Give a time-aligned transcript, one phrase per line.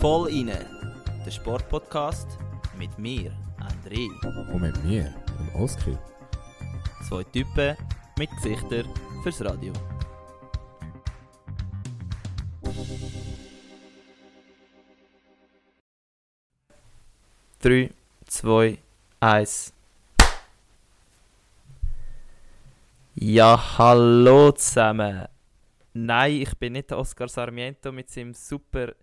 [0.00, 0.66] Voll inne,
[1.24, 2.26] der Sportpodcast
[2.76, 4.08] mit mir, André.
[4.52, 5.98] Und mit mir, dem Oskar.
[7.08, 7.76] Zwei Typen
[8.18, 8.86] mit Gesichtern
[9.22, 9.72] fürs Radio.
[17.60, 17.90] Drei,
[18.26, 18.78] zwei,
[19.20, 19.72] eins.
[23.14, 25.35] Ja, hallo zusammen.
[25.98, 28.94] Nein, ich bin nicht der Oscar Sarmiento mit seinem super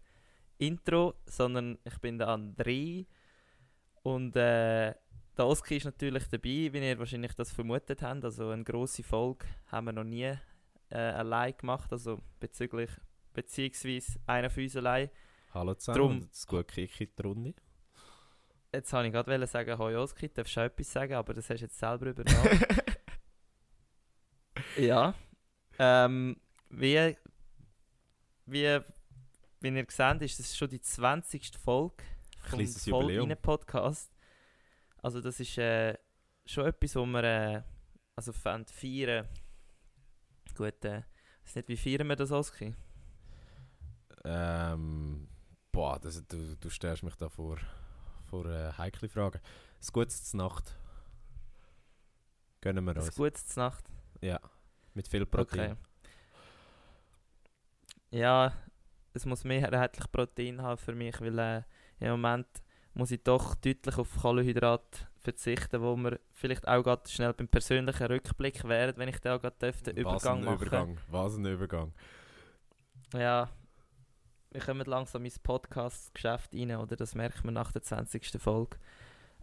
[0.60, 3.08] Intro, sondern ich bin der André.
[4.04, 4.94] Und äh,
[5.36, 8.24] der Oskar ist natürlich dabei, wie ihr wahrscheinlich das vermutet habt.
[8.24, 10.38] Also eine grosse Folge haben wir noch nie
[10.92, 12.92] äh, allein gemacht, also bezüglich,
[13.34, 15.10] beziehungsweise einer von uns allein.
[15.52, 17.54] Hallo zusammen, Drum- das gute Kick in die Runde.
[18.72, 21.66] Jetzt wollte ich gerade sagen, hoi du darfst auch etwas sagen, aber das hast du
[21.66, 22.66] jetzt selber übernommen.
[24.78, 25.16] ja.
[25.80, 26.38] Ähm,
[26.76, 27.18] wie,
[28.46, 28.80] wie,
[29.62, 31.58] wie ihr seht, ist das schon die 20.
[31.58, 32.04] Folge
[32.42, 33.06] vom.
[33.06, 34.12] Rein Podcast.
[35.02, 35.98] Also das ist äh,
[36.46, 37.62] schon etwas, wo wir äh,
[38.16, 39.28] also fand feiern.
[40.56, 42.74] Gut, äh, ich weiß nicht, wie feiern wir das, Oskar?
[44.26, 45.28] Ähm,
[45.72, 47.58] boah, das, du, du stellst mich da vor,
[48.30, 49.42] vor äh, heikle Fragen.
[49.80, 50.78] Das Gutes Nacht.
[52.62, 53.16] Gönnen wir Das uns.
[53.16, 53.84] Gutes zur Nacht.
[54.22, 54.40] Ja,
[54.94, 55.72] mit viel Protein.
[55.74, 55.93] Okay.
[58.14, 58.54] Ja,
[59.16, 61.64] es muss mehrheitlich Protein haben für mich, weil äh,
[62.00, 62.46] im Moment
[62.94, 68.06] muss ich doch deutlich auf Kohlenhydrat verzichten, wo wir vielleicht auch gerade schnell beim persönlichen
[68.06, 70.62] Rückblick wären, wenn ich da gerade dürfte, den Was Übergang machen.
[70.62, 70.98] Übergang.
[71.10, 71.92] Was ein Übergang.
[73.16, 73.50] Ja,
[74.52, 76.96] wir kommen langsam ins Podcast-Geschäft rein, oder?
[76.96, 78.40] Das merkt man nach der 20.
[78.40, 78.78] Folge.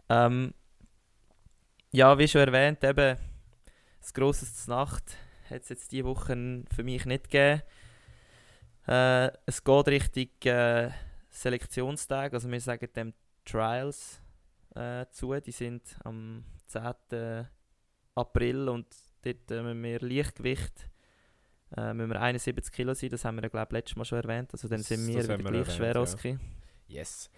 [0.07, 0.53] Ähm,
[1.91, 3.17] ja, wie schon erwähnt, eben
[3.99, 5.17] das Grosses Nacht
[5.49, 7.63] hat es jetzt diese Woche für mich nicht gegeben.
[8.91, 10.89] Äh, es geht Richtung äh,
[11.29, 13.13] Selektionstag, also wir sagen dem
[13.45, 14.21] Trials
[14.75, 15.33] äh, zu.
[15.39, 17.47] Die sind am 10.
[18.15, 18.87] April und
[19.21, 20.89] dort äh, müssen wir Leichtgewicht
[21.77, 24.49] äh, müssen wir 71 Kilo sein, das haben wir ja glaube letztes Mal schon erwähnt,
[24.51, 26.01] also dann sind wir das wieder gleich erwähnt, schwer, ja.
[26.01, 26.37] Oski.
[26.87, 27.29] Yes.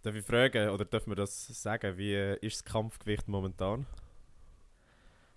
[0.00, 3.84] Darf ich fragen, oder dürfen wir das sagen, wie äh, ist das Kampfgewicht momentan?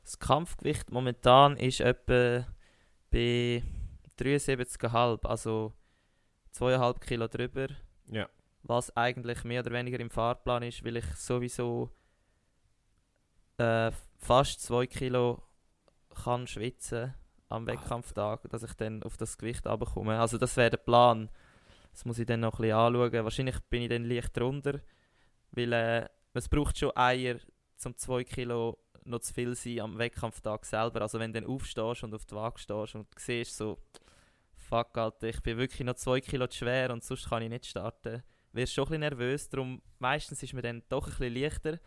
[0.04, 2.48] Das Kampfgewicht momentan ist etwa
[3.12, 3.62] bei
[4.20, 5.74] 73,5, also
[6.54, 7.68] 2,5 Kilo drüber,
[8.08, 8.28] Ja.
[8.64, 11.90] was eigentlich mehr oder weniger im Fahrplan ist, weil ich sowieso
[13.58, 15.42] äh, fast 2 Kilo
[16.24, 17.14] kann schwitzen
[17.50, 20.20] am Wettkampftag, dass ich dann auf das Gewicht runterkomme.
[20.20, 21.30] Also das wäre der Plan.
[21.92, 23.24] Das muss ich dann noch ein bisschen anschauen.
[23.24, 24.80] Wahrscheinlich bin ich dann leicht drunter,
[25.52, 27.38] weil äh, es braucht schon Eier,
[27.86, 31.02] um 2 Kilo noch zu viel sein am Wettkampftag selber.
[31.02, 33.80] Also wenn du dann aufstehst und auf die Waage stehst und siehst so,
[34.70, 37.66] fuck Alter, ich bin wirklich noch 2 Kilo zu schwer und sonst kann ich nicht
[37.66, 39.50] starten, wirst schon ein bisschen nervös.
[39.50, 41.80] Darum, meistens ist mir dann doch ein bisschen leichter.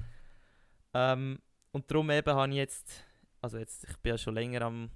[0.95, 3.05] Ähm, und darum eben habe ich jetzt,
[3.41, 4.91] also jetzt, ich bin ja schon länger am,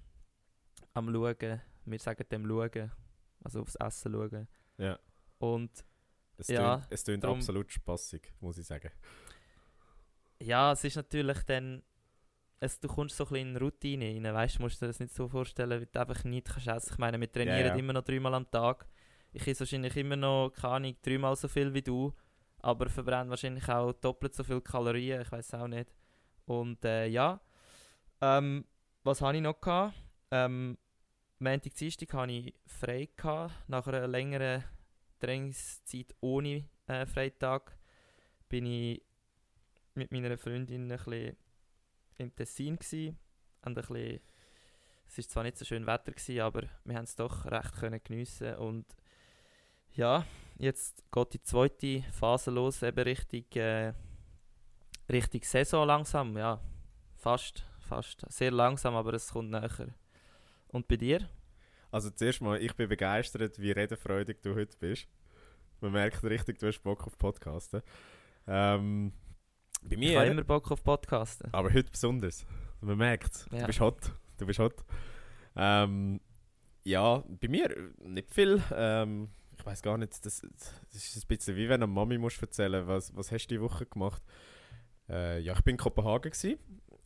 [0.95, 2.93] am schauen, wir sagen dem schauen,
[3.45, 4.49] also aufs Essen schauen.
[4.79, 4.99] Ja.
[5.39, 5.71] Und
[6.39, 8.91] Es Ja, tönt, es tönt drum- absolut spaßig, muss ich sagen.
[10.41, 11.83] ja, es ist natürlich dann,
[12.61, 15.15] es, du kommst so ein bisschen in Routine rein, weißt du, musst dir das nicht
[15.15, 16.93] so vorstellen, wie du einfach nicht kannst essen.
[16.93, 17.75] Ich meine, wir trainieren ja.
[17.75, 18.87] immer noch dreimal am Tag.
[19.33, 22.15] Ich esse wahrscheinlich immer noch, keine Ahnung, dreimal so viel wie du,
[22.61, 25.93] aber verbrenne wahrscheinlich auch doppelt so viel Kalorien, ich weiß auch nicht.
[26.47, 27.41] Und äh, ja,
[28.21, 28.65] ähm,
[29.05, 29.94] was habe ich noch gehabt?
[30.31, 30.78] Ähm,
[31.38, 34.65] Montag, Dienstag hatte ich frei gehabt, nach einer längeren
[35.21, 37.77] Trainingszeit ohne äh, Freitag
[38.49, 39.03] bin ich
[39.94, 41.37] mit meiner Freundin ein bisschen
[42.19, 43.15] im Tessin gsi
[43.62, 44.21] und ein bisschen,
[45.06, 48.00] es ist zwar nicht so schön Wetter gsi, aber wir haben es doch recht können
[48.03, 48.87] geniessen und
[49.93, 50.26] ja,
[50.59, 53.93] jetzt geht die zweite Phase los, eben Richtung, äh,
[55.10, 56.60] Richtung Saison langsam, ja,
[57.16, 59.94] fast, fast, sehr langsam, aber es kommt näher.
[60.69, 61.28] Und bei dir?
[61.91, 65.08] Also zuerst mal, ich bin begeistert, wie redefreudig du heute bist.
[65.81, 67.82] Man merkt richtig, du hast Bock auf Podcasten.
[68.46, 69.12] Ähm,
[69.82, 71.52] bei Ich mir, habe immer Bock auf Podcasten.
[71.52, 72.44] aber heute besonders.
[72.81, 73.67] Man merkt du Ja.
[73.67, 74.12] bist hot.
[74.38, 74.75] Du bist hot.
[75.56, 76.20] Ähm,
[76.84, 78.62] ja, bei mir äh, nicht viel.
[78.73, 79.28] Ähm,
[79.58, 80.43] ich weiß gar nicht, das, das
[80.94, 83.87] ist ein bisschen wie wenn du Mami musst erzählen, was, was hast du die Woche
[83.87, 84.23] gemacht?
[85.08, 86.58] Äh, ja, ich bin in Kopenhagen gsi.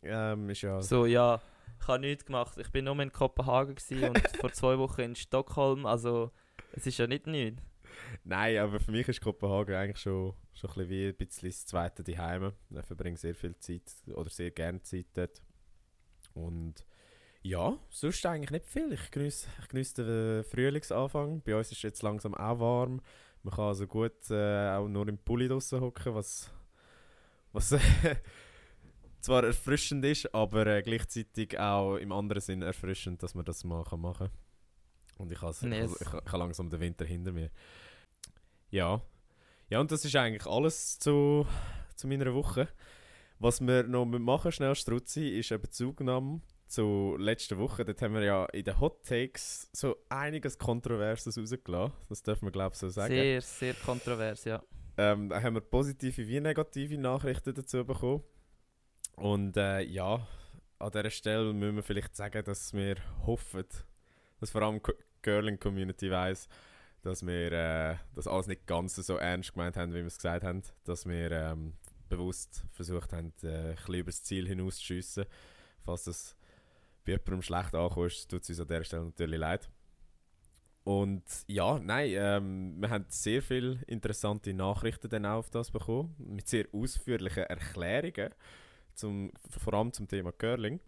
[0.03, 1.39] Ähm, ist ja So, ja,
[1.79, 2.57] ich habe nichts gemacht.
[2.57, 3.75] Ich bin nur in Kopenhagen
[4.09, 5.85] und vor zwei Wochen in Stockholm.
[5.85, 6.31] Also,
[6.73, 7.61] es ist ja nicht nichts.
[8.23, 11.65] Nein, aber für mich ist Kopenhagen eigentlich schon, schon ein bisschen wie ein bisschen das
[11.65, 12.53] zweite Daheim.
[12.69, 15.41] Ich verbringe sehr viel Zeit oder sehr gerne Zeit dort.
[16.33, 16.85] Und
[17.43, 18.93] Ja, sonst eigentlich nicht viel.
[18.93, 20.07] Ich genieße ich geniess den
[20.41, 21.41] äh, Frühlingsanfang.
[21.43, 23.01] Bei uns ist jetzt langsam auch warm.
[23.43, 26.51] Man kann also gut äh, auch nur im Pulli draussen hocken, was,
[27.53, 27.75] was
[29.21, 33.83] zwar erfrischend ist, aber äh, gleichzeitig auch im anderen Sinn erfrischend, dass man das mal
[33.97, 34.29] machen kann.
[35.21, 35.95] Und ich habe Yes.
[35.95, 37.49] ich, ich, ich habe langsam den Winter hinter mir.
[38.69, 39.01] Ja.
[39.69, 41.45] Ja, und das ist eigentlich alles zu,
[41.95, 42.67] zu meiner Woche.
[43.39, 47.83] Was wir noch machen, schnell Struzzi, ist eine Bezugnahme zu letzter Woche.
[47.83, 51.93] Dort haben wir ja in den Hot Takes so einiges Kontroverses rausgelassen.
[52.09, 53.13] Das dürfen wir, glaube ich, so sagen.
[53.13, 54.61] Sehr, sehr kontrovers, ja.
[54.97, 58.23] Ähm, da haben wir positive wie negative Nachrichten dazu bekommen.
[59.15, 60.27] Und äh, ja,
[60.79, 62.95] an dieser Stelle müssen wir vielleicht sagen, dass wir
[63.25, 63.65] hoffen,
[64.39, 64.81] dass vor allem
[65.21, 66.47] die Girling-Community weiss,
[67.01, 70.43] dass wir äh, das alles nicht ganz so ernst gemeint haben, wie wir es gesagt
[70.43, 70.61] haben.
[70.83, 71.73] Dass wir ähm,
[72.09, 75.25] bewusst versucht haben, äh, ein bisschen über das Ziel hinauszuschiessen.
[75.83, 76.35] Falls das
[77.05, 79.69] bei jemandem schlecht ankommt, tut es uns an dieser Stelle natürlich leid.
[80.83, 86.15] Und ja, nein, ähm, wir haben sehr viele interessante Nachrichten dann auch auf das bekommen,
[86.17, 88.33] mit sehr ausführlichen Erklärungen,
[88.95, 90.79] zum, vor allem zum Thema Curling.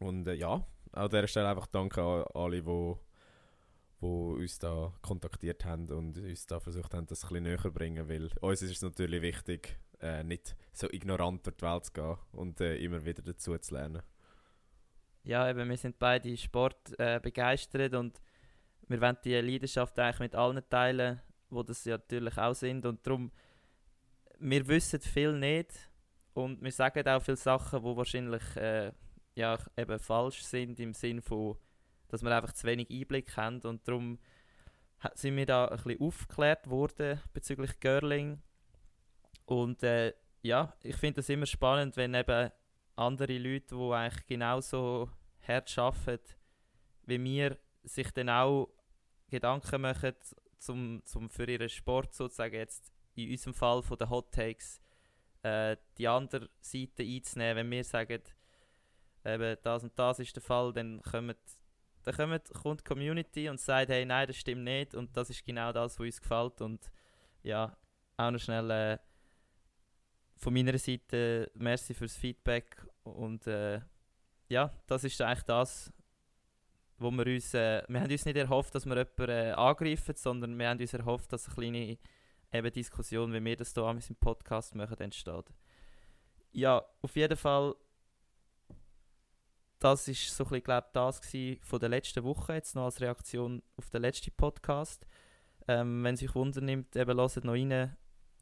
[0.00, 2.94] Und äh, ja, an dieser Stelle einfach danke an alle, die
[4.00, 8.08] wo uns da kontaktiert haben und uns da versucht haben, das ein näher zu bringen,
[8.08, 12.16] weil uns ist es natürlich wichtig, äh, nicht so ignorant durch die Welt zu gehen
[12.32, 14.02] und äh, immer wieder dazu zu lernen.
[15.24, 18.22] Ja, eben, wir sind beide Sport äh, begeistert und
[18.86, 21.20] wir wollen die Leidenschaft eigentlich mit allen teilen,
[21.50, 23.32] wo das ja natürlich auch sind und darum,
[24.38, 25.90] wir wissen viel nicht
[26.34, 28.92] und wir sagen auch viele Sachen, die wahrscheinlich äh,
[29.34, 31.56] ja, eben falsch sind im Sinn von,
[32.08, 34.18] dass wir einfach zu wenig Einblick haben und darum
[35.14, 38.42] sind wir da ein bisschen aufgeklärt worden bezüglich Girling
[39.46, 42.50] und äh, ja, ich finde es immer spannend, wenn eben
[42.96, 45.10] andere Leute, die eigentlich genauso
[45.46, 46.38] hart arbeiten
[47.08, 48.68] wie wir, sich dann auch
[49.30, 50.14] Gedanken machen,
[50.58, 54.80] zum, zum für ihren Sport sozusagen jetzt in unserem Fall von den Hot Takes
[55.42, 57.56] äh, die andere Seite einzunehmen.
[57.56, 58.22] Wenn wir sagen,
[59.24, 61.34] eben das und das ist der Fall, dann kommen,
[62.16, 64.94] dann kommt, die Community und sagt, hey, nein, das stimmt nicht.
[64.94, 66.60] Und das ist genau das, was uns gefällt.
[66.60, 66.90] Und
[67.42, 67.76] ja,
[68.16, 68.98] auch noch schnell äh,
[70.36, 72.84] von meiner Seite merci fürs Feedback.
[73.02, 73.80] Und äh,
[74.48, 75.92] ja, das ist eigentlich das,
[76.98, 80.58] wo wir uns, äh, wir haben uns nicht erhofft, dass wir jemanden äh, angreifen, sondern
[80.58, 81.98] wir haben uns erhofft, dass eine kleine
[82.52, 85.44] eben Diskussion, wie wir das hier im Podcast machen, entsteht.
[86.52, 87.74] Ja, auf jeden Fall,
[89.78, 91.20] das ist so ein bisschen, das
[91.62, 95.06] von der letzten Woche, jetzt noch als Reaktion auf den letzten Podcast.
[95.68, 97.96] Ähm, wenn sich Wunder nimmt, eben hört noch rein.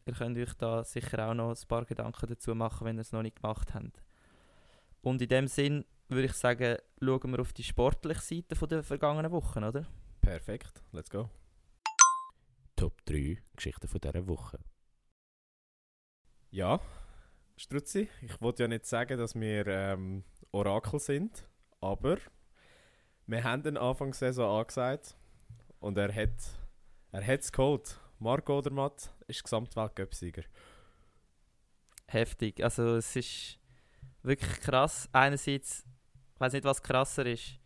[0.06, 3.12] Ihr könnt euch da sicher auch noch ein paar Gedanken dazu machen, wenn ihr es
[3.12, 4.02] noch nicht gemacht habt.
[5.02, 8.82] Und in dem Sinn würde ich sagen, schauen wir auf die sportliche Seite von der
[8.82, 9.86] vergangenen Wochen, oder?
[10.20, 11.28] Perfekt, let's go.
[12.76, 14.58] Top 3 Geschichten von dieser Woche.
[16.50, 16.80] Ja,
[17.56, 21.46] Struzzi, ich wollte ja nicht sagen, dass wir ähm, Orakel sind,
[21.80, 22.18] aber
[23.26, 25.16] wir haben den Anfangssaison angesagt
[25.80, 26.56] und er hat
[27.12, 27.98] er es geholt.
[28.18, 30.42] Marco Odermatt ist Gesamtweltcup-Sieger.
[32.08, 32.62] Heftig.
[32.62, 33.58] Also es ist
[34.22, 35.08] wirklich krass.
[35.12, 35.84] Einerseits,
[36.34, 37.58] ich weiß nicht, was krasser ist,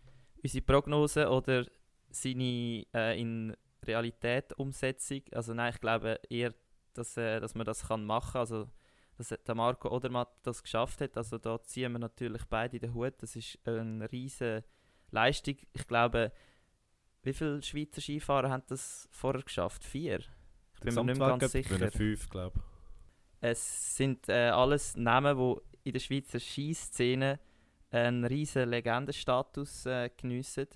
[0.42, 1.66] unsere Prognose oder
[2.10, 5.22] seine äh, in Realität Umsetzung.
[5.32, 6.54] Also nein, ich glaube eher,
[6.94, 8.38] dass, äh, dass man das kann machen.
[8.38, 8.68] Also
[9.20, 11.16] dass der Marco Odermatt das geschafft hat.
[11.16, 13.14] Also da ziehen wir natürlich beide den Hut.
[13.18, 14.64] Das ist eine riesige
[15.10, 15.56] Leistung.
[15.72, 16.32] Ich glaube,
[17.22, 19.84] wie viele Schweizer Skifahrer haben das vorher geschafft?
[19.84, 20.20] Vier.
[20.74, 21.90] Ich bin mir nicht mehr ganz sicher.
[21.90, 22.62] 5, glaube ich.
[23.42, 27.38] Es sind äh, alles Namen, die in der Schweizer Skiszene
[27.90, 30.68] einen riesen Legendenstatus äh, geniessen.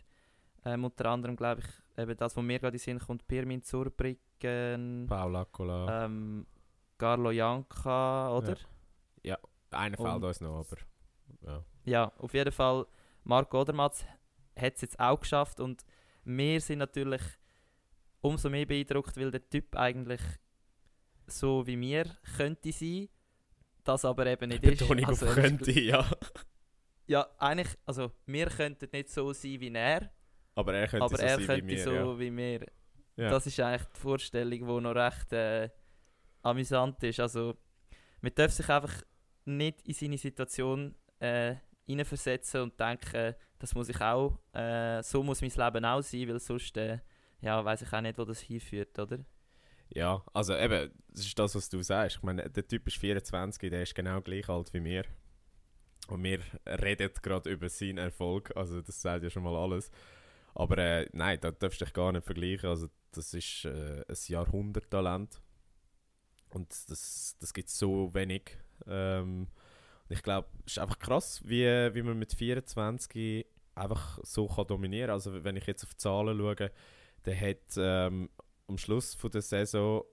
[0.64, 5.06] Ähm, unter anderem glaube ich, eben das, was mir gerade in Sinn kommt, Pirmin Zurbriggen,
[5.08, 6.04] Paul Accola.
[6.04, 6.46] ähm,
[7.04, 8.56] Carlo Janka, oder?
[9.70, 10.76] Einer und- fehlt uns noch, aber
[11.42, 11.64] ja.
[11.84, 12.86] Ja, auf jeden Fall,
[13.24, 14.06] Marco Odermatt
[14.56, 15.84] hat es jetzt auch geschafft und
[16.24, 17.20] wir sind natürlich
[18.22, 20.20] umso mehr beeindruckt, weil der Typ eigentlich
[21.26, 22.04] so wie wir
[22.38, 23.08] könnte sein,
[23.82, 24.78] das aber eben nicht ist.
[24.78, 26.06] Betonung Also könnte, ja.
[27.06, 30.10] Ja, eigentlich, also wir könnten nicht so sein wie er,
[30.54, 32.18] Aber er könnte aber so er sein könnte wie mir, so ja.
[32.18, 32.66] wie wir.
[33.16, 33.28] ja.
[33.28, 35.68] Das ist eigentlich die Vorstellung, die noch recht äh,
[36.44, 37.20] amüsant ist.
[37.20, 37.56] Also
[38.20, 39.02] man darf sich einfach
[39.44, 45.42] nicht in seine Situation äh, hineinversetzen und denken, das muss ich auch, äh, so muss
[45.42, 46.98] mein Leben auch sein, weil sonst äh,
[47.40, 49.18] ja, weiß ich auch nicht, wo das hinführt, oder?
[49.90, 52.16] Ja, also eben, das ist das, was du sagst.
[52.16, 55.04] Ich meine, der Typ ist 24, der ist genau gleich alt wie mir.
[56.08, 59.90] Und wir reden gerade über seinen Erfolg, also das sagt ja schon mal alles.
[60.54, 62.68] Aber äh, nein, da darfst du dich gar nicht vergleichen.
[62.68, 65.40] Also das ist äh, ein Jahrhunderttalent.
[66.54, 68.56] Und das, das gibt so wenig.
[68.86, 69.48] Ähm,
[70.08, 73.44] ich glaube, es ist einfach krass, wie, wie man mit 24
[73.74, 75.14] einfach so kann dominieren kann.
[75.14, 76.70] Also wenn ich jetzt auf die Zahlen schaue,
[77.24, 78.30] der hat ähm,
[78.68, 80.04] am Schluss von der Saison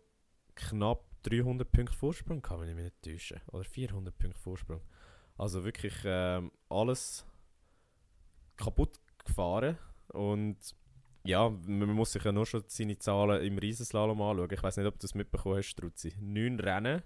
[0.55, 3.39] knapp 300 Punkte Vorsprung, kann man mich nicht täuschen.
[3.51, 4.81] Oder 400 Punkte Vorsprung.
[5.37, 7.23] Also wirklich ähm, alles
[8.57, 9.77] kaputt gefahren.
[10.07, 10.57] Und
[11.23, 14.49] ja, man muss sich ja nur schon seine Zahlen im Riesenslalom anschauen.
[14.51, 16.13] Ich weiß nicht, ob du das mitbekommen hast, Struzzi.
[16.19, 17.03] Neun Rennen,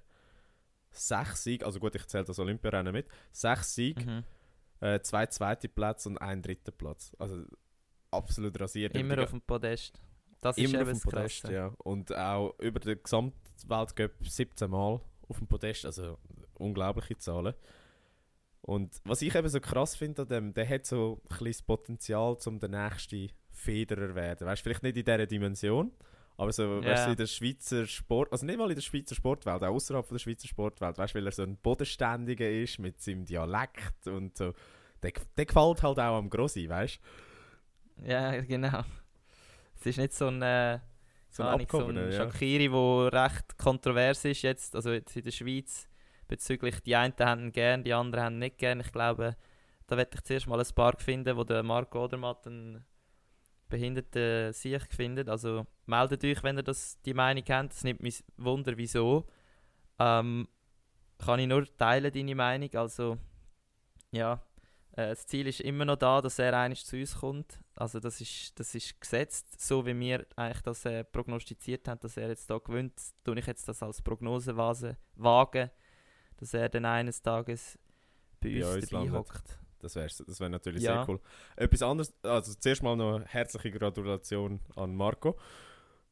[0.92, 3.08] sechs Siege, also gut, ich zähle das Olympiarennen mit.
[3.32, 4.24] Sechs Siege, mhm.
[4.80, 7.16] äh, zwei zweite Plätze und ein dritter Platz.
[7.20, 7.44] Also
[8.12, 8.96] absolut rasiert.
[8.96, 10.00] Immer auf dem Podest.
[10.42, 11.74] Das ist Immer auf dem Podest, ja.
[11.80, 16.18] Und auch über den Gesamtweltcup 17 Mal auf dem Podest, also
[16.54, 17.54] unglaubliche Zahlen.
[18.62, 21.62] Und was ich eben so krass finde an dem, der hat so ein bisschen das
[21.62, 24.48] Potenzial, um der nächste Federer werden.
[24.48, 25.92] Weißt vielleicht nicht in dieser Dimension,
[26.38, 26.92] aber so, yeah.
[26.92, 30.20] weißt in der Schweizer Sport, also nicht mal in der Schweizer Sportwelt, auch außerhalb der
[30.20, 34.54] Schweizer Sportwelt, weißt du, weil er so ein Bodenständiger ist mit seinem Dialekt und so.
[35.02, 37.00] Der, der gefällt halt auch am Grossi, weißt
[37.98, 38.10] du?
[38.10, 38.84] Ja, genau.
[39.76, 40.80] Es ist nicht so ein, äh,
[41.30, 45.88] so ein, so ein Shakiri, der recht kontrovers ist jetzt, also jetzt in der Schweiz
[46.28, 48.80] bezüglich die einen haben ihn gern, die anderen haben ihn nicht gern.
[48.80, 49.36] Ich glaube,
[49.88, 52.84] da werde ich zuerst mal ein paar finden, wo der Marco Odermatt einen
[53.70, 55.30] behinderten Sieg findet.
[55.30, 57.74] Also meldet euch, wenn ihr das, die Meinung habt.
[57.74, 59.26] Es nimmt mich Wunder, wieso.
[60.00, 60.48] Ähm,
[61.18, 62.74] kann ich nur teilen, deine Meinung.
[62.76, 63.18] Also,
[64.12, 64.42] ja,
[64.92, 67.60] äh, das Ziel ist immer noch da, dass er eigentlich zu uns kommt.
[67.76, 72.18] Also das ist, das ist gesetzt, so wie wir eigentlich das äh, prognostiziert haben, dass
[72.18, 72.94] er jetzt da gewinnt,
[73.24, 75.70] tue ich jetzt das als Prognose wagen
[76.38, 77.80] dass er dann eines Tages
[78.42, 79.60] bei, bei uns, dabei hockt.
[79.86, 80.96] Das wäre das wär natürlich ja.
[80.96, 81.20] sehr cool.
[81.56, 85.38] Etwas anderes, also zuerst mal noch herzliche Gratulation an Marco.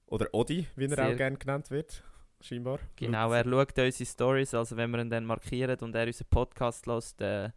[0.05, 2.03] Oder Odi, wie er sehr auch gerne genannt wird,
[2.39, 2.77] scheinbar.
[2.97, 6.85] Genau, er schaut unsere Stories, also wenn wir ihn dann markieren und er unseren Podcast
[6.85, 7.49] lässt, äh,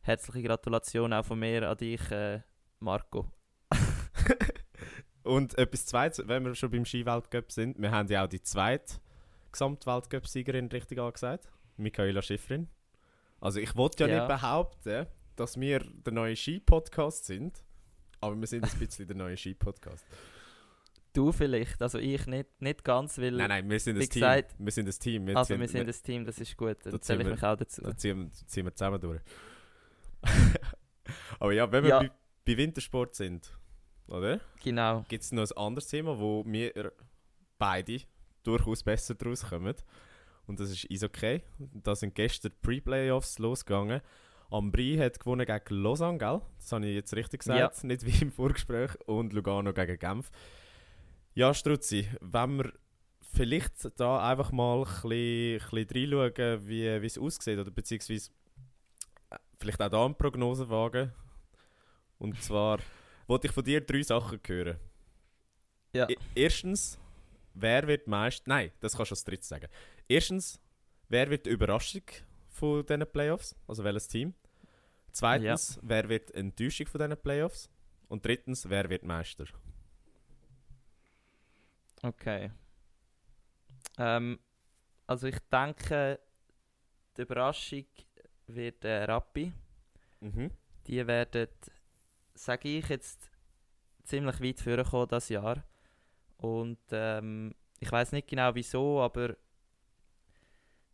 [0.00, 2.40] herzliche Gratulation auch von mir an dich, äh,
[2.80, 3.30] Marco.
[5.22, 8.94] und etwas Zweites, wenn wir schon beim Skiweltcup sind, wir haben ja auch die zweite
[9.52, 11.46] Gesamtweltcup-Siegerin richtig angesagt.
[11.76, 12.68] Michaela Schifrin.
[13.38, 15.06] Also ich wollte ja, ja, nicht behaupten,
[15.38, 17.62] dass wir der neue Ski-Podcast sind,
[18.20, 20.04] aber wir sind ein bisschen der neue Ski-Podcast.
[21.12, 23.32] Du vielleicht, also ich nicht, nicht ganz, weil...
[23.32, 24.20] Nein, nein, wir sind das Team.
[24.20, 25.26] Gesagt, wir sind das Team.
[25.26, 27.56] Wir also ziehen, wir sind das Team, das ist gut, dann zähle ich mich auch
[27.56, 27.82] dazu.
[27.82, 29.20] Da ziehen, ziehen wir zusammen durch.
[31.40, 32.00] aber ja, wenn wir ja.
[32.00, 32.10] Bei,
[32.44, 33.56] bei, Wintersport sind,
[34.08, 34.40] oder?
[34.62, 35.04] Genau.
[35.08, 36.92] Gibt es noch ein anderes Thema, wo wir
[37.58, 38.00] beide
[38.42, 39.74] durchaus besser draus kommen
[40.48, 41.42] und das ist okay.
[41.58, 44.00] Da sind gestern die Pre-Playoffs losgegangen.
[44.50, 46.40] Ambri hat gewonnen gegen Lausanne, gell?
[46.56, 47.86] Das habe ich jetzt richtig gesagt, ja.
[47.86, 48.92] nicht wie im Vorgespräch.
[49.06, 50.30] Und Lugano gegen Genf.
[51.34, 52.72] Ja, Struzzi, wenn wir
[53.32, 58.30] vielleicht da einfach mal ein bisschen, ein bisschen reinschauen, wie es aussieht, oder beziehungsweise
[59.30, 61.12] äh, vielleicht auch da eine Prognose wagen.
[62.18, 62.78] Und zwar
[63.26, 64.78] wollte ich von dir drei Sachen hören.
[65.92, 66.08] Ja.
[66.34, 66.98] Erstens,
[67.54, 68.46] wer wird meist.
[68.46, 69.68] Nein, das kannst du als drittes sagen.
[70.08, 70.60] Erstens,
[71.08, 72.02] wer wird die Überraschung
[72.58, 73.54] von diesen Playoffs?
[73.66, 74.34] Also welches Team?
[75.12, 75.82] Zweitens, ja.
[75.84, 77.70] wer wird Enttäuschung von diesen Playoffs?
[78.08, 79.46] Und drittens, wer wird Meister?
[82.02, 82.50] Okay.
[83.98, 84.38] Ähm,
[85.06, 86.20] also ich denke,
[87.16, 87.86] die Überraschung
[88.46, 89.52] wird äh, Rappi.
[90.20, 90.50] Mhm.
[90.86, 91.48] Die werden,
[92.34, 93.30] sage ich jetzt,
[94.04, 95.62] ziemlich weit vorkommen das Jahr.
[96.38, 99.36] Und ähm, ich weiß nicht genau wieso, aber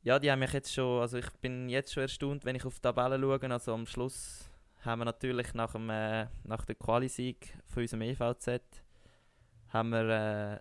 [0.05, 2.75] ja, die haben mich jetzt schon, also ich bin jetzt schon erstaunt, wenn ich auf
[2.75, 3.51] die Tabelle schaue.
[3.51, 4.51] Also am Schluss
[4.83, 8.61] haben wir natürlich nach, dem, äh, nach der Quali-Sieg von unserem EVZ
[9.71, 10.61] haben wir äh,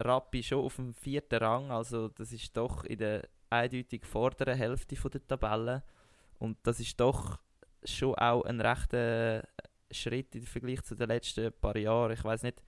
[0.00, 1.72] Rappi schon auf dem vierten Rang.
[1.72, 5.82] Also das ist doch in der eindeutig vorderen Hälfte von der Tabelle.
[6.38, 7.40] Und das ist doch
[7.82, 9.46] schon auch ein rechter
[9.90, 12.12] Schritt im Vergleich zu den letzten paar Jahren.
[12.12, 12.62] Ich weiß nicht,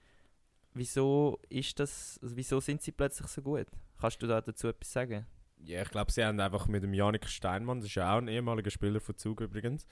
[0.73, 3.67] wieso ist das, also wieso sind sie plötzlich so gut?
[3.99, 5.25] Kannst du da dazu etwas sagen?
[5.63, 8.27] Ja, ich glaube, sie haben einfach mit dem Janik Steinmann, das ist ja auch ein
[8.27, 9.85] ehemaliger Spieler von Zug übrigens,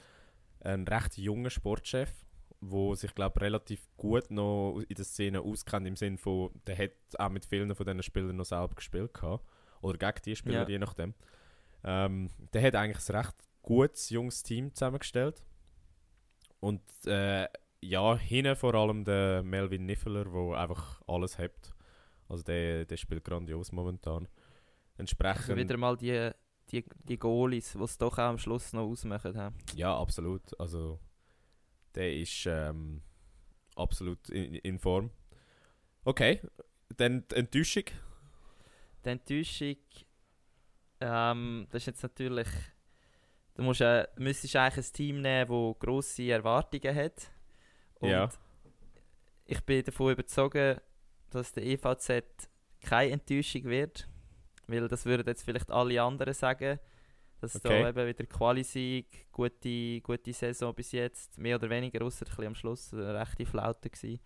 [0.61, 2.11] einen recht jungen Sportchef,
[2.61, 6.91] wo sich glaube relativ gut noch in der Szene auskennt im Sinne von, der hat
[7.19, 9.45] auch mit vielen von diesen Spielern noch selber gespielt gehabt.
[9.81, 10.67] oder gegen die Spieler ja.
[10.67, 11.13] je nachdem.
[11.83, 15.43] Ähm, der hat eigentlich ein recht gutes junges Team zusammengestellt
[16.59, 17.47] und äh,
[17.81, 21.73] ja, hinten vor allem der Melvin Niffeler, der einfach alles hat.
[22.27, 24.27] Also der, der spielt grandios momentan.
[24.97, 25.49] Entsprechend.
[25.49, 26.31] Also wieder mal die
[26.71, 29.33] die, die Goalies, die es doch auch am Schluss noch ausmachen.
[29.39, 29.77] He.
[29.79, 30.59] Ja, absolut.
[30.59, 30.99] Also,
[31.93, 33.01] der ist ähm,
[33.75, 35.11] absolut in, in Form.
[36.03, 36.41] Okay,
[36.97, 37.83] dann die Enttäuschung.
[39.03, 39.77] Die Enttäuschung,
[41.01, 42.47] ähm, das ist jetzt natürlich,
[43.55, 47.31] du musst, äh, müsstest eigentlich ein Team nehmen, das grosse Erwartungen hat.
[47.99, 48.29] Und Ja.
[49.45, 50.81] ich bin davon überzeugt,
[51.29, 52.49] dass der EVZ
[52.81, 54.07] keine Enttäuschung wird.
[54.67, 56.79] Weil das würden jetzt vielleicht alle anderen sagen.
[57.41, 57.81] Dass Okay.
[57.81, 62.93] da eben wieder Quali-Sieg, gute, gute Saison bis jetzt, mehr oder weniger, außer am Schluss
[62.93, 64.19] eine rechte Flaute gewesen.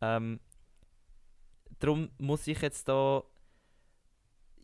[0.00, 0.40] Ähm,
[1.78, 3.22] darum muss ich jetzt da,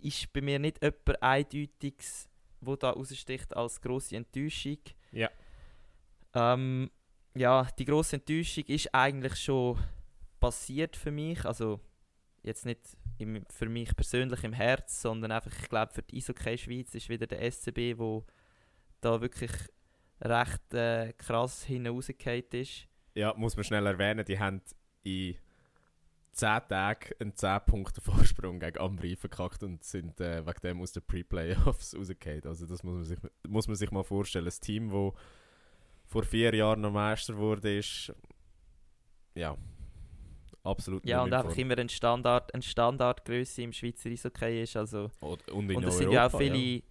[0.00, 2.28] ist bei mir nicht jemand eindeutiges,
[2.60, 4.78] wo da raussticht als grosse Enttäuschung.
[5.12, 5.30] Ja.
[6.34, 6.90] Ähm,
[7.34, 9.78] ja, die grosse Enttäuschung ist eigentlich schon
[10.40, 11.44] passiert für mich.
[11.44, 11.80] Also
[12.42, 12.80] jetzt nicht
[13.18, 17.08] im, für mich persönlich im Herz, sondern einfach, ich glaube, für die Eishockey Schweiz ist
[17.08, 18.25] wieder der SCB, wo
[19.00, 19.52] da wirklich
[20.20, 22.88] recht äh, krass hinausgefallen ist.
[23.14, 24.62] Ja, muss man schnell erwähnen, die haben
[25.02, 25.37] in
[26.32, 30.92] 10 Tagen einen 10 Punkte Vorsprung gegen Ambri verkackt und sind äh, wegen dem aus
[30.92, 32.46] den Pre-Playoffs rausgefallen.
[32.46, 34.46] Also das muss man, sich, muss man sich mal vorstellen.
[34.46, 35.12] Ein Team, das
[36.06, 38.12] vor vier Jahren noch Meister wurde, ist
[39.34, 39.56] ja
[40.64, 44.76] absolut Ja, und in einfach immer eine, Standard, eine Standardgröße im Schweizer Eishockey ist.
[44.76, 46.38] Also, Und, und in und es Europa, sind ja auch ja.
[46.38, 46.83] viele,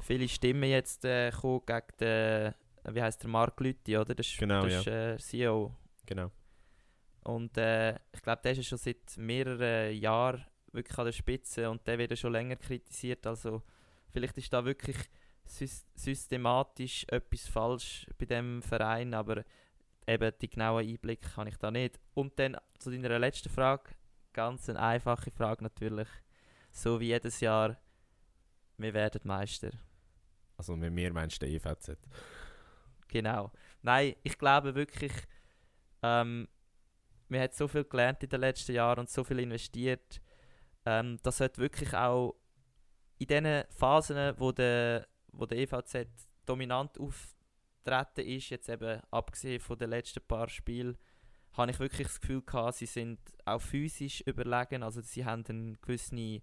[0.00, 2.54] viele Stimmen jetzt äh, gekommen gegen den,
[2.92, 4.14] wie heißt der, Mark Lüthi, oder?
[4.14, 5.74] Das ist, Genau, das ist äh, CEO.
[6.04, 6.30] Genau.
[7.24, 11.68] Und äh, ich glaube, der ist ja schon seit mehreren Jahren wirklich an der Spitze
[11.68, 13.26] und der wird ja schon länger kritisiert.
[13.26, 13.62] Also
[14.10, 14.96] vielleicht ist da wirklich
[15.44, 19.44] sys systematisch etwas falsch bei dem Verein, aber
[20.06, 22.00] eben die genauen Einblicke kann ich da nicht.
[22.14, 23.90] Und dann zu deiner letzten Frage,
[24.32, 26.08] ganz eine einfache Frage natürlich.
[26.72, 27.76] So wie jedes Jahr,
[28.76, 29.70] wir werden Meister.
[30.56, 31.98] Also mit mir meinst du den EVZ.
[33.08, 33.52] Genau.
[33.82, 35.12] Nein, ich glaube wirklich,
[36.02, 36.48] ähm,
[37.28, 40.20] man hat so viel gelernt in den letzten Jahren und so viel investiert.
[40.84, 42.36] Ähm, das sollte wirklich auch
[43.18, 46.06] in den Phasen, wo der, wo der EVZ
[46.44, 46.98] dominant
[47.86, 50.96] auftreten ist, jetzt eben abgesehen von den letzten paar Spielen,
[51.52, 54.82] habe ich wirklich das Gefühl gehabt, sie sind auch physisch überlegen.
[54.82, 56.42] Also sie haben eine gewisse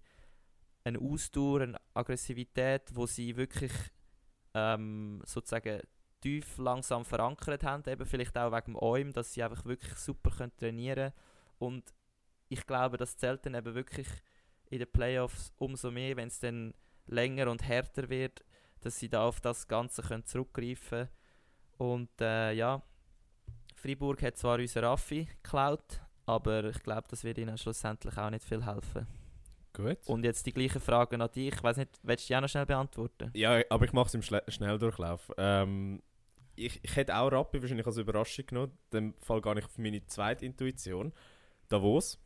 [0.86, 3.72] eine Ausdauer, eine Aggressivität, wo sie wirklich
[4.54, 5.80] ähm, sozusagen
[6.20, 10.56] tief langsam verankert haben, eben vielleicht auch wegen dem dass sie einfach wirklich super können
[10.56, 11.14] trainieren können.
[11.58, 11.94] Und
[12.48, 14.08] ich glaube, das zählt dann eben wirklich
[14.70, 16.74] in den Playoffs umso mehr, wenn es dann
[17.06, 18.44] länger und härter wird,
[18.80, 21.08] dass sie da auf das Ganze können zurückgreifen
[21.78, 22.82] Und äh, ja,
[23.74, 28.44] Freiburg hat zwar unseren Raffi geklaut, aber ich glaube, das wird ihnen schlussendlich auch nicht
[28.44, 29.06] viel helfen.
[29.72, 29.98] Gut.
[30.06, 31.52] Und jetzt die gleichen Fragen an dich.
[31.54, 33.30] Ich weiß nicht, willst du die auch noch schnell beantworten?
[33.34, 35.32] Ja, aber ich mache es im Schle Schnelldurchlauf.
[35.36, 36.00] Ähm,
[36.54, 38.78] ich, ich hätte auch Rappi wahrscheinlich als Überraschung genommen.
[38.92, 41.12] In dem Fall gar nicht auf meine zweite Intuition.
[41.68, 42.20] Davos.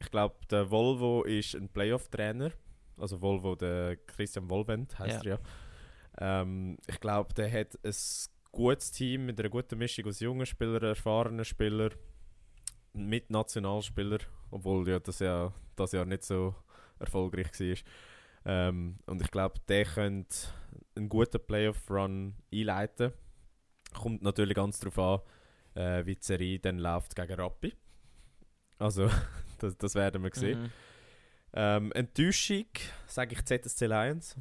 [0.00, 2.52] Ich glaube, der Volvo ist ein Playoff-Trainer.
[2.96, 5.32] Also Volvo, der Christian Volvent heißt Ja.
[5.32, 5.40] er
[6.20, 6.42] ja.
[6.42, 7.92] Ähm, ich glaube, der hat ein
[8.52, 11.92] gutes Team mit einer guten Mischung aus jungen Spielern, erfahrenen Spielern,
[12.92, 16.54] mit Nationalspielern, obwohl ja das ja das Jahr nicht so
[16.98, 17.76] erfolgreich war.
[18.44, 20.36] Ähm, und ich glaube, der könnte
[20.94, 23.12] einen guten Playoff-Run einleiten.
[23.94, 25.24] Kommt natürlich ganz darauf
[25.74, 27.74] an, äh, wie die Serie dann läuft gegen Rappi.
[28.78, 29.08] Also,
[29.58, 30.62] das, das werden wir sehen.
[30.62, 30.70] Mhm.
[31.54, 32.66] Ähm, Enttäuschung,
[33.06, 34.36] sage ich ZSC Lions.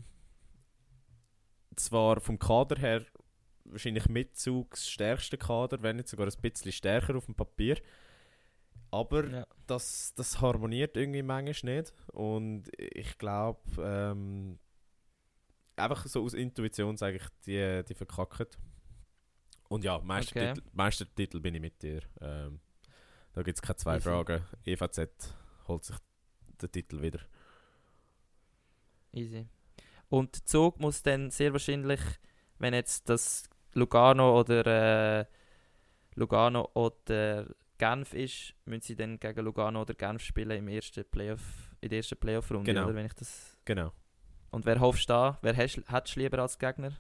[1.76, 3.06] Zwar vom Kader her
[3.66, 7.78] wahrscheinlich Mitzugs stärkste Kader, wenn nicht sogar ein bisschen stärker auf dem Papier.
[8.92, 9.48] Aber Ja.
[9.68, 11.94] das, das harmoniert irgendwie manchmal nicht.
[12.12, 14.60] Und ich glaube, ähm,
[15.78, 18.48] einfach so aus Intuition sage ich, die, die verkacken.
[19.70, 20.70] Und ja, Meistertitel, Okay.
[20.74, 22.02] Meistertitel bin ich mit dir.
[22.20, 22.60] Ähm,
[23.34, 24.04] da gibt es keine zwei Easy.
[24.10, 24.44] Fragen.
[24.66, 25.34] EVZ
[25.68, 25.96] holt sich
[26.62, 27.22] den Titel wieder.
[29.14, 29.48] Easy.
[30.10, 32.02] Und der Zug muss dann sehr wahrscheinlich,
[32.60, 35.26] wenn jetzt das Lugano oder äh,
[36.16, 37.46] Lugano oder
[37.78, 41.42] Genf ist, müssen sie dann gegen Lugano oder Genf spielen im ersten Playoff,
[41.82, 42.86] in der ersten Playoff-Runde, Genau.
[42.86, 42.96] oder?
[42.96, 43.92] Wenn ich das Genau.
[44.52, 45.40] Und wer hoffst du da?
[45.42, 46.92] Wer hättest du lieber als Gegner?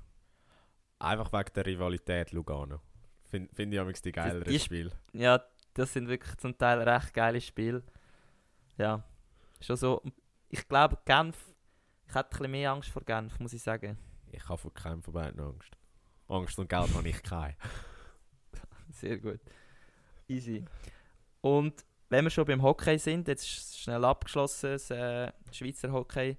[0.99, 2.79] Einfach wegen der Rivalität Lugano.
[3.25, 4.91] Finde find ich amigs die geileren die Sp- Spiele.
[5.13, 7.84] Ja, das sind wirklich zum Teil recht geile Spiele.
[8.77, 9.03] Ja,
[9.60, 10.01] schon so.
[10.49, 11.38] Ich glaube, Genf,
[12.07, 13.97] ich hätte ein bisschen mehr Angst vor Genf, muss ich sagen.
[14.31, 15.77] Ich habe vor keinem von beiden Angst.
[16.32, 17.56] Angst und Geld habe ich keine.
[18.89, 19.39] Sehr gut.
[20.28, 20.65] Easy.
[21.41, 26.38] Und wenn wir schon beim Hockey sind, jetzt ist schnell abgeschlossen, das äh, Schweizer Hockey.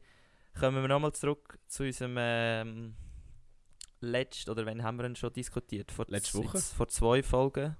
[0.59, 2.95] kommen wir nochmal zurück zu unserem ähm,
[4.01, 5.91] letzten, oder wann haben wir ihn schon diskutiert?
[5.91, 6.59] Vor, Letzte Woche?
[6.59, 7.77] jetzt Vor zwei Folgen.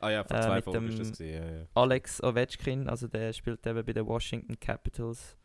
[0.00, 1.66] Ah ja, vor Äh, zwei mit Folgen ist das gewesen, ja, ja.
[1.74, 5.36] Alex Ovechkin, also der spielt eben bei den Washington Capitals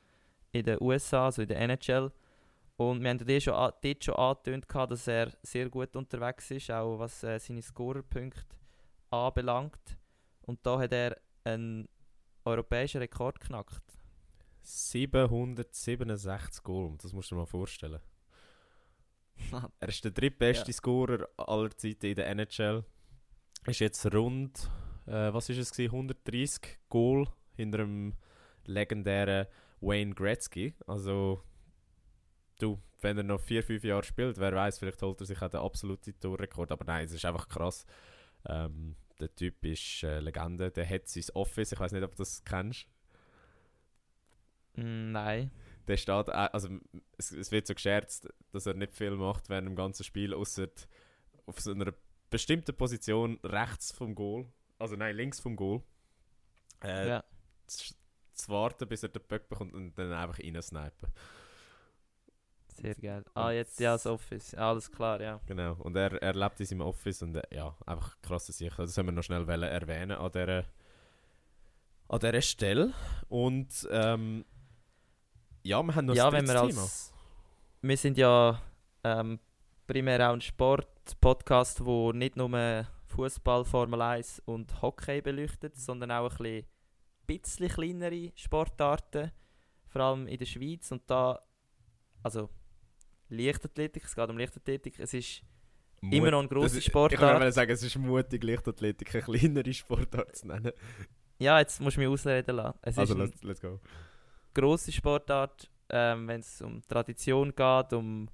[0.52, 2.12] in den USA, also in der NHL.
[2.89, 6.72] Und wir haben dort schon, a- dort schon angetönt, dass er sehr gut unterwegs ist,
[6.72, 8.44] auch was äh, seine Scorerpunkte
[9.12, 9.98] anbelangt.
[10.41, 11.88] Und da hat er einen
[12.46, 13.84] europäischen Rekord geknackt.
[14.63, 18.00] 767 Goal, das musst du dir mal vorstellen.
[19.80, 20.74] Er ist der drittbeste Ja.
[20.74, 22.84] Scorer aller Zeiten in der NHL.
[23.65, 24.70] Ist jetzt rund,
[25.08, 28.13] äh, was ist es gewesen, 130 Goal hinter dem
[28.65, 29.48] legendären
[29.82, 30.76] Wayne Gretzky.
[30.88, 31.44] Also,
[32.62, 35.62] du, wenn er noch 4-5 Jahre spielt, wer weiß, vielleicht holt er sich auch den
[35.62, 36.71] absoluten Torrekord.
[36.71, 37.86] Aber nein, es ist einfach krass.
[38.47, 42.17] Ähm, der Typ ist äh, Legende, der hat sein Office, ich weiß nicht, ob du
[42.17, 42.88] das kennst.
[44.76, 45.52] Mm, Nein.
[45.88, 46.69] Der steht, äh, also
[47.17, 50.67] es, es wird so gescherzt, dass er nicht viel macht während dem ganzen Spiel, außer
[51.45, 51.93] auf so einer
[52.30, 54.47] bestimmten Position rechts vom Goal,
[54.80, 55.84] also nein, links vom Goal,
[56.84, 57.24] äh, ja.
[57.67, 57.93] zu,
[58.34, 61.12] zu warten, bis er den Böck bekommt und dann einfach reinsnipen.
[62.82, 63.24] Sehr geil.
[63.36, 64.56] Ah, jetzt ja, das Office.
[64.56, 65.39] Alles klar, ja.
[65.46, 68.78] Genau, und er, er lebt in seinem Office und äh, ja, einfach krasse Sicht.
[68.80, 70.65] Das sollen wir noch schnell wollen erwähnen an dieser,
[72.08, 72.94] an dieser Stelle.
[73.30, 74.46] Und ähm,
[75.62, 77.13] ja, wir haben noch ja, das wenn wir dritte als.
[77.84, 78.60] Wir sind ja
[79.04, 79.39] ähm,
[79.86, 86.32] primär auch ein Sport-Podcast, wo nicht nur Fußball, Formel 1 und Hockey beleuchtet, sondern auch
[86.32, 86.65] ein bisschen,
[87.28, 89.32] bisschen kleinere Sportarten,
[89.88, 90.91] vor allem in der Schweiz.
[90.91, 91.39] Und da,
[92.24, 92.50] also
[93.32, 95.41] Leichtathletik, es geht um Leichtathletik, es ist
[96.02, 97.22] Mut- immer noch eine Das grosse ist- Ich Sportart.
[97.39, 100.72] wollte sagen, es ist mutig, Leichtathletik eine kleinere Sportart zu nennen.
[101.39, 102.78] Ja, jetzt musst du mich ausreden lassen.
[102.82, 103.80] Es Also, let's, let's go.
[104.54, 108.30] grosse Sportart, ähm, wenn es um Tradition geht, um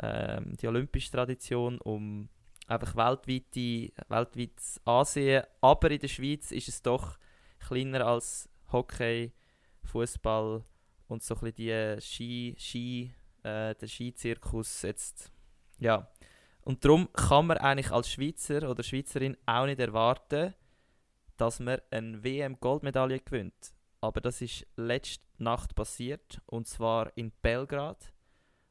[0.00, 2.28] ähm, die olympische Tradition, um
[2.68, 5.42] einfach weltweite, weltweites Ansehen.
[5.60, 7.18] Aber in der Schweiz ist es doch
[7.58, 9.32] kleiner als Hockey,
[9.84, 10.62] Fußball
[11.08, 15.30] und so ein bisschen die Ski, Ski, äh, der Skizirkus jetzt.
[15.78, 16.08] Ja.
[16.62, 20.54] Und darum kann man eigentlich als Schweizer oder Schweizerin auch nicht erwarten,
[21.36, 23.72] dass man eine WM-Goldmedaille gewinnt.
[24.00, 28.12] Aber das ist letzte Nacht passiert und zwar in Belgrad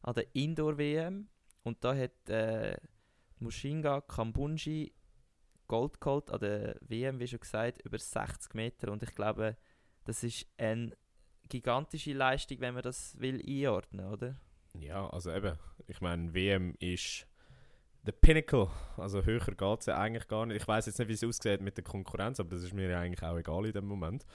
[0.02, 1.28] an der Indoor-WM.
[1.64, 2.78] Und da hat äh,
[3.40, 4.94] Mushinga Kambunji
[5.68, 8.92] Gold geholt an der WM, wie schon gesagt, über 60 Meter.
[8.92, 9.58] Und ich glaube,
[10.06, 10.96] das ist eine
[11.50, 14.36] gigantische Leistung, wenn man das will einordnen, oder?
[14.80, 17.28] Ja, also eben, ich meine, WM ist
[18.06, 18.70] der Pinnacle.
[18.96, 20.62] Also höher geht es ja eigentlich gar nicht.
[20.62, 23.00] Ich weiß jetzt nicht, wie es aussieht mit der Konkurrenz, aber das ist mir ja
[23.00, 24.26] eigentlich auch egal in dem Moment.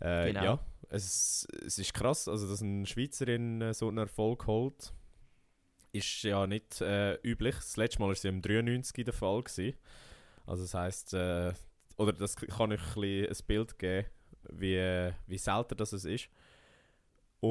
[0.00, 0.44] Äh, Genau.
[0.44, 4.92] Ja, es, es ist krass, also dass eine Schweizerin äh, so einen Erfolg holt,
[5.92, 7.54] ist ja nicht äh, üblich.
[7.56, 9.42] Das letzte Mal war sie im 93 der Fall.
[9.42, 9.76] Gewesen.
[10.44, 11.52] Also das heisst, äh,
[11.96, 14.06] oder das kann ich ein, bisschen ein Bild geben,
[14.50, 16.28] wie, äh, wie selten das es ist.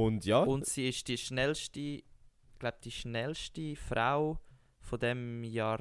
[0.03, 2.03] Und ja, Und sie ist die schnellste, ich
[2.60, 4.39] glaube, die schnellste Frau
[4.79, 5.79] von dem Jahr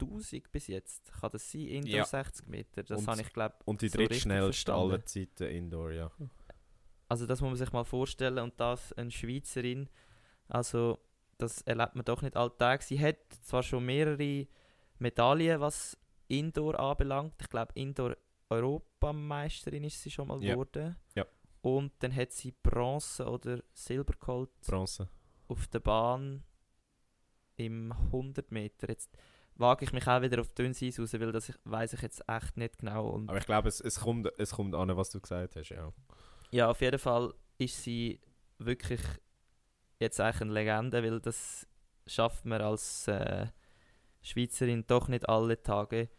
[0.00, 1.12] 1000 bis jetzt.
[1.20, 1.62] Kann das sein?
[1.68, 2.04] Indoor Ja.
[2.04, 2.82] 60 Meter.
[2.82, 6.10] Das Und- habe ich, glaube Und die so drittschnellste aller Zeiten Indoor, ja.
[7.08, 9.88] Also das muss man sich mal vorstellen und das eine Schweizerin,
[10.48, 10.98] also
[11.38, 12.82] das erlebt man doch nicht alltag.
[12.82, 14.46] Sie hat zwar schon mehrere
[14.98, 15.96] Medaillen, was
[16.28, 17.34] Indoor anbelangt.
[17.40, 18.16] Ich glaube Indoor
[18.48, 20.52] Europameisterin ist sie schon mal Ja.
[20.52, 20.96] geworden.
[21.14, 21.24] Ja.
[21.64, 25.08] Und dann hat sie Bronze oder Silber geholt Bronze.
[25.48, 26.44] auf der Bahn
[27.56, 28.88] im 100 Meter.
[28.90, 29.16] Jetzt
[29.54, 32.58] wage ich mich auch wieder auf dünnes Eis raus, weil das weiß ich jetzt echt
[32.58, 33.08] nicht genau.
[33.08, 35.90] Und Aber ich glaube, es, es, kommt, es kommt an, was du gesagt hast, ja.
[36.50, 38.20] Ja, auf jeden Fall ist sie
[38.58, 39.00] wirklich
[40.00, 41.66] jetzt eigentlich eine Legende, weil das
[42.06, 43.46] schafft man als äh,
[44.20, 46.10] Schweizerin doch nicht alle Tage.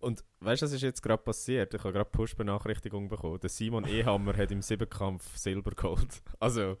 [0.00, 1.74] Und weißt du, was ist jetzt gerade passiert?
[1.74, 3.38] Ich habe gerade Push-Benachrichtigung bekommen.
[3.40, 6.22] Der Simon Ehammer hat im Siebenkampf Silber geholt.
[6.40, 6.78] Also,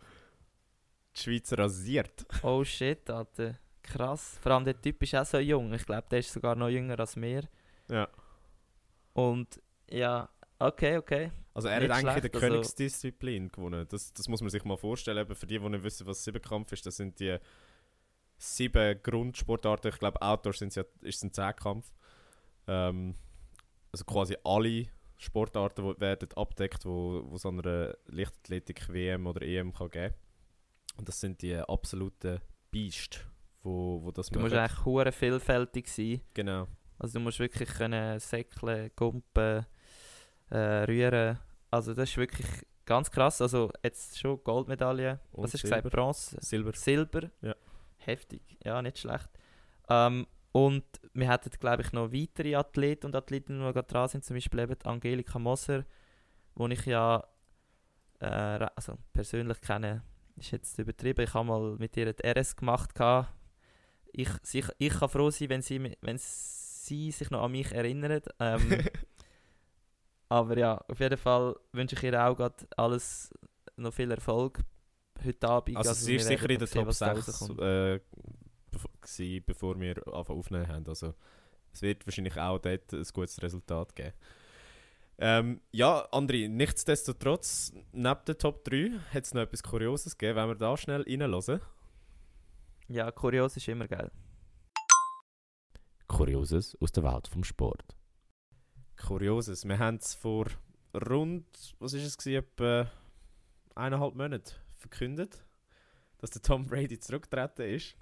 [1.16, 2.24] die Schweizer rasiert.
[2.42, 3.58] Oh shit, Alter.
[3.82, 4.38] Krass.
[4.40, 5.72] Vor allem der Typ ist auch so jung.
[5.74, 7.42] Ich glaube, der ist sogar noch jünger als mir.
[7.90, 8.08] Ja.
[9.12, 10.28] Und ja,
[10.58, 11.30] okay, okay.
[11.52, 13.86] Also, er Nicht hat eigentlich in schlecht, der also- Königsdisziplin gewonnen.
[13.90, 15.18] Das, das muss man sich mal vorstellen.
[15.18, 17.36] Eben für die, die nicht wissen, was Siebenkampf ist, das sind die
[18.38, 19.90] sieben Grundsportarten.
[19.90, 21.92] Ich glaube, Outdoor sind ja, ist ein Zehnkampf.
[22.70, 23.16] Ähm,
[23.92, 24.86] also quasi alle
[25.18, 30.14] Sportarten wo, werden abdeckt, wo, wo so eine Leichtathletik-WM oder EM kann geben
[30.96, 33.26] Und das sind die absoluten Biest,
[33.62, 36.20] wo, wo das Du musst eigentlich hure vielfältig sein.
[36.32, 36.68] Genau.
[36.98, 39.66] Also du musst wirklich können säckeln, gumpen,
[40.50, 41.38] äh, rühren.
[41.70, 42.46] Also das ist wirklich
[42.84, 43.42] ganz krass.
[43.42, 45.18] Also jetzt schon Goldmedaille.
[45.32, 45.90] Und Was hast du gesagt?
[45.90, 46.36] Bronze?
[46.40, 46.72] Silber.
[46.74, 47.30] Silber.
[47.42, 47.56] Ja.
[47.98, 48.42] Heftig.
[48.64, 49.28] Ja, nicht schlecht.
[49.88, 54.24] Ähm, und wir hätten, glaube ich, noch weitere Athleten und Athletinnen, die gerade dran sind.
[54.24, 55.84] Zum Beispiel eben Angelika Moser,
[56.54, 57.24] wo ich ja
[58.20, 60.02] äh, also persönlich kenne.
[60.36, 61.22] Ist jetzt übertrieben.
[61.22, 62.92] Ich habe mal mit ihr die RS gemacht.
[64.12, 68.26] Ich, sie, ich kann froh sein, wenn sie, wenn sie sich noch an mich erinnert.
[68.40, 68.84] Ähm,
[70.28, 73.32] aber ja, auf jeden Fall wünsche ich ihr auch gerade alles
[73.76, 74.60] noch viel Erfolg
[75.24, 75.76] heute Abend.
[75.76, 77.60] Also, sie wir ist sicher in der Top was da 6 rauskommt.
[77.60, 78.00] äh,
[79.00, 80.86] gewesen, bevor wir anfangen aufnehmen haben.
[80.86, 81.14] Also
[81.72, 84.12] es wird wahrscheinlich auch dort ein gutes Resultat geben.
[85.22, 90.48] Ähm, ja, André, nichtsdestotrotz, neben der Top 3 hat es noch etwas Kurioses gegeben, wenn
[90.48, 91.60] wir da schnell reinhören.
[92.88, 94.10] Ja, kurios ist immer geil.
[96.08, 97.94] Kurioses aus der Welt vom Sport.
[98.96, 100.46] Kurioses, wir haben es vor
[100.94, 101.46] rund,
[101.78, 102.90] was ist es gewesen, etwa
[103.74, 105.44] eineinhalb Monaten verkündet,
[106.18, 107.94] dass der Tom Brady zurückgetreten ist.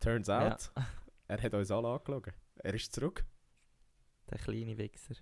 [0.00, 0.52] Turns Ja.
[0.52, 0.70] out,
[1.28, 2.32] er hat uns alle angelogen.
[2.56, 3.24] Er ist zurück.
[4.30, 5.14] Der kleine Wichser.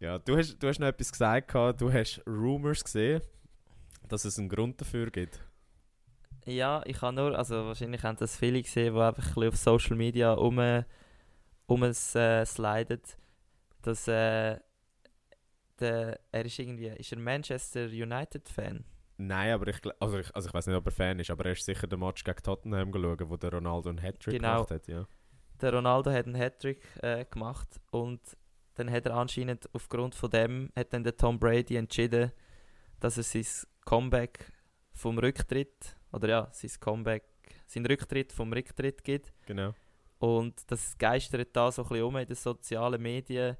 [0.00, 3.22] Ja, du hast, du hast noch etwas gesagt, gehabt, du hast Rumors gesehen,
[4.08, 5.40] dass es einen Grund dafür gibt.
[6.46, 9.96] Ja, ich habe nur, also wahrscheinlich haben das viele gesehen, die einfach ein auf Social
[9.96, 10.84] Media um,
[11.66, 13.00] um es äh, sliden,
[13.80, 14.58] dass äh,
[15.80, 18.84] der, er ist irgendwie, ist er Manchester United Fan?
[19.16, 21.52] Nein, aber ich, also ich, also ich weiß nicht, ob er Fan ist, aber er
[21.52, 24.54] ist sicher den Match gegen Tottenham geschaut, wo der Ronaldo einen Hattrick Genau.
[24.64, 24.88] gemacht hat.
[24.88, 25.06] Ja.
[25.60, 28.20] Der Ronaldo hat einen Hattrick äh, gemacht und
[28.74, 32.32] dann hat er anscheinend aufgrund von dem hat dann der Tom Brady entschieden,
[32.98, 33.46] dass er sein
[33.84, 34.52] Comeback
[34.92, 37.24] vom Rücktritt oder ja sein Comeback,
[37.66, 39.74] sein Rücktritt vom Rücktritt gibt Genau.
[40.18, 43.56] und das geistert da so ein bisschen um in den sozialen Medien,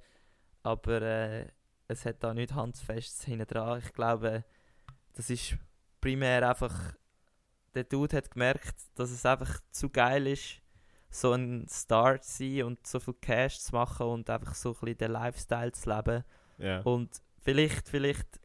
[0.65, 1.47] aber äh,
[1.87, 3.79] es hat da nicht handfest hinten dran.
[3.85, 4.45] Ich glaube,
[5.15, 5.57] das ist
[6.01, 6.95] primär einfach
[7.75, 10.61] der Dude hat gemerkt, dass es einfach zu geil ist,
[11.11, 14.75] so ein Star zu sein und so viel Cash zu machen und einfach so ein
[14.81, 16.25] bisschen den Lifestyle zu leben.
[16.59, 16.81] Ja.
[16.81, 18.41] Und vielleicht, vielleicht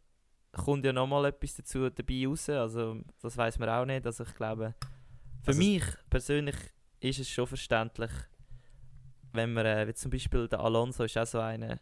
[0.51, 2.49] kommt ja nochmal etwas dazu dabei raus.
[2.49, 4.05] Also das weiß man auch nicht.
[4.05, 4.75] Also ich glaube,
[5.41, 6.55] für Also mich persönlich
[6.99, 8.11] ist es schon verständlich,
[9.31, 11.79] wenn man, äh, wie zum Beispiel der Alonso ist auch so einer,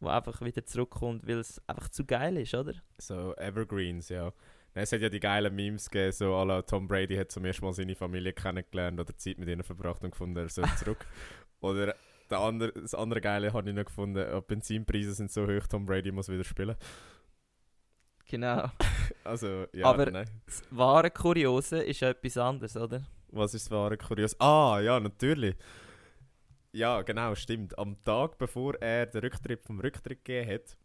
[0.00, 2.74] der einfach wieder zurückkommt, weil es einfach zu geil ist, oder?
[2.98, 4.32] So Evergreens, ja.
[4.74, 7.64] Es hat ja die geilen Memes gegeben, so à la Tom Brady hat zum ersten
[7.64, 11.06] Mal seine Familie kennengelernt oder Zeit mit ihnen verbracht und gefunden, er soll zurück.
[11.60, 11.94] oder
[12.28, 15.86] der andere, das andere Geile habe ich noch gefunden, äh, Benzinpreise sind so hoch, Tom
[15.86, 16.76] Brady muss wieder spielen.
[18.28, 18.68] Genau.
[19.24, 20.28] Also, ja, Aber- nein.
[20.46, 23.02] Das wahre Kuriose ist ja etwas anderes, oder?
[23.28, 24.38] Was ist das wahre Kurios?
[24.40, 25.56] Ah, ja, natürlich.
[26.76, 27.78] Ja, genau, stimmt.
[27.78, 30.76] Am Tag, bevor er den Rücktritt vom Rücktritt gegeben hat,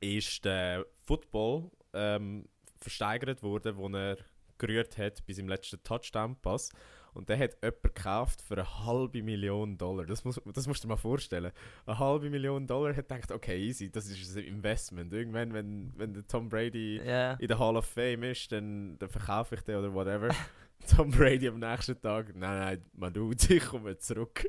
[0.00, 2.48] ist der Football ähm,
[2.78, 4.16] versteigert worden, wo er
[4.56, 6.70] gerührt hat bei seinem letzten Touchdown-Pass.
[7.12, 10.06] Und der hat jemand gekauft für eine halbe Million Dollar.
[10.06, 11.52] Das, muss, das musst du dir mal vorstellen.
[11.84, 15.12] Eine halbe Million Dollar hat gedacht, okay, easy, das ist ein Investment.
[15.12, 17.34] Irgendwann, wenn, wenn der Tom Brady Ja.
[17.34, 20.30] in der Hall of Fame ist, dann, dann verkaufe ich den oder whatever.
[20.96, 24.46] Tom Brady am nächsten Tag, nein, nein, man tut, ich komme zurück.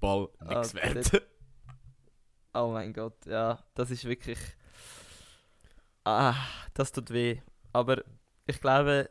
[0.00, 1.22] Ball, Ah, wert.
[2.54, 4.38] Oh mein Gott, ja, das ist wirklich.
[6.04, 6.34] Ah,
[6.74, 7.40] das tut weh.
[7.72, 8.02] Aber
[8.46, 9.08] ich glaube,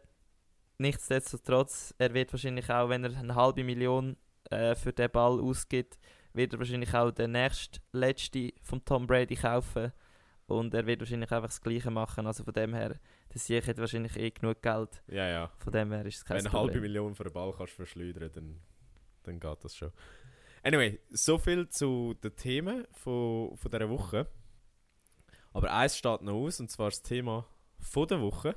[0.78, 4.18] nichtsdestotrotz, er wird wahrscheinlich auch, wenn er eine halbe Million
[4.50, 5.98] äh, für den Ball ausgibt,
[6.34, 9.92] wird er wahrscheinlich auch den nächsten letzte von Tom Brady kaufen.
[10.52, 12.28] Und er wird wahrscheinlich einfach das Gleiche machen.
[12.28, 13.00] Also von dem her,
[13.34, 15.02] der Sieg hat wahrscheinlich eh genug Geld.
[15.08, 15.52] Ja, ja.
[15.58, 16.82] Von dem her ist es kein Wenn du eine halbe.
[16.82, 18.60] Million für einen Ball kannst verschleudern, dann,
[19.24, 19.92] dann geht das schon.
[20.64, 24.28] Anyway, so viel zu den Themen von, von dieser Woche.
[25.54, 27.46] Aber eins steht noch aus, und zwar das Thema
[27.80, 28.56] von der Woche.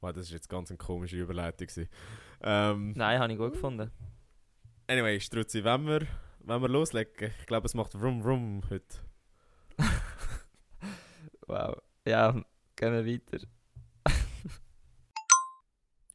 [0.00, 1.68] Wow, das ist jetzt ganz eine komische Überleitung.
[2.40, 3.90] Ähm, Nein, habe ich gut gefunden.
[4.88, 6.06] Anyway, Struzzi, wenn wir,
[6.40, 8.98] wenn wir loslegen, ich glaube, es macht Rum Rum heute.
[11.52, 11.82] Wow.
[12.06, 12.32] Ja,
[12.76, 13.46] gehen wir weiter.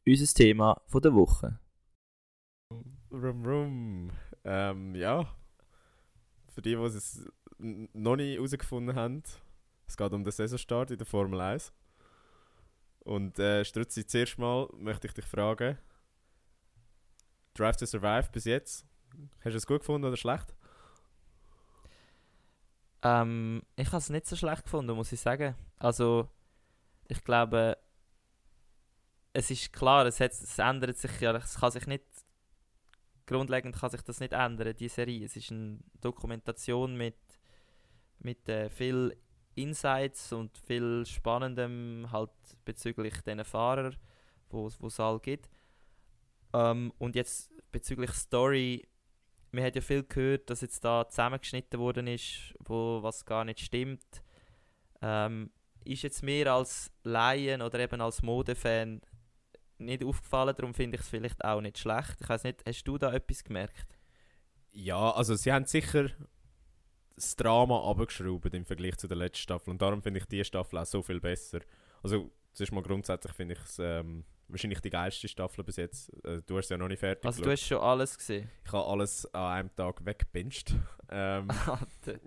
[0.04, 1.60] Unser Thema von der Woche.
[3.12, 4.10] Rum Rum.
[4.42, 5.32] Ähm, ja.
[6.48, 7.24] Für die, die es
[7.58, 9.22] noch nicht herausgefunden haben,
[9.86, 11.72] es geht um den Saisonstart in der Formel 1.
[13.04, 15.78] Und äh, Struzzi, zuerst mal möchte ich dich fragen:
[17.54, 18.84] Drive to Survive bis jetzt,
[19.44, 20.57] hast du es gut gefunden oder schlecht?
[23.02, 25.54] Ähm, ich habe es nicht so schlecht gefunden, muss ich sagen.
[25.78, 26.28] Also,
[27.08, 27.76] ich glaube,
[29.32, 32.04] es ist klar, es, hat, es ändert sich ja, es kann sich nicht,
[33.26, 35.24] grundlegend kann sich das nicht ändern, die Serie.
[35.24, 37.16] Es ist eine Dokumentation mit,
[38.18, 39.16] mit äh, viel
[39.54, 42.30] Insights und viel Spannendem halt
[42.64, 43.92] bezüglich diesen Fahrer,
[44.50, 45.48] wo es all gibt.
[46.52, 48.88] Ähm, und jetzt bezüglich Story,
[49.50, 53.60] man hat ja viel gehört, dass jetzt da zusammengeschnitten worden ist, wo was gar nicht
[53.60, 54.22] stimmt.
[55.00, 55.50] Ähm,
[55.84, 59.00] ist jetzt mir als Laien oder eben als Modefan
[59.78, 62.16] nicht aufgefallen, darum finde ich es vielleicht auch nicht schlecht.
[62.20, 63.86] Ich weiß nicht, hast du da etwas gemerkt?
[64.72, 66.10] Ja, also sie haben sicher
[67.14, 70.78] das Drama abgeschraubt im Vergleich zu der letzten Staffel und darum finde ich die Staffel
[70.78, 71.60] auch so viel besser.
[72.02, 76.12] Also zuerst mal grundsätzlich finde ich es ähm, wahrscheinlich die geilste Staffel bis jetzt.
[76.24, 78.50] Äh, du hast ja noch nicht fertig Also du hast schon alles gesehen?
[78.64, 80.74] Ich habe alles an einem Tag weggebinged.
[81.10, 81.48] Ähm,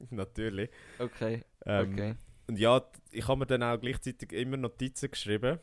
[0.10, 0.72] natürlich.
[0.98, 2.16] Okay, ähm, okay.
[2.48, 5.60] Und ja, ich habe mir dann auch gleichzeitig immer Notizen geschrieben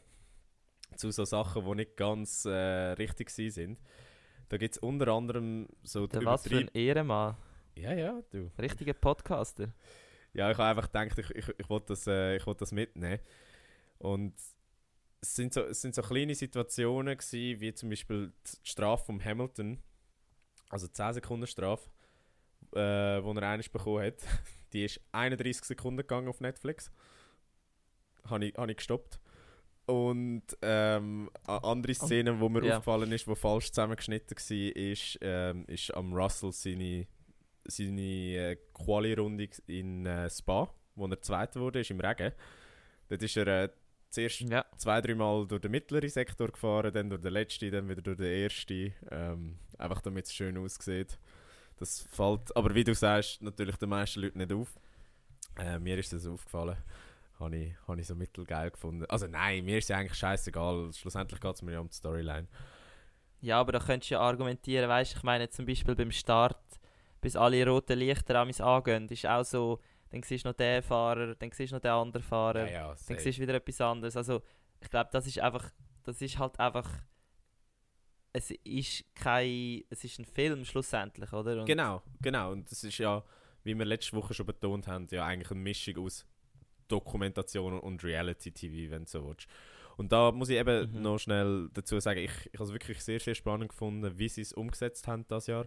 [0.94, 3.80] zu so Sachen, die nicht ganz äh, richtig sind.
[4.48, 7.36] Da gibt es unter anderem so Der was für ein Ehrenmann.
[7.74, 8.50] Ja, ja, du.
[8.56, 9.68] Richtiger Podcaster.
[10.32, 13.20] Ja, ich habe einfach gedacht, ich, ich, ich wollte das, äh, wollt das mitnehmen.
[13.98, 14.34] Und
[15.20, 19.24] es sind so, es sind so kleine Situationen gewesen, wie zum Beispiel die Strafe von
[19.24, 19.82] Hamilton,
[20.68, 21.88] also die 10 Sekunden Strafe,
[22.72, 24.22] äh, die er eines bekommen hat.
[24.74, 26.90] Die ist 31 Sekunden gegangen auf Netflix.
[28.24, 29.18] Habe ich, hab ich gestoppt.
[29.86, 32.76] Und ähm, andere Szene, die mir ja.
[32.76, 37.06] aufgefallen ist, die falsch zusammengeschnitten war, ist, ähm, ist am Russell seine,
[37.64, 42.32] seine äh, Quali-Runde in äh, Spa, wo er Zweiter wurde, ist im Regen.
[43.08, 43.68] Dort ist er äh,
[44.10, 44.64] zuerst ja.
[44.76, 48.42] zwei, dreimal durch den mittleren Sektor gefahren, dann durch den letzten, dann wieder durch den
[48.42, 48.92] ersten.
[49.10, 51.18] Ähm, einfach damit es schön aussieht.
[51.78, 54.74] Das fällt, aber wie du sagst, natürlich den meisten Leuten nicht auf.
[55.58, 56.76] Äh, mir ist das aufgefallen
[57.40, 59.04] habe ich, hab ich so mittelgeil gefunden.
[59.08, 60.92] Also nein, mir ist ja eigentlich scheißegal.
[60.92, 62.48] Schlussendlich geht es mir ja um die Storyline.
[63.40, 66.58] Ja, aber da könntest du ja argumentieren, weißt ich meine zum Beispiel beim Start,
[67.20, 70.82] bis alle roten Lichter an mich angehen, ist auch so, dann siehst du noch den
[70.82, 73.80] Fahrer, dann siehst du noch den anderen Fahrer, ja, ja, dann siehst du wieder etwas
[73.80, 74.16] anderes.
[74.16, 74.42] Also
[74.80, 75.70] ich glaube, das ist einfach,
[76.04, 76.88] das ist halt einfach,
[78.32, 81.60] es ist kein, es ist ein Film schlussendlich, oder?
[81.60, 82.52] Und genau, genau.
[82.52, 83.24] Und das ist ja,
[83.64, 86.26] wie wir letzte Woche schon betont haben, ja eigentlich eine Mischung aus
[86.88, 89.46] Dokumentation und Reality-TV, wenn du so willst.
[89.96, 91.02] Und da muss ich eben mhm.
[91.02, 94.42] noch schnell dazu sagen, ich, ich habe es wirklich sehr, sehr spannend gefunden, wie sie
[94.42, 95.66] es umgesetzt haben das Jahr.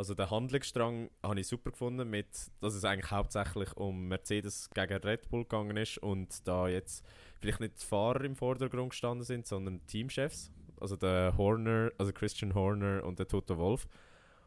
[0.00, 2.26] Also den Handlungsstrang habe ich super gefunden, mit,
[2.62, 7.04] dass es eigentlich hauptsächlich um Mercedes gegen Red Bull gegangen ist und da jetzt
[7.38, 10.50] vielleicht nicht die Fahrer im Vordergrund gestanden sind, sondern Teamchefs.
[10.80, 13.86] Also der Horner, also Christian Horner und der Toto Wolf.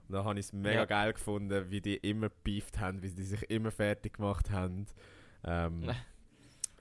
[0.08, 0.86] Und da habe ich es mega ja.
[0.86, 4.88] geil gefunden, wie die immer beeft haben, wie die sich immer fertig gemacht haben.
[5.44, 5.84] Ähm,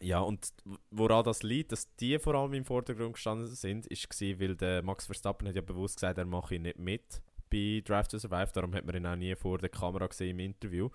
[0.01, 0.53] Ja, und
[0.91, 4.83] woran das liegt, dass die vor allem im Vordergrund gestanden sind, ist gewesen, weil der
[4.83, 8.75] Max Verstappen hat ja bewusst gesagt, er mache nicht mit bei Drive to Survive, darum
[8.75, 10.89] hat man ihn auch nie vor der Kamera gesehen im Interview.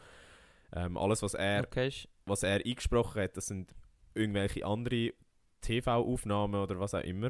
[0.74, 1.92] Ähm, alles, was er, okay.
[2.26, 3.74] was er eingesprochen hat, das sind
[4.14, 5.14] irgendwelche andere
[5.62, 7.30] TV-Aufnahmen oder was auch immer,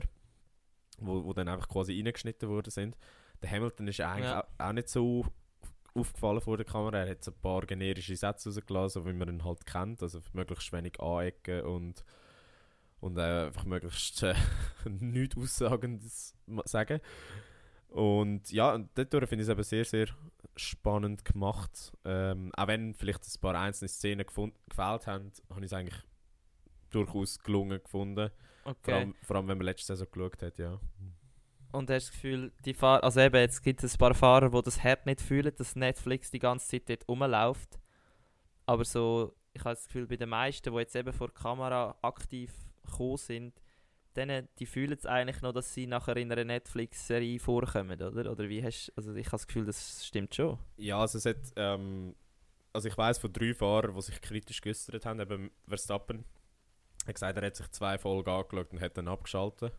[0.99, 2.97] wo, wo dann einfach quasi reingeschnitten worden sind.
[3.41, 4.41] Der Hamilton ist eigentlich ja.
[4.41, 5.25] auch, auch nicht so
[5.93, 6.99] aufgefallen vor der Kamera.
[6.99, 10.01] Er hat so ein paar generische Sätze rausgelassen, wie man ihn halt kennt.
[10.01, 12.03] Also möglichst wenig anecken und,
[12.99, 14.35] und äh, einfach möglichst äh,
[14.85, 16.35] nichts Aussagendes
[16.65, 17.01] sagen.
[17.89, 20.07] Und ja, und dadurch finde ich es eben sehr, sehr
[20.55, 21.93] spannend gemacht.
[22.05, 26.03] Ähm, auch wenn vielleicht ein paar einzelne Szenen gefällt haben, habe ich es eigentlich
[26.89, 28.31] durchaus gelungen gefunden.
[28.63, 28.75] Okay.
[28.83, 30.79] Vor, allem, vor allem, wenn man letzte Saison geschaut hat, ja.
[31.71, 34.61] Und hast das Gefühl, die Fahrer, also eben, jetzt gibt es ein paar Fahrer, die
[34.61, 37.79] das Herd nicht fühlen, dass Netflix die ganze Zeit dort rumläuft.
[38.65, 41.95] Aber so, ich habe das Gefühl, bei den meisten, die jetzt eben vor der Kamera
[42.01, 42.53] aktiv
[42.85, 43.61] gekommen sind,
[44.17, 48.31] denen, die fühlen es eigentlich noch, dass sie nachher in einer Netflix-Serie vorkommen, oder?
[48.31, 50.57] Oder wie hast also ich habe das Gefühl, das stimmt schon.
[50.77, 52.15] Ja, also es hat, ähm,
[52.73, 56.25] also ich weiß von drei Fahrern, die sich kritisch geäußert haben, eben Verstappen,
[57.03, 59.71] er hat gesagt, er hat sich zwei Folgen angeschaut und hat dann abgeschaltet.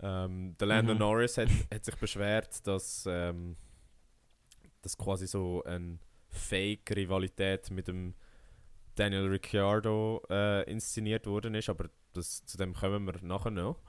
[0.00, 0.98] Ähm, der Lando mhm.
[0.98, 3.56] Norris hat, hat sich beschwert, dass, ähm,
[4.82, 5.98] dass quasi so eine
[6.28, 8.14] Fake-Rivalität mit dem
[8.96, 13.80] Daniel Ricciardo äh, inszeniert worden ist, aber das, zu dem kommen wir nachher noch.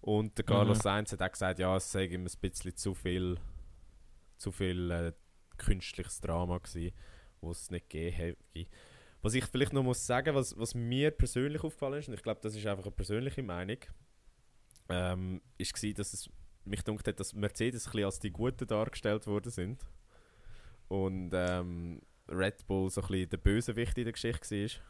[0.00, 0.82] Und der Carlos mhm.
[0.82, 3.38] Sainz hat auch gesagt, ja, es sei ihm ein bisschen zu viel,
[4.36, 5.12] zu viel äh,
[5.56, 6.94] künstliches Drama gewesen,
[7.40, 8.70] was es nicht gegeben hätte.
[9.22, 12.40] Was ich vielleicht noch muss sagen, was, was mir persönlich aufgefallen ist, und ich glaube,
[12.42, 13.78] das ist einfach eine persönliche Meinung,
[14.88, 16.30] ähm, ist war, dass es
[16.64, 19.84] mich gedacht hat, dass Mercedes ein bisschen als die Guten dargestellt worden sind.
[20.88, 24.82] Und ähm, Red Bull so ein bisschen der Bösewicht in der Geschichte war.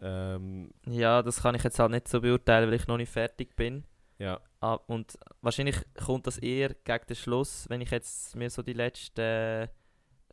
[0.00, 3.56] Ähm, ja, das kann ich jetzt halt nicht so beurteilen, weil ich noch nicht fertig
[3.56, 3.84] bin.
[4.18, 4.40] Ja.
[4.60, 8.72] Ah, und wahrscheinlich kommt das eher gegen den Schluss, wenn ich jetzt mir so die
[8.72, 9.70] letzte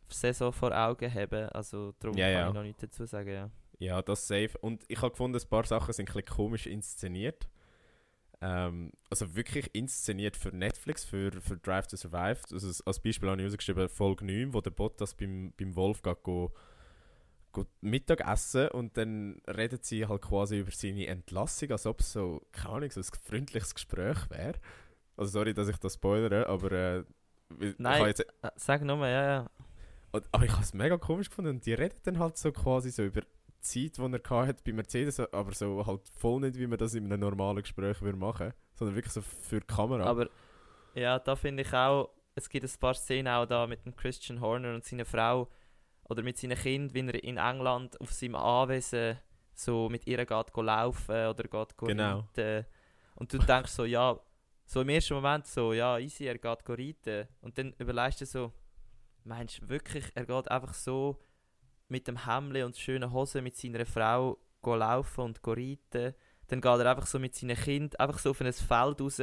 [0.08, 1.54] Saison vor Augen habe.
[1.54, 2.48] Also darum ja, kann ja.
[2.48, 3.30] ich noch nichts dazu sagen.
[3.30, 3.50] Ja.
[3.78, 4.56] Ja, das safe.
[4.60, 7.48] Und ich habe gefunden, ein paar Sachen sind ein bisschen komisch inszeniert.
[8.40, 12.40] Ähm, also wirklich inszeniert für Netflix, für, für Drive to Survive.
[12.52, 16.22] Also als- Beispiel habe ich rausgeschrieben, Folge 9, wo der Bottas beim, beim Wolf geht,
[16.22, 16.52] go,
[17.54, 22.12] go Mittag essen und dann redet sie halt quasi über seine Entlassung, als ob es
[22.12, 24.54] so, keine Ahnung, so ein freundliches Gespräch wäre.
[25.16, 27.04] Also sorry, dass ich das spoilere, aber äh,
[27.78, 28.06] Nein.
[28.06, 29.50] jetzt Äh, Sag nochmal, ja, ja.
[30.12, 32.90] und, aber ich habe es mega komisch gefunden und die redet dann halt so quasi
[32.90, 36.66] so über die Zeit, die er hat bei Mercedes, aber so halt voll nicht, wie
[36.66, 40.04] man das in einem normalen Gespräch würde machen sondern wirklich so für die Kamera.
[40.04, 40.28] Aber
[40.94, 44.40] ja, da finde ich auch, es gibt ein paar Szenen auch da mit dem Christian
[44.40, 45.48] Horner und seiner Frau
[46.08, 49.18] oder mit seinem Kind, wie er in England auf seinem Anwesen
[49.54, 52.20] so mit ihr geht laufen oder geht Genau.
[52.36, 52.66] reiten.
[53.14, 54.18] Und du denkst so, ja,
[54.66, 57.28] so im ersten Moment so, ja, easy, er geht reiten.
[57.40, 58.52] Und dann überlegst du so,
[59.24, 61.20] meinst du wirklich, er geht einfach so
[61.88, 66.14] mit dem Hemd und schönen Hosen mit seiner Frau laufen und reiten?
[66.48, 69.22] Dann geht er einfach so mit seinem Kind einfach so auf ein Feld raus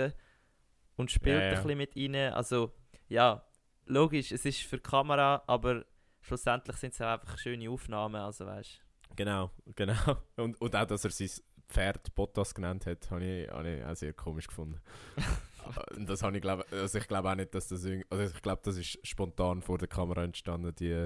[0.96, 1.50] und spielt Ja, ja.
[1.58, 2.34] ein bisschen mit ihnen.
[2.34, 2.72] Also,
[3.10, 3.46] ja,
[3.86, 5.86] logisch, es ist für die Kamera, aber
[6.22, 8.82] schlussendlich sind es auch einfach schöne Aufnahmen, also weißt
[9.16, 10.18] Genau, genau.
[10.38, 11.30] Und, und auch, dass er sein
[11.68, 14.80] Pferd Bottas genannt hat, habe ich, habe ich auch sehr komisch gefunden.
[15.96, 18.42] Und das habe ich glaube, also ich glaube auch nicht, dass das irgendwie, also ich
[18.42, 21.06] glaube, das ist spontan vor der Kamera entstanden, die,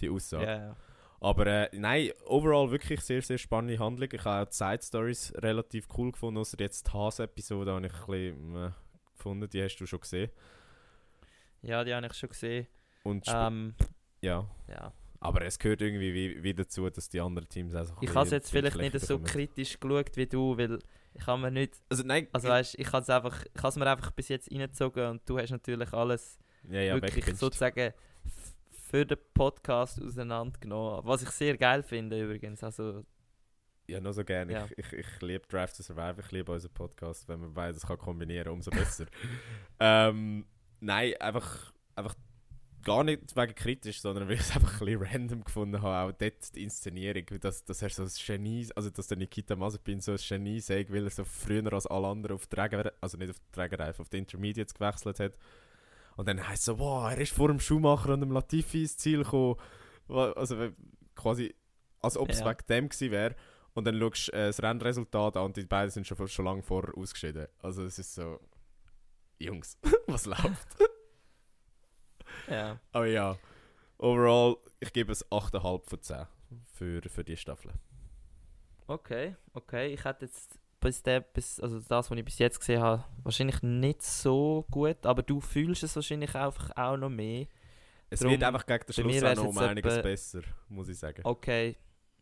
[0.00, 0.46] die Aussage.
[0.46, 0.76] ja.
[1.20, 4.08] Aber äh, nein, overall wirklich sehr, sehr spannende Handlung.
[4.12, 7.92] Ich habe auch die Side Stories relativ cool gefunden, außer jetzt die Hase-Episode habe ich
[7.92, 8.70] ein bisschen äh,
[9.16, 10.30] gefunden, die hast du schon gesehen.
[11.62, 12.66] ja, die habe ich schon gesehen.
[13.02, 13.74] Und Ähm,
[14.24, 14.92] ja, ja.
[15.20, 18.26] aber es gehört irgendwie wie, wie dazu, dass die anderen Teams auch so Ich habe
[18.26, 19.24] es jetzt vielleicht nicht so bekommen.
[19.24, 20.78] kritisch geschaut wie du, weil
[21.14, 23.76] ich habe mir nicht, Also nein, also weißt, ich habe es einfach, ich habe es
[23.76, 27.92] mir einfach bis jetzt reingezogen und du hast natürlich alles ja, ja, wirklich sozusagen
[28.70, 31.04] für den Podcast auseinandergenommen.
[31.04, 33.04] Was ich sehr geil finde übrigens, also
[33.86, 34.52] Ja, nur so gerne.
[34.52, 34.66] Ja.
[34.76, 37.28] Ich, ich, ich liebe Drive to Survive, ich liebe unseren Podcast.
[37.28, 39.06] Wenn man beides kann kombinieren umso besser.
[39.80, 40.46] ähm,
[40.80, 42.14] nein, einfach, einfach
[42.84, 46.12] gar nicht wegen kritisch, sondern weil ich es einfach ein bisschen random gefunden habe.
[46.12, 50.00] Auch dort die Inszenierung, dass, dass er so ein Genie, also dass der Nikita Mazepin
[50.00, 53.16] so ein Genie sagt, weil er so früher als alle anderen auf die Träger, also
[53.18, 55.32] nicht auf die Trägerreife, auf die Intermediates gewechselt hat.
[56.16, 58.96] Und dann heisst es so, wow, er ist vor dem Schumacher und dem Latifi ins
[58.96, 59.56] Ziel gekommen.
[60.08, 60.70] Also
[61.16, 61.54] quasi,
[62.00, 62.50] als ob es Ja.
[62.50, 63.36] wegen dem gewesen wäre.
[63.72, 66.62] Und dann schaust du äh, das Rennresultat an und die beiden sind schon, schon lange
[66.62, 67.48] vorher ausgeschieden.
[67.60, 68.38] Also es ist so,
[69.40, 69.76] Jungs,
[70.06, 70.76] was läuft?
[72.48, 72.78] Ja.
[72.92, 73.36] Aber ja,
[73.98, 76.26] overall, ich gebe es 8,5 von 10
[76.72, 77.72] für, für die Staffel.
[78.86, 79.94] Okay, okay.
[79.94, 83.62] Ich hätte jetzt bis, der, bis also das, was ich bis jetzt gesehen habe, wahrscheinlich
[83.62, 87.46] nicht so gut, aber du fühlst es wahrscheinlich einfach auch noch mehr.
[88.10, 90.98] Es Drum, wird einfach gegen den Schluss auch noch um einiges etwa- besser, muss ich
[90.98, 91.22] sagen.
[91.24, 91.76] Okay,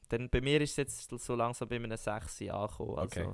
[0.09, 3.33] dann bei mir ist es jetzt so langsam bei einem 6 angekommen, also Okay.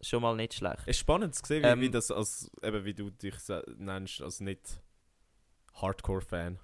[0.00, 0.82] schon mal nicht schlecht.
[0.82, 3.34] Es ist spannend zu sehen, wie, Ähm, wie, das als, eben, wie du dich
[3.76, 4.80] nennst, als nicht
[5.80, 6.58] Hardcore-Fan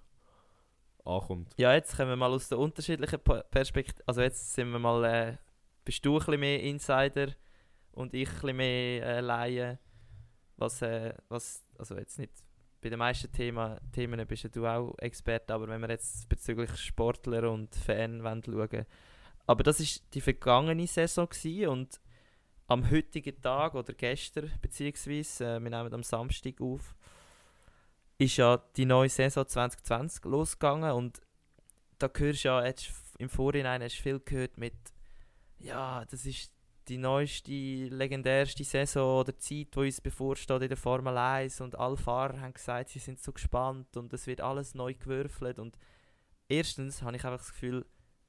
[1.05, 1.53] ankommt.
[1.57, 4.03] Ja, jetzt kommen wir mal aus der unterschiedlichen Perspektive.
[4.07, 5.37] Also jetzt sind wir mal, äh,
[5.85, 7.29] bist du ein bisschen mehr Insider
[7.93, 9.79] und ich ein bisschen mehr äh, Laie.
[10.57, 12.33] Was, äh, was, also jetzt nicht
[12.81, 17.51] bei den meisten Thema, Themen bist du auch Experte, aber wenn wir jetzt bezüglich Sportler
[17.51, 18.87] und Fan schauen.
[19.47, 21.29] Aber das ist die vergangene Saison
[21.69, 22.01] und
[22.67, 26.95] am heutigen Tag oder gestern beziehungsweise, äh, wir nehmen am Samstag auf,
[28.25, 31.21] ist ja die neue Saison 2020 losgegangen und
[31.99, 34.75] da hörst du ja jetzt im Vorhinein hast viel gehört mit
[35.59, 36.53] ja, das ist
[36.89, 41.97] die neueste, legendärste Saison oder Zeit, die uns bevorsteht in der Formel 1 und alle
[41.97, 45.79] Fahrer haben gesagt, sie sind so gespannt und es wird alles neu gewürfelt und
[46.49, 47.87] erstens habe ich einfach das Gefühl,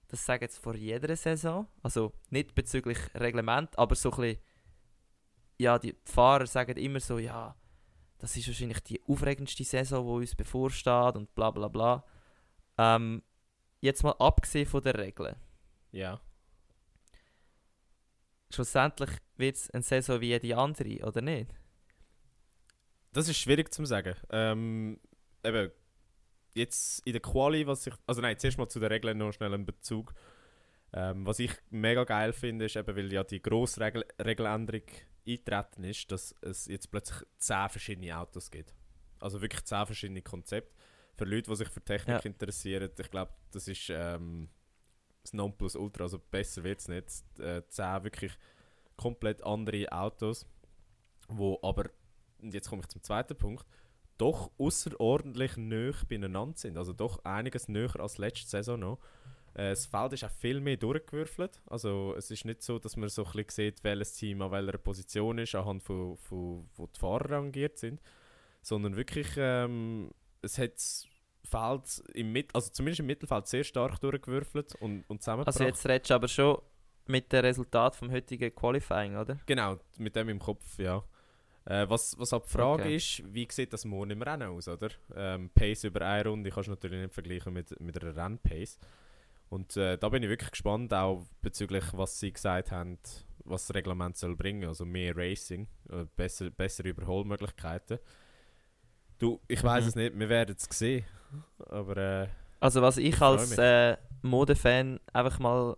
[0.07, 4.39] das sagen jetzt vor jeder Saison, also nicht bezüglich Reglement, aber so ein bisschen,
[5.57, 7.55] ja, die Fahrer sagen immer so, ja,
[8.19, 12.03] das ist wahrscheinlich die aufregendste Saison, die uns bevorsteht und bla bla bla.
[12.77, 13.23] Ähm,
[13.81, 15.35] jetzt mal abgesehen von den Regeln.
[15.91, 16.19] Ja.
[18.51, 21.53] Schlussendlich wird es eine Saison wie jede andere, oder nicht?
[23.11, 24.15] Das ist schwierig zu sagen.
[24.29, 24.99] Ähm,
[25.43, 25.71] eben,
[26.53, 27.93] jetzt in der Quali, was ich.
[28.07, 30.13] Also nein, zuerst mal zu den Regeln noch schnell einen Bezug.
[30.93, 34.83] Ähm, was ich mega geil finde, ist eben, weil ja die grosse Regel Regeländerung
[35.27, 38.73] eintreten ist, dass es jetzt plötzlich 10 verschiedene Autos gibt.
[39.19, 40.73] Also wirklich 10 verschiedene Konzepte.
[41.15, 42.19] Für Leute, die sich für Technik Ja.
[42.19, 44.49] interessieren, ich glaube, das ist ähm,
[45.23, 47.39] das Nonplusultra, also besser wird es nicht.
[47.39, 48.37] Äh, 10 wirklich
[48.97, 50.45] komplett andere Autos,
[51.27, 51.89] wo aber
[52.41, 53.65] und jetzt komme ich zum zweiten Punkt,
[54.17, 56.77] doch außerordentlich näher beieinander sind.
[56.77, 58.99] Also doch einiges näher als letzte Saison noch.
[59.55, 61.61] Äh, das Feld ist auch viel mehr durchgewürfelt.
[61.67, 64.77] Also es ist nicht so, dass man so ein bisschen sieht, welches Team an welcher
[64.77, 68.01] Position ist, anhand von, von wo die Fahrer rangiert sind.
[68.61, 71.07] Sondern wirklich, ähm, es hat das
[71.45, 75.55] Feld im Mit also zumindest im Mittelfeld sehr stark durchgewürfelt und, und zusammengebracht.
[75.55, 76.57] Also jetzt redest du aber schon
[77.07, 79.39] mit dem Resultat vom heutigen Qualifying, oder?
[79.45, 81.03] Genau, mit dem im Kopf, ja.
[81.65, 82.95] Äh, was, was auch die Frage Okay.
[82.95, 84.89] ist, wie sieht das morgen im Rennen aus, oder?
[85.15, 88.77] Ähm, Pace über eine Runde kannst du natürlich nicht vergleichen mit, mit einer Rennpace.
[89.55, 92.99] Und äh, da bin ich wirklich gespannt, auch bezüglich, was sie gesagt haben,
[93.45, 94.67] was das Reglement soll bringen.
[94.67, 97.99] Also mehr Racing, äh, besser, bessere Überholmöglichkeiten.
[99.17, 99.87] Du, ich weiß Mhm.
[99.89, 101.05] es nicht, wir werden es sehen.
[101.69, 102.27] Aber äh,
[102.59, 105.77] Also was ich, Ich als äh, Modefan einfach mal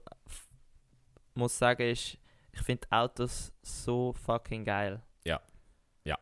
[1.36, 2.18] muss sagen ist,
[2.52, 5.04] ich finde Autos so fucking geil.
[5.24, 5.40] Ja.
[6.04, 6.18] Ja.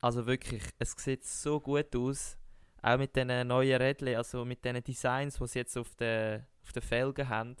[0.00, 2.38] Also wirklich, es sieht so gut aus.
[2.82, 6.72] Auch mit diesen neuen Rädchen, also mit diesen Designs, die sie jetzt auf den, auf
[6.72, 7.56] den Felgen haben.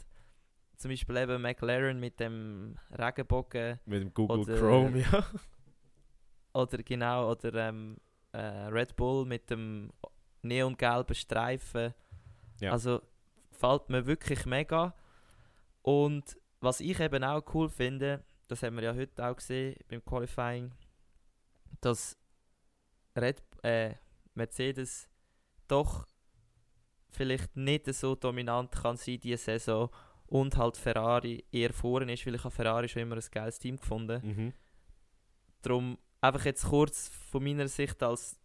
[0.76, 5.24] Zum Beispiel eben McLaren mit dem Regenbogen mit dem Google Oder- Chrome, ja.
[6.54, 7.96] oder genau, oder ähm,
[8.32, 9.92] äh, Red Bull mit dem
[10.42, 11.94] neongelben Streifen.
[12.60, 12.72] Ja.
[12.72, 13.02] Also
[13.50, 14.94] gefällt mir wirklich mega.
[15.82, 20.04] Und was ich eben auch cool finde, das haben wir ja heute auch gesehen beim
[20.04, 20.72] Qualifying,
[21.80, 22.16] dass
[23.16, 23.94] Red, äh,
[24.38, 25.08] Mercedes
[25.66, 26.06] doch
[27.10, 29.90] vielleicht nicht so dominant kann sein diese Saison
[30.26, 33.76] und halt Ferrari eher vorne ist, weil ich habe Ferrari schon immer ein geiles Team
[33.76, 34.20] gefunden.
[34.22, 34.52] Mhm.
[35.62, 38.38] Darum einfach jetzt kurz von meiner Sicht als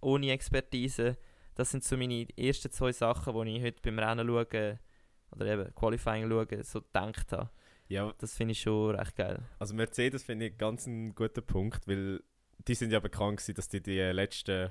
[0.00, 1.16] ohne Expertise,
[1.54, 4.78] das sind so meine ersten zwei Sachen, die ich heute beim Rennen schaue
[5.32, 7.50] oder eben Qualifying schaue, so gedacht habe.
[7.88, 9.42] Ja, Das finde ich schon recht geil.
[9.58, 12.22] Also Mercedes finde ich ganz einen guten Punkt, weil
[12.68, 14.70] die sind ja bekannt gewesen, dass die die letzten,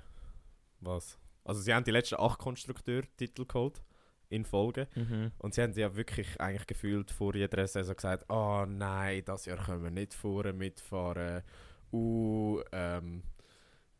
[0.80, 1.18] was?
[1.43, 3.82] Also sie haben die letzten acht Konstrukteurtitel geholt
[4.30, 5.32] in Folge Mhm.
[5.38, 9.64] und sie haben ja wirklich eigentlich gefühlt vor jeder Saison gesagt, oh nein, das Jahr
[9.64, 11.43] können wir nicht vorne mitfahren,
[11.91, 13.24] uh, ähm,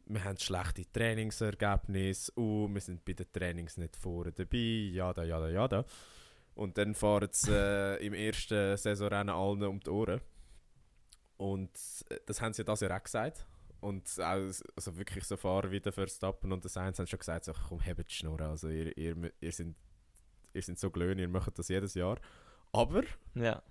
[0.08, 4.58] wir haben schlechte Trainingsergebnisse, uh, wir sind bei den Trainings nicht vorne dabei,
[4.92, 5.86] jada, jada, jada.
[6.56, 10.22] Und dann fahren sie äh, im ersten Saisonrennen allen um die Ohren.
[11.38, 11.72] Und
[12.10, 13.46] äh, das haben sie das ja auch gesagt.
[13.86, 17.46] Und auch, also wirklich so Fahrer wie der Verstappen und der Sainz haben schon gesagt,
[17.46, 18.42] so, komm, hebt die Schnur.
[18.42, 19.76] Also ihr, ihr, ihr, sind,
[20.54, 22.18] ihr sind so glöhn, ihr macht das jedes Jahr.
[22.72, 23.04] Aber
[23.36, 23.62] Ja.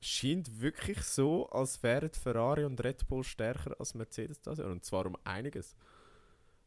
[0.00, 4.70] scheint wirklich so, als wären Ferrari und Red Bull stärker als Mercedes das Jahr.
[4.70, 5.76] Und zwar um einiges.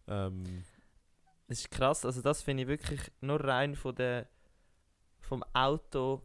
[0.08, 0.64] Ähm,
[1.48, 4.28] Das ist krass, also das finde ich wirklich nur rein von der,
[5.22, 6.22] vom Auto,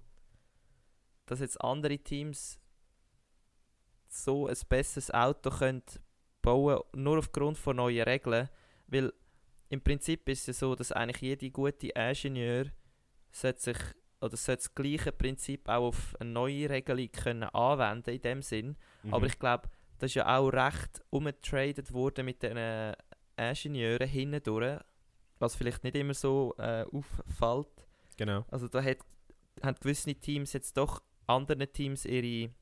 [1.27, 2.59] dass jetzt andere Teams
[4.09, 5.83] so ein besseres Auto können
[6.43, 8.49] bauen, nur aufgrund von neuen Regeln,
[8.89, 9.13] weil
[9.69, 12.67] im Prinzip ist es ja so, dass eigentlich jede gute Ingenieur
[13.31, 13.79] sollte sich
[14.21, 18.77] oder sollte das gleiche Prinzip auch auf eine neue Regelung können anwenden in dem Sinn.
[19.11, 19.27] Aber mhm.
[19.27, 19.69] ich glaube,
[19.99, 22.95] das ist ja auch recht umgetradet worden mit den äh,
[23.37, 24.81] Ingenieuren hindurch,
[25.39, 27.87] was vielleicht nicht immer so äh, auffällt.
[28.17, 28.45] Genau.
[28.51, 28.99] Also da hat,
[29.63, 32.53] haben gewisse Teams jetzt doch anderen Teams ihre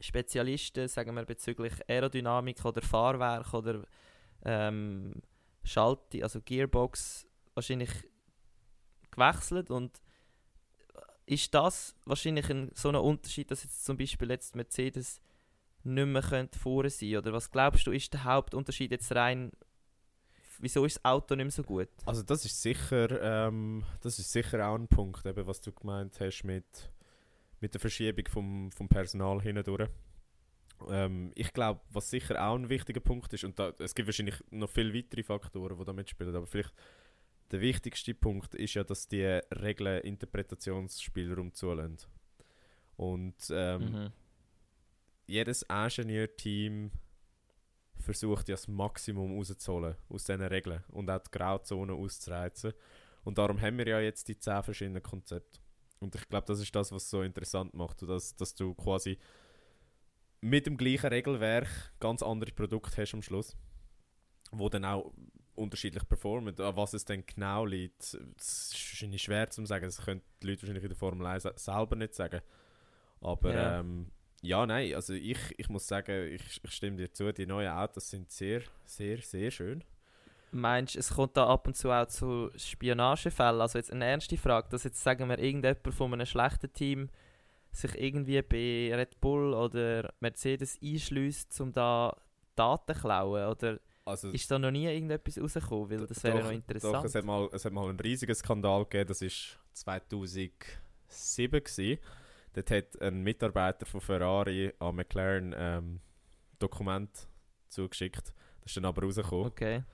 [0.00, 3.84] Spezialisten, sagen wir bezüglich Aerodynamik oder Fahrwerk oder
[4.44, 5.14] ähm,
[5.62, 7.90] Schaltung, also Gearbox wahrscheinlich
[9.10, 10.00] gewechselt und
[11.26, 15.20] ist das wahrscheinlich ein, so ein Unterschied, dass jetzt zum Beispiel jetzt Mercedes
[15.82, 19.52] nicht mehr könnte vorne sein oder was glaubst du ist der Hauptunterschied jetzt rein
[20.60, 21.88] wieso ist das Auto nicht mehr so gut?
[22.04, 26.20] Also das ist sicher, ähm, das ist sicher auch ein Punkt, eben, was du gemeint
[26.20, 26.90] hast mit,
[27.60, 29.88] mit der Verschiebung vom, vom Personal hindurch.
[30.88, 34.42] Ähm, ich glaube, was sicher auch ein wichtiger Punkt ist, und da, es gibt wahrscheinlich
[34.50, 36.72] noch viele weitere Faktoren, die da mitspielen, aber vielleicht
[37.50, 41.98] der wichtigste Punkt ist ja, dass die Regeln Interpretationsspielraum zulassen.
[42.96, 44.12] Und ähm, Mhm.
[45.26, 46.90] jedes Ingenieurteam
[47.98, 52.72] versucht ja das Maximum rauszuholen aus diesen Regeln und auch die Grauzonen auszureizen.
[53.24, 55.60] Und darum haben wir ja jetzt die 10 verschiedenen Konzepte.
[56.00, 59.18] Und ich glaube, das ist das, was es so interessant macht, dass, dass du quasi
[60.40, 61.68] mit dem gleichen Regelwerk
[62.00, 63.56] ganz andere Produkte hast am Schluss,
[64.50, 65.12] wo dann auch
[65.54, 66.58] unterschiedlich performen.
[66.58, 69.84] An was es dann genau liegt, das ist wahrscheinlich schwer zu sagen.
[69.84, 72.40] Das können die Leute wahrscheinlich in der Formel 1 selber nicht sagen.
[73.20, 73.56] Aber Ja.
[73.56, 77.44] ja, ähm, ja nein, also ich, ich muss sagen, ich, ich stimme dir zu, die
[77.44, 79.84] neuen Autos sind sehr, sehr, sehr schön.
[80.52, 83.60] Meinst du, es kommt da ab und zu auch zu Spionagefällen?
[83.60, 87.08] Also jetzt eine ernste Frage, dass jetzt sagen wir irgendjemand von einem schlechten Team
[87.72, 92.16] sich irgendwie bei Red Bull oder Mercedes einschließt, um da
[92.56, 93.46] Daten zu klauen?
[93.48, 95.90] Oder Also, ist da noch nie irgendetwas rausgekommen?
[95.90, 97.04] Weil das wäre doch, noch Doch, interessant.
[97.04, 100.60] es hat, mal, es hat mal einen riesigen Skandal gegeben, das ist 2007
[101.08, 101.98] gewesen.
[102.52, 106.00] Dort hat ein Mitarbeiter von Ferrari an McLaren ähm,
[106.58, 107.28] Dokument
[107.68, 108.34] zugeschickt.
[108.60, 109.46] Das ist dann aber rausgekommen.
[109.46, 109.84] Okay.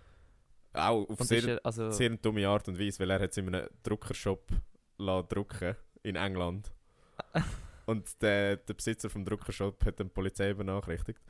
[0.77, 3.55] Auch auf sehr, er, also, sehr dumme Art und Weise, weil er hat es in
[3.55, 4.47] einem Druckershop
[4.99, 6.71] drucken in England.
[7.87, 11.21] und der, der Besitzer vom Druckershop hat dann die Polizei benachrichtigt.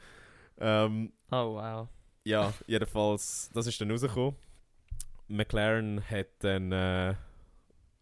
[0.58, 1.88] Ähm, oh wow.
[2.24, 4.36] ja, jedenfalls, das ist dann rausgekommen.
[5.28, 7.14] McLaren hat dann, äh,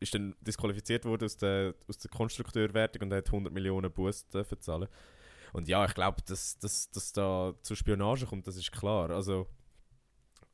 [0.00, 4.60] ist dann disqualifiziert worden aus der, aus der Konstrukteurwertung und hat 100 Millionen Buß dürfen
[4.60, 4.88] zahlen.
[5.52, 9.10] Und ja, ich glaube, dass, dass, dass da zu Spionage kommt, das ist klar.
[9.10, 9.46] Also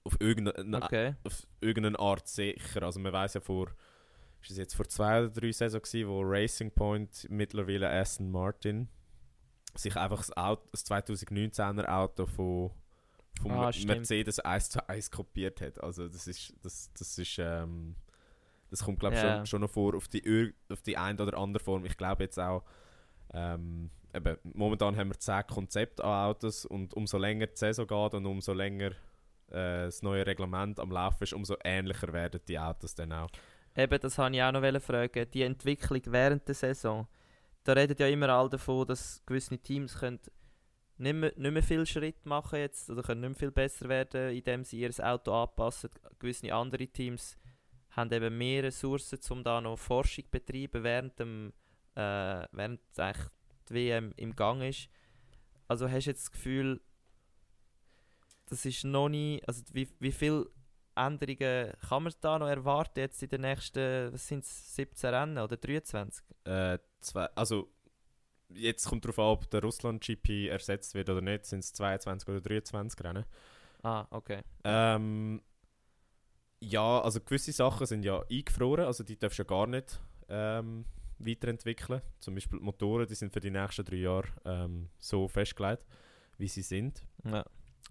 [0.04, 1.14] auf irgendeine, Okay.
[1.24, 2.82] auf irgendeine Art sicher.
[2.82, 3.68] Also man weiß ja vor,
[4.42, 8.88] ist es jetzt vor zwei oder drei Saison gewesen, wo Racing Point mittlerweile Aston Martin
[9.74, 12.70] sich einfach das, Auto, das 2019er Auto von
[13.40, 13.70] vom Ah.
[13.86, 15.82] Mercedes 1 zu 1 kopiert hat.
[15.82, 17.94] Also das ist, das, das ist, ähm,
[18.68, 19.36] das kommt glaube ich Ja.
[19.38, 21.84] schon, schon noch vor auf die, auf die eine oder andere Form.
[21.86, 22.64] Ich glaube jetzt auch,
[23.32, 28.14] ähm, eben, momentan haben wir 10 Konzepte an Autos und umso länger die Saison geht
[28.14, 28.90] und umso länger
[29.50, 33.30] äh, das neue Reglement am Laufen ist, umso ähnlicher werden die Autos dann auch.
[33.76, 35.30] Eben, das wollte ich auch noch fragen.
[35.32, 37.06] Die Entwicklung während der Saison.
[37.64, 40.18] Da redet ja immer alle davon, dass gewisse Teams können
[40.96, 44.34] nicht, mehr, nicht mehr viel Schritt machen jetzt oder können nicht mehr viel besser werden,
[44.34, 45.90] indem sie ihr Auto anpassen.
[46.18, 47.36] Gewisse andere Teams
[47.90, 51.52] haben eben mehr Ressourcen, um da noch Forschung zu betreiben, während, dem,
[51.94, 53.26] äh, während eigentlich
[53.68, 54.88] die WM im Gang ist.
[55.68, 56.80] Also hast du jetzt das Gefühl,
[58.50, 60.46] das ist noch nie, also wie, wie viel
[60.96, 65.38] Änderungen kann man da noch erwarten jetzt in den nächsten, was sind es, 17 Rennen
[65.38, 66.24] oder 23?
[66.44, 67.72] Äh, zwei, also
[68.48, 71.46] jetzt kommt darauf an, ob der Russland-GP ersetzt wird oder nicht.
[71.46, 73.24] Sind es 22 oder 23 Rennen?
[73.82, 74.42] Ah, okay.
[74.64, 75.40] Ähm,
[76.58, 80.84] ja, also gewisse Sachen sind ja eingefroren, also die darfst du ja gar nicht ähm,
[81.18, 82.02] weiterentwickeln.
[82.18, 85.86] Zum Beispiel die Motoren, die sind für die nächsten drei Jahre ähm, so festgelegt,
[86.36, 87.06] wie sie sind.
[87.24, 87.44] Ja.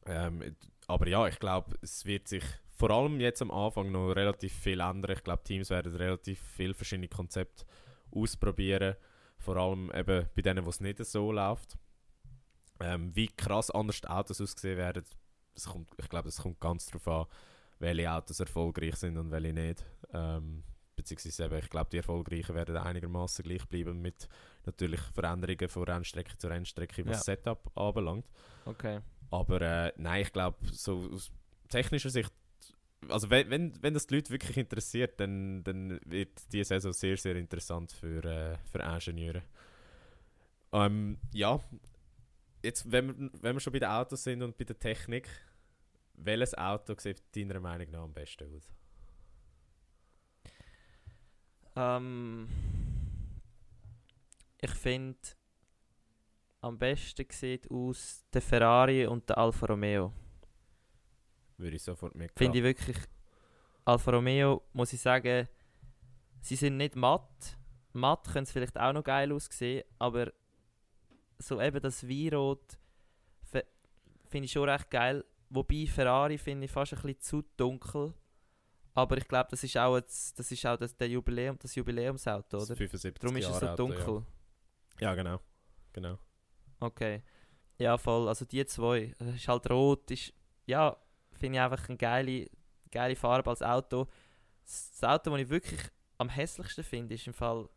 [0.05, 0.55] Ähm,
[0.87, 4.79] aber ja, ich glaube, es wird sich vor allem jetzt am Anfang noch relativ viel
[4.79, 5.11] ändern.
[5.11, 7.65] Ich glaube, Teams werden relativ viele verschiedene Konzepte
[8.11, 8.95] ausprobieren.
[9.37, 11.77] Vor allem eben bei denen, wo es nicht so läuft.
[12.79, 15.03] Ähm, wie krass anders die Autos aussehen werden,
[15.53, 17.25] das kommt, ich glaube, das kommt ganz darauf an,
[17.79, 19.85] welche Autos erfolgreich sind und welche nicht.
[20.13, 20.63] Ähm,
[20.95, 24.29] beziehungsweise eben, ich glaube, die Erfolgreichen werden einigermaßen gleich bleiben mit
[24.65, 27.35] natürlich Veränderungen von Rennstrecke zu Rennstrecke, was Ja.
[27.35, 28.25] Setup anbelangt.
[28.65, 29.01] Okay.
[29.31, 31.31] Aber äh, nein, ich glaube, so aus
[31.67, 32.31] technischer Sicht,
[33.07, 37.17] also wenn, wenn, wenn das die Leute wirklich interessiert, dann, dann wird diese Saison sehr,
[37.17, 39.43] sehr interessant für, äh, für Ingenieure.
[40.71, 41.59] Ähm, ja,
[42.63, 45.29] jetzt, wenn wir, wenn wir schon bei den Autos sind und bei der Technik,
[46.13, 48.69] welches Auto sieht deiner Meinung nach am besten aus?
[51.75, 52.47] Ähm,
[54.61, 55.17] ich finde,
[56.61, 60.13] am besten sieht aus der Ferrari und der Alfa Romeo.
[61.57, 62.37] Würde ich sofort mitgehen.
[62.37, 62.97] Finde ich wirklich,
[63.85, 65.47] Alfa Romeo, muss ich sagen,
[66.41, 67.57] sie sind nicht matt.
[67.93, 70.31] Matt können es vielleicht auch noch geil aussehen, aber
[71.37, 72.77] so eben das Weinrot
[74.29, 75.25] finde ich schon recht geil.
[75.49, 78.13] Wobei Ferrari finde ich fast ein bisschen zu dunkel.
[78.93, 82.57] Aber ich glaube, das ist auch, jetzt, das, ist auch das, der Jubiläum, das Jubiläumsauto,
[82.57, 82.75] Das oder?
[82.75, 84.25] 75 Darum ist es so dunkel.
[84.99, 85.09] Ja.
[85.09, 85.39] ja, genau.
[85.93, 86.19] genau.
[86.79, 87.23] Okay.
[87.77, 88.27] Ja, voll.
[88.27, 89.13] Also die zwei.
[89.19, 90.09] Es ist halt rot.
[90.11, 90.33] Ist,
[90.65, 90.97] ja,
[91.33, 92.49] finde ich einfach eine geile,
[92.91, 94.07] geile Farbe als Auto.
[94.63, 95.79] Das Auto, das ich wirklich
[96.17, 97.69] am hässlichsten finde, ist im Fall.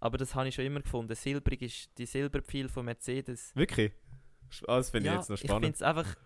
[0.00, 1.14] Aber das habe ich schon immer gefunden.
[1.14, 3.54] Silbrig ist die Silberpfeil von Mercedes.
[3.54, 3.92] Wirklich?
[4.66, 5.64] Ah, Das finde ja, ich jetzt noch Ich spannend.
[5.64, 6.16] finde es einfach.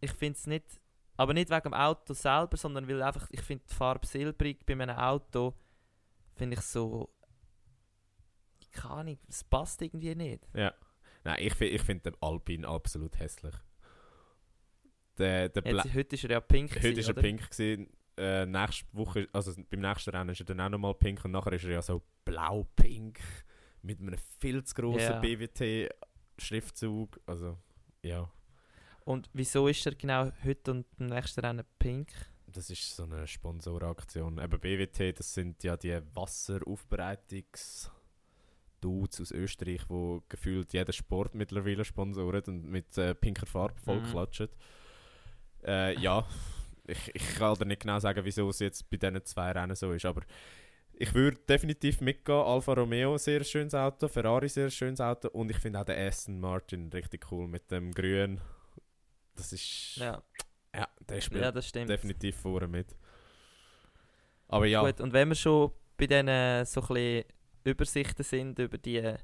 [0.00, 0.80] Ich finde es nicht.
[1.16, 3.28] Aber nicht wegen dem Auto selber, sondern weil einfach.
[3.30, 5.54] Ich finde die Farbe silbrig bei einem Auto.
[6.34, 7.10] Finde ich so.
[8.72, 10.48] Keine Ahnung, es passt irgendwie nicht.
[10.52, 10.74] Ja.
[11.24, 13.54] Nein, ich, ich finde den Alpine absolut hässlich.
[15.18, 16.70] Der, der Jetzt, heute ist er ja pink.
[16.76, 17.22] Heute gewesen, war er oder?
[17.22, 17.50] pink.
[17.50, 17.88] Gewesen.
[18.16, 21.52] Äh, nächste Woche, also beim nächsten Rennen ist er dann auch nochmal pink und nachher
[21.52, 23.18] ist er ja so blau-pink
[23.82, 25.18] mit einem viel zu grossen Ja.
[25.20, 27.18] BWT-Schriftzug.
[27.26, 27.58] Also,
[28.02, 28.30] ja,
[29.04, 32.12] Und wieso ist er genau heute und im nächsten Rennen pink?
[32.46, 34.38] das ist so eine Sponsoraktion.
[34.38, 37.90] Eben BWT, das sind ja die Wasseraufbereitungs-
[38.84, 44.48] Dudes aus Österreich, wo gefühlt jeden Sport mittlerweile sponsoren und mit äh, pinker Farbe vollklatschen.
[45.66, 46.26] Äh, ja,
[46.86, 49.92] ich, ich kann dir nicht genau sagen, wieso es jetzt bei diesen zwei Rennen so
[49.92, 50.22] ist, aber
[50.92, 52.38] ich würde definitiv mitgehen.
[52.38, 56.38] Alfa Romeo, sehr schönes Auto, Ferrari, sehr schönes Auto und ich finde auch den Aston
[56.38, 58.40] Martin richtig cool mit dem Grün.
[59.34, 59.96] Das ist.
[59.96, 60.22] Ja,
[60.74, 61.88] Ja, der spielt ja das stimmt.
[61.88, 62.94] definitiv vorne mit.
[64.48, 67.24] Aber ja, Gut, und wenn wir schon bei diesen so ein bisschen
[67.64, 69.14] Übersichten sind über die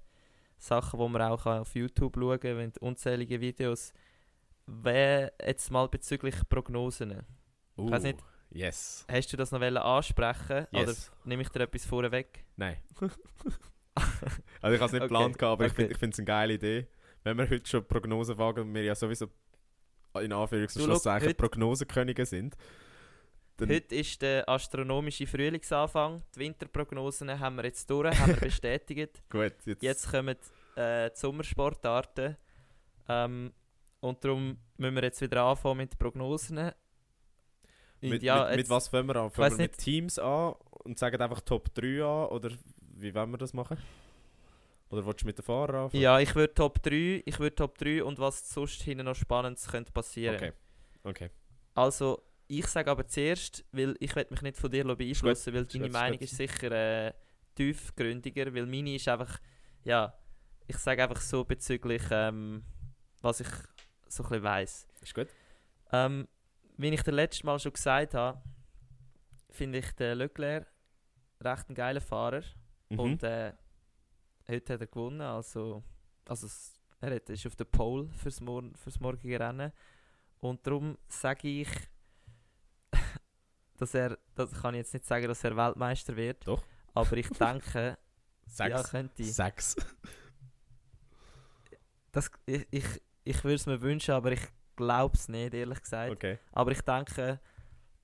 [0.56, 3.92] Sachen, die man auch auf YouTube schauen kann, wenn unzählige Videos.
[4.66, 7.24] Wer jetzt mal bezüglich Prognosen.
[7.76, 8.18] Uh, weiss nicht.
[8.50, 9.06] Yes.
[9.10, 10.82] Hast du das noch ansprechen Yes.
[10.82, 12.44] oder nehme ich dir etwas vorweg?
[12.56, 12.76] Nein.
[14.60, 15.82] also ich habe es nicht Okay, geplant, gehabt, aber ich okay.
[15.82, 16.86] finde ich finde es eine geile Idee.
[17.22, 19.28] Wenn wir heute schon Prognosen wagen und wir ja sowieso
[20.18, 22.56] in Anführungs- und Schlusszeichen Prognosenkönige sind.
[23.68, 26.22] Heute ist der astronomische Frühlingsanfang.
[26.34, 29.22] Die Winterprognosen haben wir jetzt durch, haben wir bestätigt.
[29.28, 30.36] gut, jetzt, Jetzt kommen
[30.76, 32.36] äh, die Sommersportarten.
[33.08, 33.52] Ähm,
[34.00, 36.58] und darum müssen wir jetzt wieder anfangen mit Prognosen.
[36.58, 39.30] Und mit, ja, mit, mit was fangen wir an?
[39.30, 39.80] Fangen wir mit nicht.
[39.80, 40.54] Teams an
[40.84, 42.28] und sagen einfach Top 3 an?
[42.28, 42.50] Oder
[42.96, 43.76] wie wollen wir das machen?
[44.88, 46.02] Oder willst du mit den Fahrern anfangen?
[46.02, 49.68] Ja, ich würde Top 3, ich würde Top 3 und was sonst hinten noch Spannendes
[49.68, 50.36] könnte passieren.
[50.36, 50.52] Okay.
[51.04, 51.30] Okay.
[51.74, 56.18] Also, ich sage aber zuerst, weil ich mich nicht von dir beeinflussen, weil deine Meinung
[56.18, 57.12] ist sicher äh,
[57.54, 59.38] tiefgründiger, weil meine ist einfach,
[59.84, 60.12] ja,
[60.66, 62.64] ich sage einfach so bezüglich, ähm,
[63.20, 63.48] was ich
[64.08, 64.88] so ein bisschen weiss.
[65.00, 65.28] Ist gut?
[65.92, 66.26] Ähm,
[66.76, 68.42] wie ich das letzte Mal schon gesagt habe,
[69.50, 70.66] finde ich den Leclerc
[71.40, 72.42] recht ein geiler Fahrer.
[72.88, 72.98] Mhm.
[72.98, 73.52] Und äh,
[74.48, 75.84] heute hat er gewonnen, also,
[76.26, 76.48] also
[77.00, 79.72] er ist auf der Pole fürs, Mor fürs morgige Rennen.
[80.40, 81.68] Und darum sage ich,
[83.80, 86.46] dass er, das kann ich jetzt nicht sagen, dass er Weltmeister wird.
[86.46, 86.62] Doch.
[86.94, 87.96] Aber ich denke,
[88.46, 88.70] Sechs.
[88.70, 89.24] ja, könnte.
[89.24, 89.76] Sechs.
[92.12, 94.42] Das, ich ich, ich würde es mir wünschen, aber ich
[94.76, 96.12] glaube es nicht, ehrlich gesagt.
[96.12, 96.38] Okay.
[96.52, 97.40] Aber ich denke,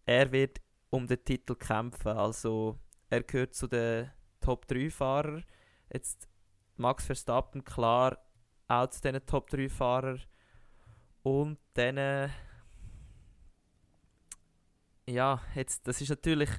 [0.05, 0.61] er wird
[0.91, 2.16] um den Titel kämpfen.
[2.16, 2.79] Also
[3.11, 4.11] er gehört zu den
[4.41, 5.45] Top 3 Fahrern.
[5.93, 6.29] Jetzt
[6.77, 8.18] Max Verstappen, klar,
[8.68, 10.22] auch zu diesen Top 3 Fahrern.
[11.22, 12.31] Und dann.
[15.09, 16.50] Ja, jetzt, das ist natürlich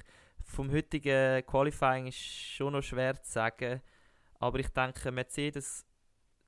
[0.42, 3.82] vom heutigen Qualifying ist schon noch schwer zu sagen.
[4.40, 5.84] Aber ich denke, Mercedes,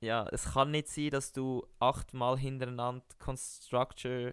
[0.01, 4.33] ja, es kann nicht sein, dass du achtmal hintereinander Constructor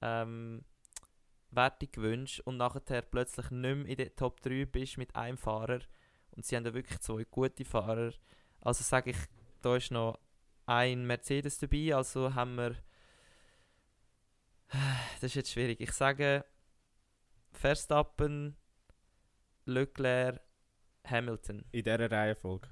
[0.00, 0.64] ähm,
[1.50, 5.80] Wertung gewünscht und nachher plötzlich nicht mehr in der Top 3 bist mit einem Fahrer.
[6.30, 8.12] Und sie haben ja wirklich zwei gute Fahrer.
[8.62, 9.18] Also sage ich,
[9.60, 10.18] da ist noch
[10.64, 12.76] ein Mercedes dabei, also haben wir.
[15.20, 15.80] Das ist jetzt schwierig.
[15.80, 16.44] Ich sage
[17.54, 18.56] Verstappen,
[19.66, 20.40] Leclerc,
[21.06, 21.64] Hamilton.
[21.72, 22.68] In dieser Reihenfolge.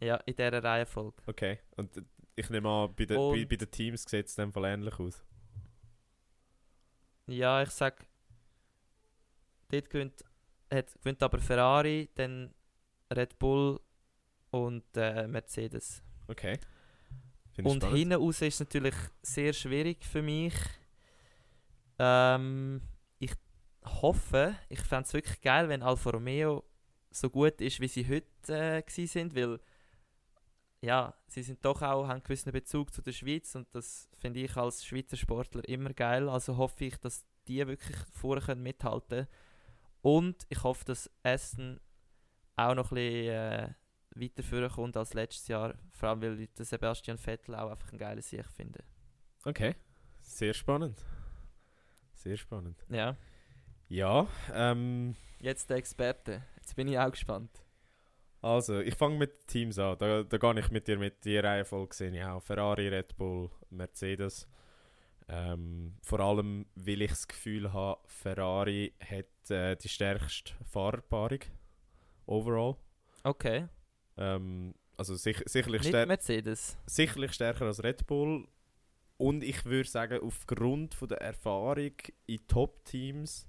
[0.00, 1.22] Ja, in dieser Reihenfolge.
[1.26, 1.58] Okay.
[1.76, 2.02] Und
[2.36, 5.24] ich nehme an, bei den, bei, bei den Teams sieht es dem Fall ähnlich aus.
[7.26, 8.06] Ja, ich sag,
[9.68, 10.24] dort gewinnt,
[10.70, 12.54] hat, gewinnt aber Ferrari, dann
[13.14, 13.80] Red Bull
[14.50, 16.02] und äh, Mercedes.
[16.28, 16.58] Okay.
[17.52, 20.54] Finde ich Und hinten raus ist natürlich sehr schwierig für mich.
[21.98, 22.82] Ähm,
[23.84, 26.64] hoffe, ich fände es wirklich geil, wenn Alfa Romeo
[27.10, 29.60] so gut ist, wie sie heute äh, sind, weil
[30.80, 34.40] ja, sie sind doch auch, haben einen gewissen Bezug zu der Schweiz und das finde
[34.40, 36.28] ich als Schweizer Sportler immer geil.
[36.28, 39.26] Also hoffe ich, dass die wirklich vorne können mithalten
[40.02, 41.80] Und ich hoffe, dass Aston
[42.56, 43.74] auch noch ein bisschen äh,
[44.14, 45.74] weiter vorkommt als letztes Jahr.
[45.92, 48.84] Vor allem, weil ich Sebastian Vettel auch einfach ein geiler Sieg finde.
[49.44, 49.74] Okay.
[50.20, 51.02] Sehr spannend.
[52.12, 52.84] Sehr spannend.
[52.90, 53.16] Ja.
[53.94, 56.42] Ja, ähm, Jetzt der Experte.
[56.56, 57.62] Jetzt bin ich auch gespannt.
[58.42, 59.96] also ich fange mit Teams an.
[59.98, 62.42] Da, da gehe ich mit dir mit die Reihenfolge sehe ich auch.
[62.42, 64.48] Ferrari, Red Bull, Mercedes.
[65.28, 71.42] Ähm, vor allem, weil ich das Gefühl habe, Ferrari hat äh, die stärkste Fahrerpaarung
[72.26, 72.76] overall.
[73.22, 73.68] Okay.
[74.16, 76.76] Ähm, also sich, sicherlich, stär Mercedes.
[76.86, 78.48] sicherlich stärker als Red Bull.
[79.18, 81.92] Und ich würde sagen, aufgrund von der Erfahrung
[82.26, 83.46] in Top-Teams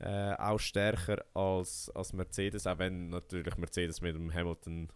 [0.00, 4.88] äh, auch stärker als, als Mercedes, auch wenn natürlich Mercedes mit dem Hamilton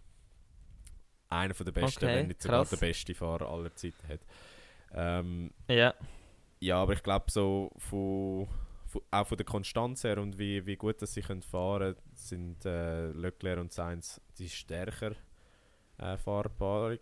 [1.28, 2.70] einer von der besten, Okay, wenn nicht sogar krass.
[2.70, 4.20] der beste Fahrer aller Zeiten hat.
[4.94, 5.94] Ähm, Ja.
[6.60, 8.46] ja, aber ich glaube so von,
[8.86, 12.64] von, auch von der Konstanz her und wie, wie gut dass sie können fahren sind
[12.66, 15.12] äh, Leclerc und Sainz die stärker
[15.98, 16.98] äh, Fahrerpaarung.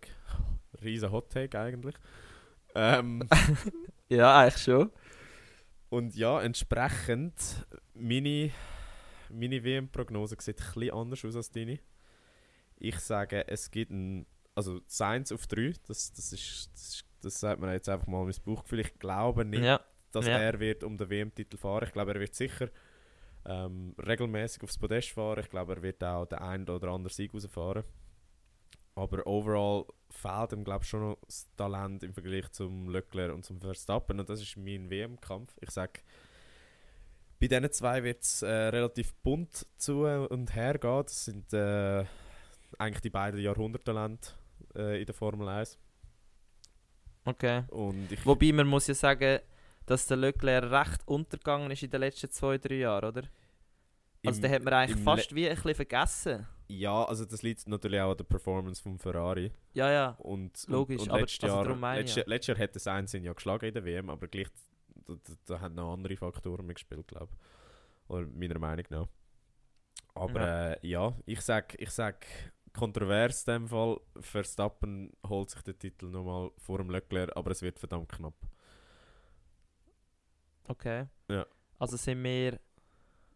[0.81, 1.95] Riesen Hot Take eigentlich.
[2.73, 3.27] Ähm,
[4.09, 4.91] Ja, eigentlich schon.
[5.89, 7.65] und ja, entsprechend
[8.01, 8.51] meine,
[9.29, 11.79] meine WM-Prognose sieht bisschen anders aus als deine.
[12.77, 14.25] Ich sage, es gibt ein,
[14.55, 18.23] also Sainz auf 3, das, das, ist, das, ist, das sagt man jetzt einfach mal
[18.25, 18.79] mein Bauchgefühl.
[18.79, 19.79] Ich glaube nicht, Ja.
[20.11, 20.37] dass Ja.
[20.39, 21.85] er wird um den WM-Titel fahren.
[21.85, 22.69] Ich glaube, er wird sicher
[23.45, 25.39] ähm, regelmäßig aufs Podest fahren.
[25.39, 27.83] Ich glaube, er wird auch den einen oder anderen Sieg rausfahren.
[28.95, 33.45] Aber overall fehlt ihm, glaube ich, schon noch das Talent im Vergleich zum Leclerc und
[33.45, 34.19] zum Verstappen.
[34.19, 35.55] Und das ist mein WM-Kampf.
[35.61, 36.01] Ich sage,
[37.41, 41.03] Bei diesen zwei wird es äh, relativ bunt zu und her gehen.
[41.03, 42.05] Das sind äh,
[42.77, 44.29] eigentlich die beiden Jahrhunderttalente
[44.75, 45.77] äh, in der Formel 1.
[47.25, 47.63] Okay.
[48.23, 49.39] Wobei man muss ja sagen,
[49.85, 53.23] dass der Leclerc recht untergegangen ist in den letzten zwei, drei Jahren, oder?
[54.25, 56.47] Also im- den hat man eigentlich fast wie ein bisschen vergessen.
[56.67, 59.51] ja, also das liegt natürlich auch an der Performance von Ferrari.
[59.73, 60.09] Ja, ja.
[60.19, 62.23] Und, Logisch, und, und aber- letztes, also Jahr, letztes, ja.
[62.27, 64.47] Letztes Jahr hat das Einzelne ja geschlagen in der WM, aber gleich
[65.15, 68.09] da, da, haben noch andere Faktoren mitgespielt, glaube ich.
[68.09, 69.07] Oder meiner Meinung nach.
[70.13, 70.71] Aber Ja.
[70.73, 72.25] äh, ja, ich sag, ich sag
[72.73, 77.61] kontrovers in dem Fall, Verstappen holt sich den Titel nochmal vor dem Leclerc, aber es
[77.61, 78.35] wird verdammt knapp.
[80.67, 81.07] Okay.
[81.29, 81.45] Ja.
[81.79, 82.59] Also sind wir.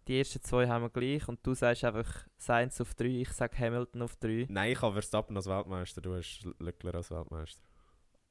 [0.07, 3.57] Die ersten zwei haben wir gleich und du sagst einfach Sainz auf 3, ich sage
[3.57, 4.45] Hamilton auf 3.
[4.49, 7.63] Nein, ich habe Verstappen als Weltmeister, du hast Leclerc als Weltmeister.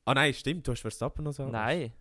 [0.05, 1.67] Ah nein, stimmt, du hast Verstappen als Weltmeister.
[1.67, 1.93] Nein.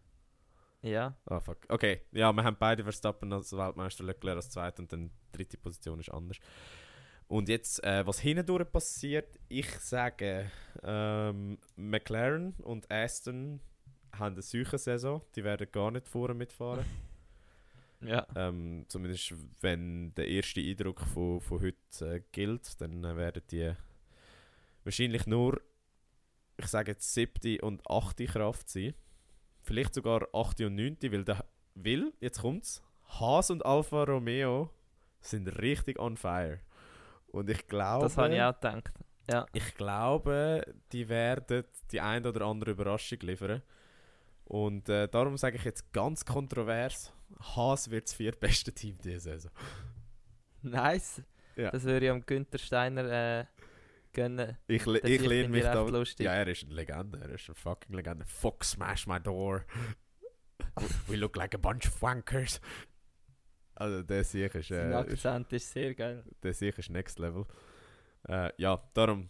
[0.83, 1.15] Ja.
[1.25, 1.57] Ah, fuck.
[1.69, 5.57] Okay, ja, wir haben beide Verstappen als Weltmeister, Leclerc als Zweiter und dann die dritte
[5.57, 6.37] Position ist anders.
[7.27, 10.51] Und jetzt, äh, was hindurch passiert, ich sage,
[10.83, 13.61] ähm, McLaren und Aston
[14.13, 16.85] haben eine solche Saison, die werden gar nicht vorne mitfahren.
[18.05, 18.27] Ja.
[18.35, 23.71] ähm, zumindest wenn der erste Eindruck von, von heute äh, gilt, dann äh, werden die
[24.83, 25.61] wahrscheinlich nur,
[26.57, 28.93] ich sage jetzt siebte und achte Kraft sein.
[29.63, 31.45] Vielleicht sogar achte und neunte, weil, der,
[31.75, 32.83] weil jetzt kommt's,
[33.19, 34.69] Haas und Alfa Romeo
[35.21, 36.59] sind richtig on fire.
[37.27, 38.91] Und ich glaube, Das habe ich auch gedacht.
[39.31, 39.45] Ja.
[39.53, 43.61] ich glaube, die werden die ein oder andere Überraschung liefern.
[44.43, 49.51] Und äh, darum sage ich jetzt ganz kontrovers, Haas wird das viertbeste Team diese Saison.
[50.61, 51.21] Nice.
[51.55, 51.71] Ja.
[51.71, 53.05] Das würde ich am Günther Steiner
[53.39, 53.45] äh,
[54.13, 54.57] gönnen.
[54.67, 55.81] Ich, ich ich lehne mich da...
[55.81, 56.25] lustig.
[56.25, 58.25] Ja, er ist eine Legende, er ist eine fucking Legende.
[58.25, 59.65] Fuck, smash my door.
[61.07, 62.61] We look like a bunch of wankers.
[63.75, 66.23] Also der Sieg ist, äh, ist, Akzent ist sehr geil.
[66.43, 67.45] der Sieg ist next level.
[68.27, 69.29] Äh, ja, darum,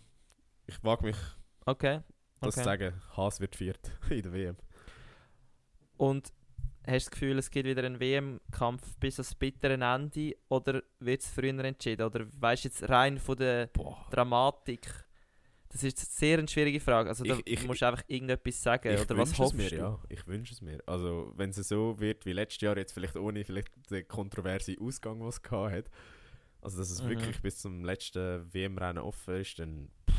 [0.68, 1.18] ich wage mich
[1.66, 2.02] Okay.
[2.42, 2.66] das zu okay.
[2.66, 4.58] sagen, Haas wird viert in der WM.
[5.98, 6.34] Und
[6.86, 11.22] hast du das Gefühl, es gibt wieder einen WM-Kampf bis ans bittere Ende oder wird
[11.22, 12.06] es früher entschieden?
[12.06, 14.06] Oder weißt du jetzt rein von der Boah.
[14.12, 14.88] Dramatik?
[15.70, 16.06] Das ist eine
[16.38, 17.10] sehr schwierige Frage.
[17.10, 18.94] Also da Ich- ich- musst du einfach irgendetwas sagen.
[18.94, 19.76] Ich oder was wünsche es hoffst mir, du?
[19.78, 20.00] ja.
[20.10, 20.78] Ich wünsche es mir.
[20.86, 25.20] Also, wenn es so wird wie letztes Jahr, jetzt vielleicht ohne vielleicht den kontroversen Ausgang,
[25.22, 25.86] was es gehabt hat,
[26.62, 27.10] also dass es Mhm.
[27.10, 30.16] wirklich bis zum letzten WM-Rennen offen ist, dann pff,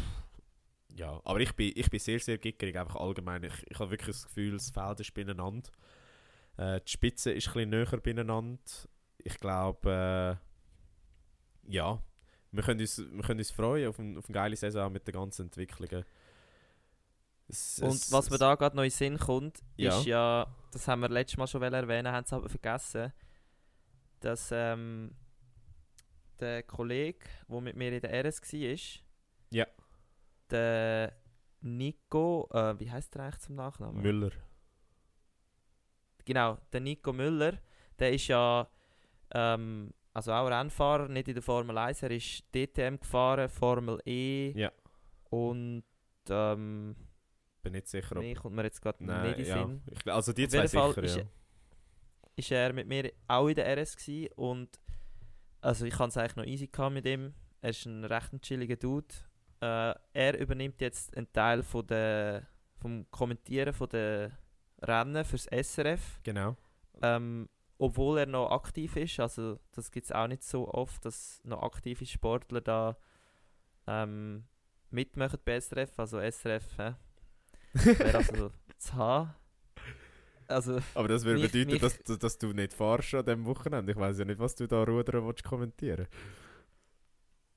[0.97, 1.21] ja.
[1.25, 3.45] Aber ich bin, ich bin sehr, sehr gickerig, einfach allgemein.
[3.45, 5.71] Ich, ich habe wirklich das Gefühl, das Feld ist beieinander.
[6.57, 8.59] Äh, die Spitze ist ein bisschen näher beieinander.
[9.19, 10.39] Ich glaube,
[11.67, 12.03] äh, ja,
[12.53, 15.15] wir können, uns, wir können uns freuen auf, ein, auf eine geile Saison mit den
[15.15, 16.05] ganzen Entwicklungen.
[17.49, 19.99] Es- Und es- was mir da gerade noch in den Sinn kommt, Ja.
[19.99, 23.13] ist ja, das haben wir letztes Mal schon erwähnen, haben es aber vergessen,
[24.21, 25.15] dass ähm,
[26.41, 29.03] der Kollege, der mit mir in der RS war,
[29.51, 29.67] Ja.
[30.51, 31.13] der
[31.61, 34.01] Nico, äh, wie heißt der eigentlich zum Nachnamen?
[34.03, 34.31] Müller.
[36.25, 37.59] Genau, der Nico Müller,
[37.99, 38.67] der ist ja
[39.33, 44.53] ähm, also auch Rennfahrer, nicht in der Formel 1, er ist DTM gefahren, Formel E
[44.57, 44.71] Ja.
[45.31, 45.83] und
[46.29, 46.95] ähm,
[47.63, 48.23] Bin nicht sicher, ob.
[48.23, 49.63] nee, kommt mir jetzt gerade nicht in den ja.
[49.67, 49.83] Sinn.
[49.91, 51.23] Ich, also die Auf zwei Fall sicher, ist ja.
[52.37, 54.79] ist er mit mir auch in der RS gsi und
[55.61, 57.35] also ich hatte es eigentlich noch easy gehabt mit ihm.
[57.61, 59.15] Er ist ein recht chilliger Dude.
[59.61, 62.47] Äh, er übernimmt jetzt einen Teil von der,
[62.77, 64.31] vom Kommentieren von der
[64.87, 66.57] Rennen fürs SRF, Genau.
[67.03, 69.19] ähm, obwohl er noch aktiv ist.
[69.21, 72.97] Also das gibt es auch nicht so oft, dass noch aktive Sportler da
[73.87, 74.45] ähm,
[74.91, 75.99] mitmachen bei SRF.
[75.99, 76.95] Also SRF hä?
[77.75, 79.35] wäre also zu haben.
[80.47, 83.45] Also Aber das würde Mich- bedeuten, mich- dass, du- dass du nicht fahrst an diesem
[83.47, 83.93] Wochenende.
[83.93, 86.07] Ich weiß ja nicht, was du da rudern willst kommentieren.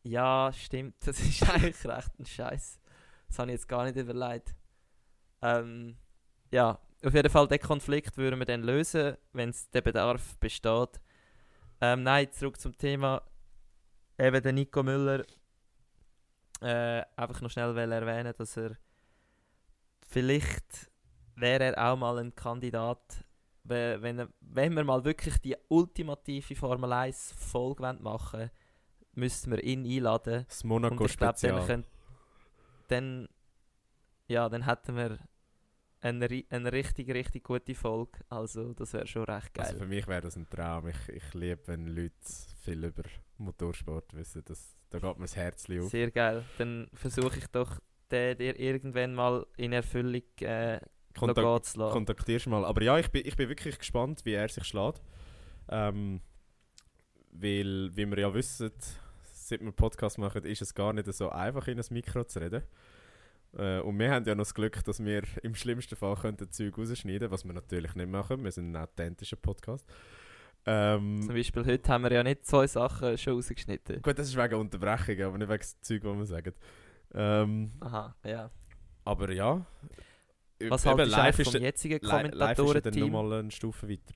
[0.04, 0.96] Ja, stimmt.
[1.06, 2.80] Das ist eigentlich recht ein Scheiß.
[3.28, 4.56] Das habe ich jetzt gar nicht überlegt.
[5.42, 5.98] Ähm,
[6.52, 11.00] ja, auf jeden Fall, den Konflikt würden wir dann lösen, wenn es der Bedarf besteht.
[11.80, 13.22] Ähm, nein, zurück zum Thema.
[14.18, 15.24] Eben der Nico Müller.
[16.62, 18.78] Äh, einfach noch schnell will erwähnen, dass er
[20.08, 20.90] vielleicht
[21.36, 23.24] wäre er auch mal ein Kandidat,
[23.64, 28.52] we- wenn, er, wenn wir mal wirklich die ultimative Formel 1 Folge machen wollen,
[29.14, 30.46] müssten wir ihn einladen.
[30.48, 31.66] Das dann, Monaco-Spezial.
[31.68, 31.88] könnt,
[32.88, 33.28] dann,
[34.28, 35.20] ja, dann hätten wir
[36.00, 38.20] eine, eine richtig, richtig gute Folge.
[38.30, 39.66] Also, das wäre schon recht geil.
[39.66, 40.88] Also für mich wäre das ein Traum.
[40.88, 42.14] Ich, ich liebe, wenn Leute
[42.64, 43.04] viel über
[43.38, 44.44] Motorsport wissen.
[44.46, 45.90] Das, da geht mir das Herz auf.
[45.90, 46.44] Sehr geil.
[46.58, 47.80] Dann versuche ich doch,
[48.12, 50.80] den dir irgendwann mal in Erfüllung äh,
[51.18, 51.94] Kontak zu lassen.
[51.94, 52.64] kontaktierst mal.
[52.64, 55.02] Aber ja, ich bin, ich bin wirklich gespannt, wie er sich schlägt.
[55.70, 56.22] Ähm,
[57.32, 58.72] weil, wie wir ja wissen,
[59.34, 62.64] seit wir Podcast machen, ist es gar nicht so einfach, in ein Mikro zu reden.
[63.58, 66.78] Äh, und wir haben ja noch das Glück, dass wir im schlimmsten Fall könnten Zeug
[66.78, 68.44] rausschneiden was wir natürlich nicht machen.
[68.44, 69.86] Wir sind ein authentischer Podcast.
[70.66, 74.02] Ähm, Zum Beispiel heute haben wir ja nicht zwei Sachen schon rausgeschnitten.
[74.02, 76.54] gut, das ist wegen Unterbrechungen, aber nicht wegen Zeug, was wir sagen.
[77.14, 78.52] Ähm, Aha, ja.
[79.06, 79.66] aber ja.
[80.68, 83.12] Was haltest du live ist vom der- jetzigen li- live ist dann Kommentatorenteam?
[83.12, 84.14] nochmal eine Stufe weiter.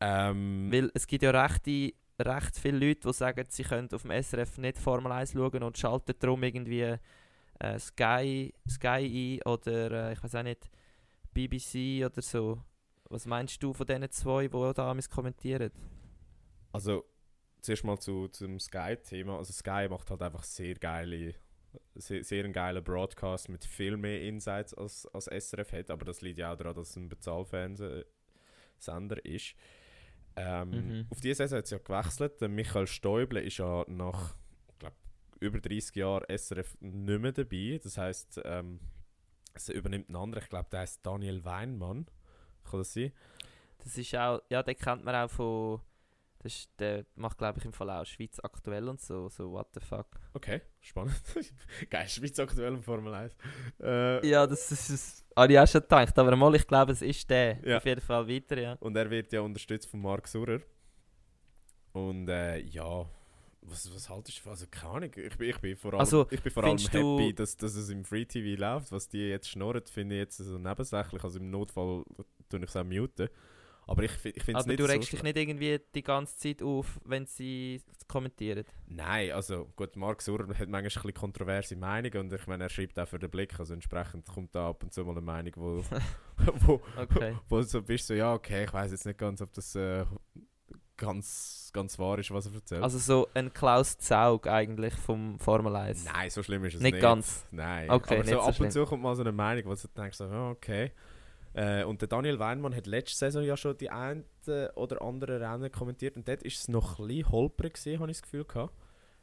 [0.00, 1.66] Ähm, Weil es gibt ja recht,
[2.18, 5.78] recht viele Leute, die sagen, sie können auf dem SRF nicht Formel 1 schauen und
[5.78, 6.96] schalten darum irgendwie
[7.60, 10.70] äh, Sky, Sky ein oder äh, ich weiß auch nicht,
[11.34, 12.62] BBC oder so.
[13.08, 15.70] Was meinst du von diesen zwei, die da kommentieren?
[16.72, 17.04] Also,
[17.60, 19.36] zuerst mal zu, zum Sky-Thema.
[19.38, 21.34] Also, Sky macht halt einfach sehr geile,
[21.94, 25.90] sehr, sehr einen geilen Broadcast mit viel mehr Insights als, als SRF hat.
[25.90, 28.04] Aber das liegt ja auch daran, dass es ein Bezahlfernsehsender
[29.24, 29.54] ist.
[30.36, 31.06] Ähm, Mhm.
[31.10, 32.40] Auf diese Saison hat es ja gewechselt.
[32.40, 34.34] Der Michael Stäuble ist ja nach
[35.42, 37.80] über 30 Jahren SRF nicht mehr dabei.
[37.82, 38.80] Das heisst, ähm,
[39.54, 40.42] es übernimmt ein anderer.
[40.42, 42.06] Ich glaube, der heißt Daniel Weinmann.
[42.68, 43.12] Kann das sein?
[43.84, 45.80] Das ist auch, ja, den kennt man auch von,
[46.38, 49.68] das ist, der macht glaube ich im Fall auch Schweiz aktuell und so, so what
[49.74, 50.06] the fuck.
[50.34, 51.20] Okay, spannend.
[51.90, 53.36] Geil, Schweiz aktuell im Formel 1.
[53.80, 57.02] Äh, Ja, das ist, das habe ich auch schon gedacht, aber mal, ich glaube, es
[57.02, 57.58] ist der.
[57.66, 57.78] Ja.
[57.78, 58.74] Auf jeden Fall weiter, ja.
[58.74, 60.60] Und er wird ja unterstützt von Mark Surer.
[61.92, 63.04] Und äh, ja,
[63.62, 64.50] was, was haltest du von?
[64.52, 67.34] Also keine Ahnung, ich bin, ich bin vor allem, Also, ich bin vor allem happy,
[67.34, 68.92] dass, dass es im Free TV läuft.
[68.92, 71.22] Was die jetzt schnurren, finde ich jetzt so nebensächlich.
[71.24, 72.04] Also im Notfall
[72.48, 73.28] tue ich es auch muten.
[73.86, 75.24] Aber ich, ich finde es Aber nicht du so regst dich schlimm.
[75.24, 78.64] nicht irgendwie die ganze Zeit auf, wenn sie kommentieren.
[78.86, 82.70] Nein, also gut, Mark Surer hat manchmal ein bisschen kontroverse Meinungen und ich meine, er
[82.70, 85.52] schreibt auch für den Blick, also entsprechend kommt da ab und zu mal eine Meinung,
[85.56, 85.84] wo,
[86.66, 87.36] wo, Okay.
[87.48, 90.04] wo du so bist, so, ja, okay, ich weiß jetzt nicht ganz, ob das äh,
[91.02, 92.82] ganz, ganz wahr ist, was er erzählt.
[92.82, 96.04] Also so ein Klaus Zaug eigentlich vom Formel 1.
[96.04, 97.02] Nein, so schlimm ist es Nicht nicht.
[97.02, 97.44] ganz.
[97.50, 97.90] Nein.
[97.90, 98.66] Okay, aber so so ab schlimm.
[98.66, 100.92] und zu kommt mal so eine Meinung, wo du denkst, so, okay.
[101.54, 104.24] Äh, und der Daniel Weinmann hat letzte Saison ja schon die ein
[104.74, 108.18] oder andere Rennen kommentiert und dort ist es noch ein bisschen holprig gewesen, habe ich
[108.18, 108.72] das Gefühl gehabt.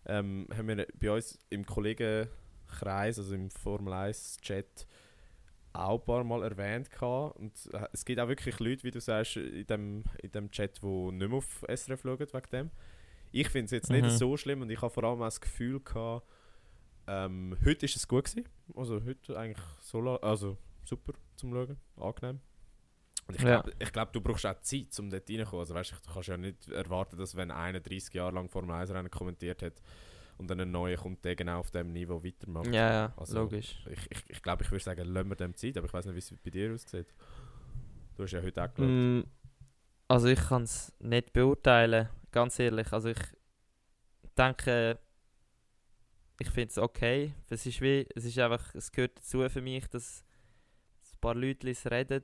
[0.05, 4.85] Ähm, haben wir bei uns im Kollegenkreis, also im Formel 1 Chat,
[5.73, 7.37] auch ein paar Mal erwähnt gehabt.
[7.37, 10.81] Und äh, es gibt auch wirklich Leute, wie du sagst, in dem, in dem Chat,
[10.81, 12.71] die nicht mehr auf SRF schauen wegen dem.
[13.31, 14.09] Ich finde es jetzt nicht Mhm.
[14.09, 16.25] so schlimm und ich habe vor allem auch das Gefühl gehabt,
[17.07, 18.47] ähm, heute ist es gut gewesen.
[18.75, 22.39] Also heute eigentlich so, also super zum Schauen, angenehm.
[23.27, 25.59] Und ich glaube, glaub, du brauchst auch Zeit, um dort reinzukommen.
[25.59, 28.89] Also weißt, du kannst ja nicht erwarten, dass wenn einer 30 Jahre lang Formel 1
[28.89, 29.73] Rennen kommentiert hat
[30.39, 32.67] und dann ein neuer kommt, der genau auf dem Niveau weitermacht.
[32.67, 33.83] Ja, ja, Also, logisch.
[33.89, 36.15] Ich, ich, ich glaube, ich würde sagen, lassen wir dem Zeit, aber ich weiß nicht,
[36.15, 37.13] wie es bei dir aussieht.
[38.15, 38.89] Du hast ja heute auch geschaut.
[38.89, 39.21] Mm,
[40.07, 42.91] also ich kann es nicht beurteilen, ganz ehrlich.
[42.93, 43.19] Also ich
[44.37, 44.97] denke,
[46.39, 47.33] ich finde es okay.
[47.49, 50.23] Es ist wie, es ist einfach, es gehört dazu für mich, dass
[51.13, 52.23] ein paar Leute reden,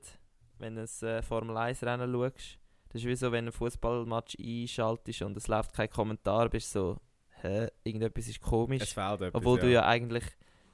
[0.58, 2.58] wenn du ein äh, Formel 1 Rennen schaust.
[2.88, 6.78] Das ist wie so, wenn ein Fußballmatch einschaltest und es läuft kein Kommentar, bist du
[6.78, 7.00] so,
[7.46, 8.82] hä, irgendetwas ist komisch.
[8.82, 10.24] Es fehlt etwas, Obwohl du ja eigentlich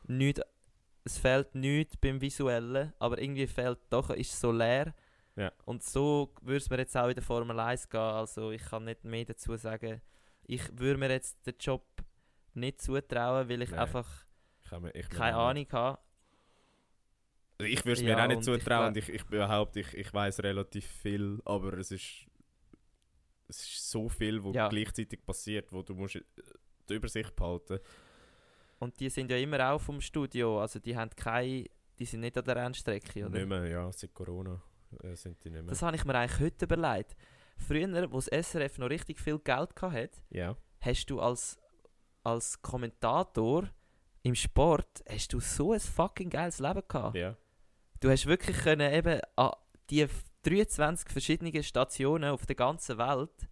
[0.06, 0.40] nicht,
[1.04, 4.94] es fehlt nichts beim Visuellen, aber irgendwie fehlt doch, ist so leer.
[5.36, 5.50] Ja.
[5.64, 8.00] Und so würde es mir jetzt auch in der Formel 1 gehen.
[8.00, 10.00] Also ich kann nicht mehr dazu sagen.
[10.44, 11.84] Ich würde mir jetzt den Job
[12.54, 14.26] nicht zutrauen, weil ich Nein, einfach
[14.64, 15.36] Ich mir- ich keine.
[15.36, 15.98] Ahnung habe.
[17.58, 20.12] Also ich würde es mir Ja, auch nicht zutrauen und ich, ich behaupte, ich, ich
[20.12, 22.26] weiß relativ viel, aber es ist,
[23.48, 24.68] es ist so viel, was Ja.
[24.68, 26.18] gleichzeitig passiert, wo du musst
[26.88, 27.78] die Übersicht behalten
[28.78, 30.60] Und die sind ja immer auch vom Studio.
[30.60, 31.66] Also die haben keine,
[31.98, 33.38] die sind nicht an der Rennstrecke, oder?
[33.38, 34.62] Nicht mehr, ja, seit Corona
[35.02, 35.70] äh, sind die nicht mehr.
[35.70, 37.16] Das habe ich mir eigentlich heute überlegt.
[37.56, 41.58] Früher, wo das SRF noch richtig viel Geld hatte, ja, hast du als,
[42.24, 43.68] als Kommentator
[44.22, 47.16] im Sport hast du so ein fucking geiles Leben gehabt.
[47.16, 47.36] ja.
[48.00, 49.52] Du hast wirklich können eben an
[49.88, 50.08] die
[50.42, 53.48] 23 verschiedenen Stationen auf der ganzen Welt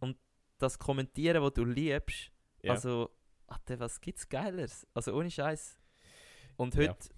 [0.00, 0.16] und
[0.56, 2.30] das kommentieren, was du liebst.
[2.62, 2.72] Ja.
[2.72, 3.10] Also,
[3.46, 4.86] Alter, was gibt's Geileres?
[4.94, 5.78] Also ohne Scheiß.
[6.56, 6.90] Und Ja.
[6.90, 7.08] heute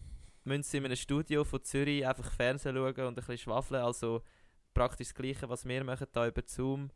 [0.45, 3.83] müssen sie in einem Studio von Zürich einfach Fernsehen schauen und ein bisschen schwafeln.
[3.83, 4.23] Also
[4.75, 6.91] praktisch das Gleiche, was wir machen da über Zoom.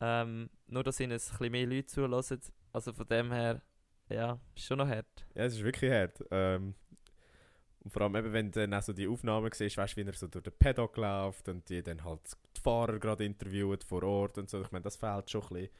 [0.00, 2.40] Ähm, nur, dass ihnen ein bisschen mehr Leute zulassen.
[2.72, 3.62] Also von dem her,
[4.08, 5.26] ja, ist schon noch hart.
[5.34, 6.22] ja, es ist wirklich hart.
[6.30, 6.74] Ähm,
[7.80, 10.06] und vor allem eben, wenn du dann auch so die Aufnahmen siehst, weißt du, wie
[10.08, 12.20] er so durch den Paddock läuft und die dann halt
[12.56, 14.60] die Fahrer gerade interviewt vor Ort und so.
[14.60, 15.70] Ich meine, das fehlt schon ein bisschen.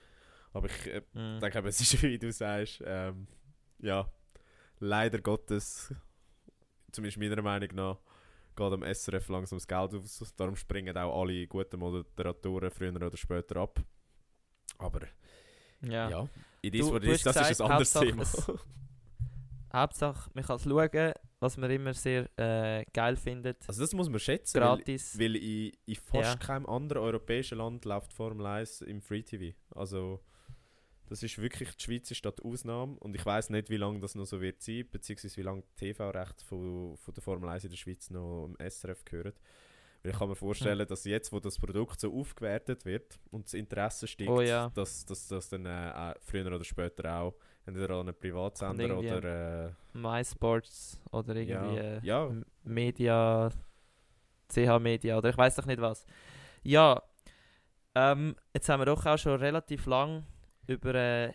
[0.53, 1.41] Aber ich äh, Mhm.
[1.41, 3.27] denke, eben, es ist wie du sagst, ähm,
[3.81, 4.11] ja,
[4.81, 5.93] leider Gottes,
[6.93, 7.99] zumindest meiner Meinung nach,
[8.57, 10.35] geht am SRF langsam das Geld aus.
[10.37, 13.81] Darum springen auch alle guten Moderatoren früher oder später ab.
[14.79, 15.01] Aber
[15.83, 16.09] Ja.
[16.11, 16.29] ja,
[16.63, 18.25] it Du- Das ist ein gesagt, anderes Hauptsache Thema.
[19.73, 23.69] Hauptsache, man kann es schauen, was man immer sehr äh, geil findet.
[23.69, 25.19] Also das muss man schätzen, weil, Gratis.
[25.19, 26.37] weil in, in fast Ja.
[26.37, 29.55] keinem anderen europäischen Land läuft Formel 1 im Free TV.
[29.75, 30.21] Also
[31.09, 34.01] das ist wirklich, die Schweiz ist da die Ausnahme und ich weiß nicht, wie lange
[34.01, 37.65] das noch so wird sein, beziehungsweise wie lange die TV-Rechte von, von der Formel 1
[37.65, 39.33] in der Schweiz noch im SRF gehören.
[40.03, 43.55] Weil ich kann mir vorstellen, dass jetzt, wo das Produkt so aufgewertet wird und das
[43.55, 44.71] Interesse steigt, Oh ja.
[44.75, 47.35] dass, dass das dann äh, auch früher oder später auch
[47.67, 53.51] entweder an einen Privatsender oder äh, MySports oder irgendwie ja, äh, ja, M- Media,
[54.49, 56.07] CH Media oder ich weiß doch nicht was.
[56.63, 57.03] Ja,
[57.95, 60.25] ähm, jetzt haben wir doch auch schon relativ lang
[60.69, 61.33] über äh,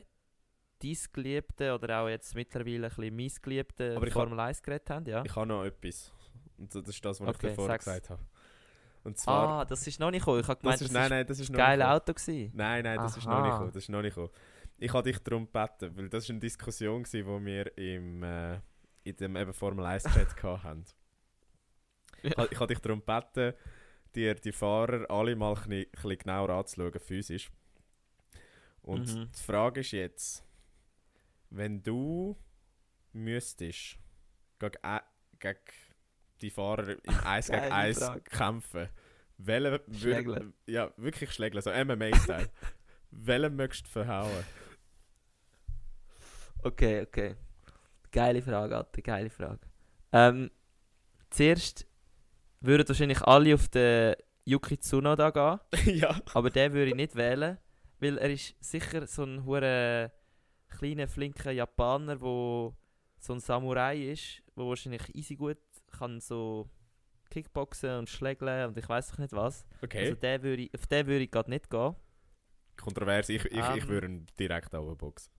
[0.81, 5.05] dein Geliebte oder auch jetzt mittlerweile ein bisschen mein Geliebte Aber Formel 1 geredet haben,
[5.05, 5.23] ja.
[5.25, 6.13] Ich habe noch etwas.
[6.57, 8.21] Und das ist das, was Okay, ich dir vorher gesagt habe.
[9.03, 9.61] Und zwar.
[9.61, 10.39] Ah, das ist noch nicht gekommen.
[10.39, 11.93] Ich habe gemeint, das das, ist, nein, ist nein, das ist ein noch nicht gekommen.
[11.93, 12.51] Auto gewesen.
[12.55, 13.71] Nein, nein, das ist noch nicht gekommen.
[13.73, 14.33] Das ist noch nicht gekommen.
[14.77, 18.59] Ich habe dich darum gebeten, weil das war eine Diskussion, die wir im, äh,
[19.03, 20.85] in dem eben Formel 1 Chat hatten.
[22.21, 23.53] Ich, ha- ich habe dich darum gebeten,
[24.15, 27.51] dir die Fahrer alle mal ein bisschen genauer anzuschauen, physisch.
[28.83, 29.31] Und Mhm.
[29.31, 30.43] die Frage ist jetzt,
[31.49, 32.37] wenn du
[33.13, 33.97] müsstest
[34.59, 34.77] gegen,
[35.39, 35.57] gegen
[36.41, 38.21] die Fahrer im 1 gegen Geile 1 Frage.
[38.21, 38.89] kämpfen,
[39.37, 42.49] welchen würd- ja, wirklich schlägeln, so MMA-Style.
[43.11, 44.43] welchen möchtest du verhauen?
[46.63, 47.35] Okay, okay.
[48.11, 49.59] Geile Frage, Atte, geile Frage.
[50.11, 50.51] Ähm,
[51.29, 51.85] zuerst
[52.61, 54.15] würden wahrscheinlich alle auf den
[54.45, 55.59] Yuki Tsunoda gehen,
[55.97, 56.15] ja.
[56.33, 57.57] aber den würde ich nicht wählen,
[58.03, 60.11] weil er ist sicher so ein hure
[60.69, 62.75] kleiner, flinker Japaner, wo
[63.19, 65.57] so ein Samurai ist, wo wahrscheinlich easy gut
[65.97, 66.69] kann so
[67.29, 69.65] Kickboxen und schlägeln und ich weiß doch nicht was.
[69.81, 69.99] Okay.
[69.99, 71.95] Also der würde auf den würde ich gerade nicht gehen.
[72.77, 73.87] Kontrovers, ich, ich, ich Ähm.
[73.87, 75.31] würde ihn direkt boxen.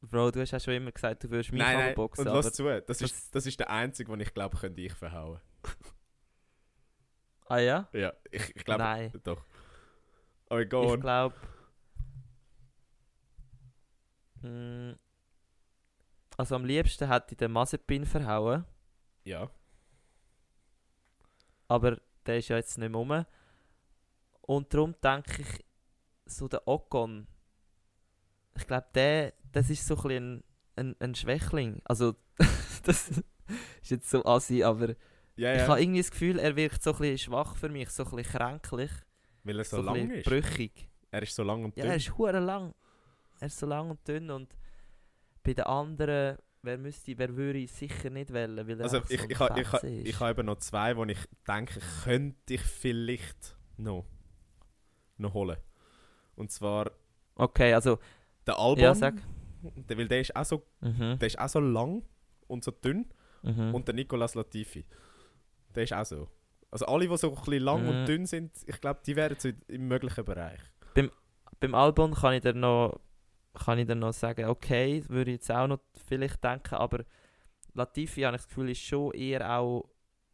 [0.00, 2.52] Bro, du hast ja schon immer gesagt, du würdest mich Nein, nein, boxen, und lass
[2.52, 5.40] zu, das das- ist, das ist der einzige, den ich glaube, könnte ich verhauen.
[7.46, 7.88] ah ja?
[7.92, 9.42] Ja, ich, ich glaube, doch.
[10.48, 11.00] Aber go Ich on.
[11.00, 11.34] glaube.
[14.42, 14.94] mm,
[16.36, 18.64] Also am liebsten hätte ich den Mazepin verhauen,
[19.24, 19.50] Ja.
[21.68, 23.24] aber der ist ja jetzt nicht mehr rum.
[24.42, 25.64] Und darum denke ich,
[26.26, 27.26] so der Ocon,
[28.56, 30.44] ich glaube, der, das ist so ein, bisschen
[30.76, 31.80] ein, ein, Schwächling.
[31.84, 32.14] Also,
[32.84, 34.94] das ist jetzt so assi, aber
[35.36, 35.68] Ja, ich ja.
[35.68, 38.32] habe irgendwie das Gefühl, er wirkt so ein bisschen schwach für mich, so ein bisschen
[38.38, 38.90] kränklich,
[39.44, 40.24] Weil er so, so, lang ist.
[40.26, 40.88] brüchig.
[41.10, 41.90] Er ist so lang und Ja, dünn.
[41.92, 42.74] er ist hure lang.
[43.40, 44.54] Er ist so lang und dünn und
[45.42, 49.20] bei den anderen, wer müsste, wer würde ich sicher nicht wählen, weil er also ich,
[49.20, 52.62] so ich, ha- ich, ha- ich habe eben noch zwei, wo ich denke, könnte ich
[52.62, 54.06] vielleicht noch,
[55.18, 55.58] noch holen.
[56.36, 56.90] Und zwar
[57.36, 57.98] Okay, also,
[58.46, 58.82] der Albon.
[58.82, 59.14] ja, sag.
[59.88, 61.18] Der, weil der ist, auch so, Mhm.
[61.18, 62.02] der ist auch so lang
[62.46, 63.06] und so dünn.
[63.42, 63.74] Mhm.
[63.74, 64.84] Und der Nicolas Latifi.
[65.74, 66.28] Der ist auch so.
[66.74, 67.88] Also alle, die so ein bisschen lang Mhm.
[67.88, 70.58] und dünn sind, ich glaube, die wären so im möglichen Bereich.
[71.60, 72.98] Beim Albon kann ich dir noch,
[73.54, 77.04] kann ich dir noch sagen, okay, würde ich jetzt auch noch vielleicht denken, aber
[77.74, 79.88] Latifi, habe ich das Gefühl, ist schon eher auch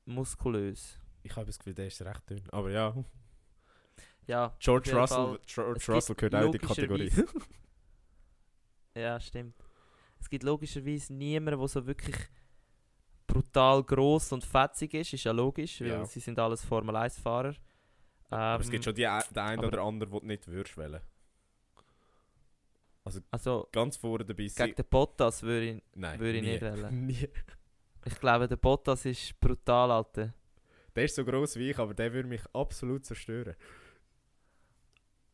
[0.07, 0.99] muskulös.
[1.23, 2.43] Ich habe das Gefühl, der ist recht dünn.
[2.53, 2.95] Aber ja,
[4.27, 7.13] Ja, George Russell, George Russell gehört auch in die Kategorie.
[8.97, 9.55] Ja, stimmt.
[10.19, 12.17] Es gibt logischerweise niemanden, der so wirklich
[13.33, 15.13] brutal gross und fetzig ist.
[15.13, 16.05] Ist ja logisch, weil Ja.
[16.05, 17.55] sie sind alles Formel 1-Fahrer.
[18.31, 20.77] aber es Ähm, gibt schon die, ein- den einen oder anderen, den du nicht würdest
[20.77, 21.01] wählen.
[23.33, 24.75] Also Ganz vorne dabei gegen sein.
[24.75, 26.51] den Bottas würde ich, Nein, würde ich nie.
[26.53, 27.07] nicht wählen.
[27.07, 27.29] Nie.
[28.05, 30.33] Ich glaube, der Bottas ist brutal, Alter.
[30.95, 33.57] Der ist so gross wie ich, aber der würde mich absolut zerstören.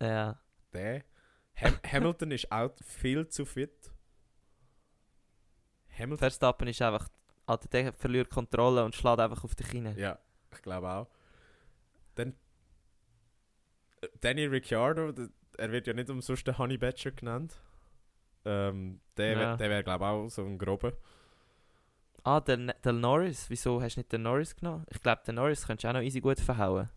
[0.00, 0.40] Ja.
[0.72, 1.04] Der.
[1.56, 3.90] Ham Hamilton ist auch viel zu fit.
[5.98, 6.18] Hamilton.
[6.18, 7.08] Verstappen ist einfach.
[7.46, 9.96] Alter, der verliert Kontrolle und schlägt einfach auf dich rein.
[9.96, 10.18] Ja,
[10.52, 11.06] ich glaube auch.
[12.16, 12.34] Dann.
[14.00, 15.12] äh, Danny Ricciardo,
[15.58, 17.54] er wird ja nicht umsonst der Honey Badger genannt.
[18.44, 19.58] Ähm, der Ja.
[19.58, 20.92] wär- wäre, glaube ich, auch so ein grober.
[22.24, 23.48] Ah, der, Ne- der Norris.
[23.50, 24.84] Wieso hast du nicht den Norris genommen?
[24.90, 26.88] Ich glaube, den Norris könntest du auch noch easy gut verhauen.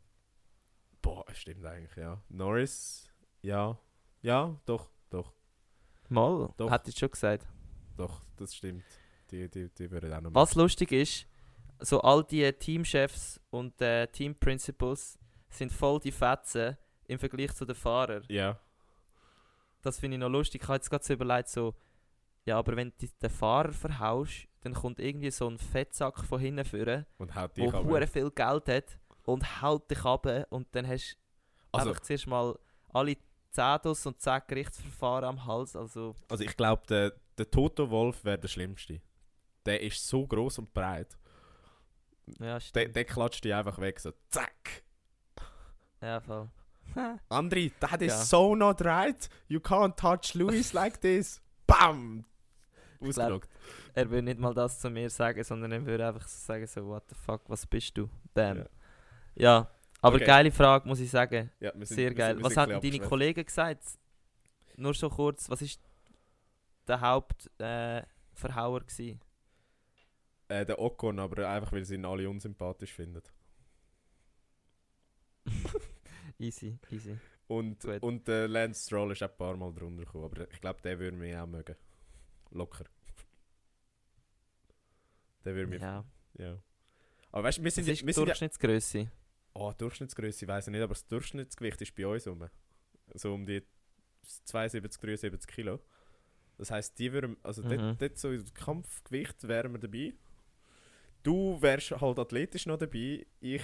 [1.01, 2.21] Boah, stimmt eigentlich, ja.
[2.29, 3.09] Norris,
[3.41, 3.77] ja.
[4.21, 5.31] Ja, doch, doch,
[6.09, 6.71] Mal, Doch.
[6.71, 7.45] hätte ich schon gesagt.
[7.95, 8.83] doch, das stimmt.
[9.31, 11.27] Die, die, die würden auch noch Was lustig ist,
[11.79, 15.17] so all die Teamchefs und äh, Team Principals
[15.49, 16.77] sind voll die Fetzen
[17.07, 18.23] im Vergleich zu den Fahrern.
[18.27, 18.59] Ja,
[19.81, 20.61] Das finde ich noch lustig.
[20.61, 21.73] Ich habe jetzt gerade so überlegt, so,
[22.45, 26.65] ja, aber wenn du den Fahrer verhaust, dann kommt irgendwie so ein Fettsack von hinten
[26.65, 31.17] führen, der hure viel Geld hat und haut dich ab und dann hast du
[31.77, 32.57] Also, einfach zuerst mal
[32.91, 33.15] alle
[33.51, 35.75] 10 und 10 Gerichtsverfahren am Hals.
[35.75, 39.01] Also, Also ich glaube, der, der Toto Wolf wäre der schlimmste.
[39.69, 41.17] Der ist so groß und breit.
[42.39, 44.83] ja, Der, der klatscht die einfach weg, so zack.
[46.01, 46.49] Ja, voll.
[47.29, 48.23] Andri, that is Ja.
[48.25, 49.29] so not right.
[49.47, 51.39] You can't touch Louis like this.
[51.67, 52.25] Bam!
[52.99, 53.49] Ausgelockt.
[53.93, 56.85] Er würde nicht mal das zu mir sagen, sondern er würde einfach so sagen, so,
[56.87, 58.09] what the fuck, was bist du?
[58.33, 58.57] Bam.
[58.57, 58.65] Ja.
[59.35, 59.67] Ja,
[60.01, 60.25] aber Okay.
[60.25, 61.51] geile Frage, muss ich sagen.
[61.59, 62.27] Ja, wir sind- Sehr wir geil.
[62.33, 62.99] sind- wir was sind ein haben deine.
[63.07, 63.83] Kollegen gesagt?
[64.77, 65.79] Nur so kurz, was ist
[66.87, 69.19] der Hauptverhauer äh, Verhauer gewesen?
[70.49, 73.21] Äh, der Ocon, aber einfach weil sie ihn alle unsympathisch finden.
[76.39, 77.17] Easy, easy.
[77.47, 78.01] Und, Gut.
[78.03, 80.99] und der Lance Stroll ist auch ein paar Mal drunter gekommen, aber ich glaube, der
[80.99, 81.75] würde mich auch mögen.
[82.51, 82.85] Locker.
[85.43, 85.81] Der würde mich.
[85.81, 86.05] Ja.
[86.37, 86.61] Ja.
[87.31, 88.25] Aber weißt du, wir sind, ist ja, die wir sind ja.
[88.27, 89.11] Durchschnittsgröße?
[89.53, 92.47] Oh, Durchschnittsgröße weiß ich nicht, aber das Durchschnittsgewicht ist bei uns um.
[93.15, 93.63] So um die
[94.45, 95.79] 72, 73 Kilo.
[96.57, 97.69] Das heisst, die würden, also Mhm.
[97.69, 100.13] dort, dort so im Kampfgewicht wären wir dabei.
[101.29, 103.23] Du wärst halt athletisch noch dabei.
[103.39, 103.61] Ich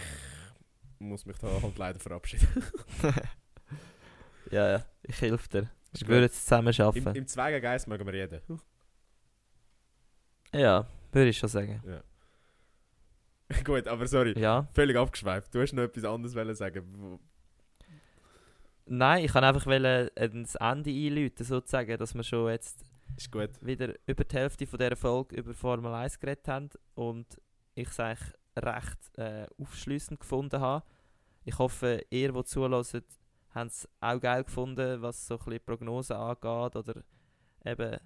[1.00, 2.48] muss mich da halt leider verabschieden.
[4.52, 5.72] ja, ja, ich helfe dir.
[5.92, 6.10] Ist Wir gut.
[6.10, 7.16] würden es zusammen Im, schaffen.
[7.16, 8.40] Im Zweigengeist mögen wir reden.
[10.54, 11.82] Ja, würde ich schon sagen.
[11.88, 12.04] Ja.
[13.64, 14.40] Gut, aber sorry.
[14.40, 14.68] Ja.
[14.74, 15.54] Völlig abgeschweift.
[15.56, 17.20] Du hast noch etwas anderes wollen sagen.
[18.86, 22.86] Nein, ich kann einfach wollen, äh, das Ende einläuten, sozusagen, dass wir schon jetzt
[23.18, 23.50] Ist gut.
[23.62, 27.26] wieder über die Hälfte von dieser Folge über Formel 1 geredet haben und
[27.76, 30.86] ich es eigentlich recht äh, aufschließend gefunden habe.
[31.44, 33.04] Ich hoffe, ihr, die zuhört,
[33.54, 37.04] habt es auch geil gefunden, was so ein bisschen Prognosen angeht oder
[37.64, 38.00] eben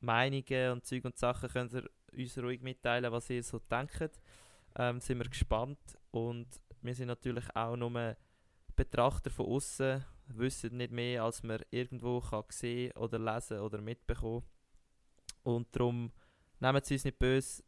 [0.00, 4.20] Meinungen und Zeug und Sachen könnt ihr uns ruhig mitteilen, was ihr so denkt.
[4.76, 5.78] Ähm, sind wir gespannt
[6.10, 6.46] und
[6.82, 8.16] wir sind natürlich auch nur
[8.76, 14.44] Betrachter von außen, wissen nicht mehr, als man irgendwo kann sehen oder lesen oder mitbekommen.
[15.42, 16.12] Und darum
[16.60, 17.62] nehmt es uns nicht böse,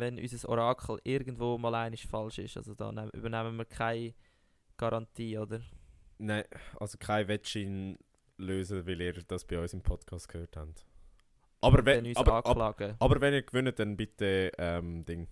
[0.00, 2.56] wenn unser Orakel irgendwo mal einiges falsch ist.
[2.56, 4.14] Also da nehm, übernehmen wir keine
[4.76, 5.60] Garantie, oder?
[6.18, 6.44] Nein,
[6.78, 7.98] also kein Wettschein
[8.36, 10.86] lösen, weil ihr das bei uns im Podcast gehört habt.
[11.62, 15.28] Aber Wenn aber, aber, aber wenn ihr gewinnt, dann bitte ähm, Ding.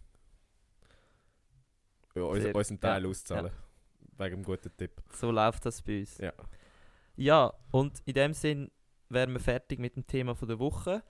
[2.15, 3.53] Ja, uns, Sehr- unseren Teil ja, auszahlen.
[4.19, 5.01] Wegen einem guten Tipp.
[5.13, 6.19] So läuft das bei uns.
[6.19, 6.33] Ja.
[7.17, 8.71] Ja, und in dem Sinn
[9.09, 11.03] wären wir fertig mit dem Thema von der Woche.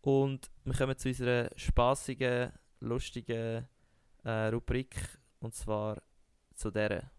[0.00, 2.52] Und wir kommen zu unserer spaßigen,
[2.82, 3.68] lustigen
[4.24, 5.18] äh, Rubrik.
[5.40, 6.02] Und zwar
[6.54, 7.10] zu der.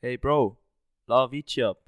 [0.00, 0.58] Hey Bro,
[1.06, 1.78] la Vici ab.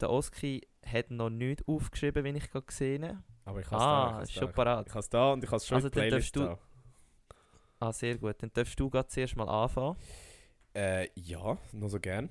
[0.00, 3.22] Der Oski hat noch nichts aufgeschrieben, wenn ich gerade gesehen habe.
[3.44, 4.26] Aber ich habe Ah, da.
[4.26, 4.86] schon Ich, parat.
[4.86, 7.86] ich habe es da und ich habe es schon Also in Playlist darfst da.
[7.86, 8.42] Ah, sehr gut.
[8.42, 9.96] Dann darfst du gerade zuerst mal anfangen.
[10.74, 12.30] Äh, ja, noch so gern.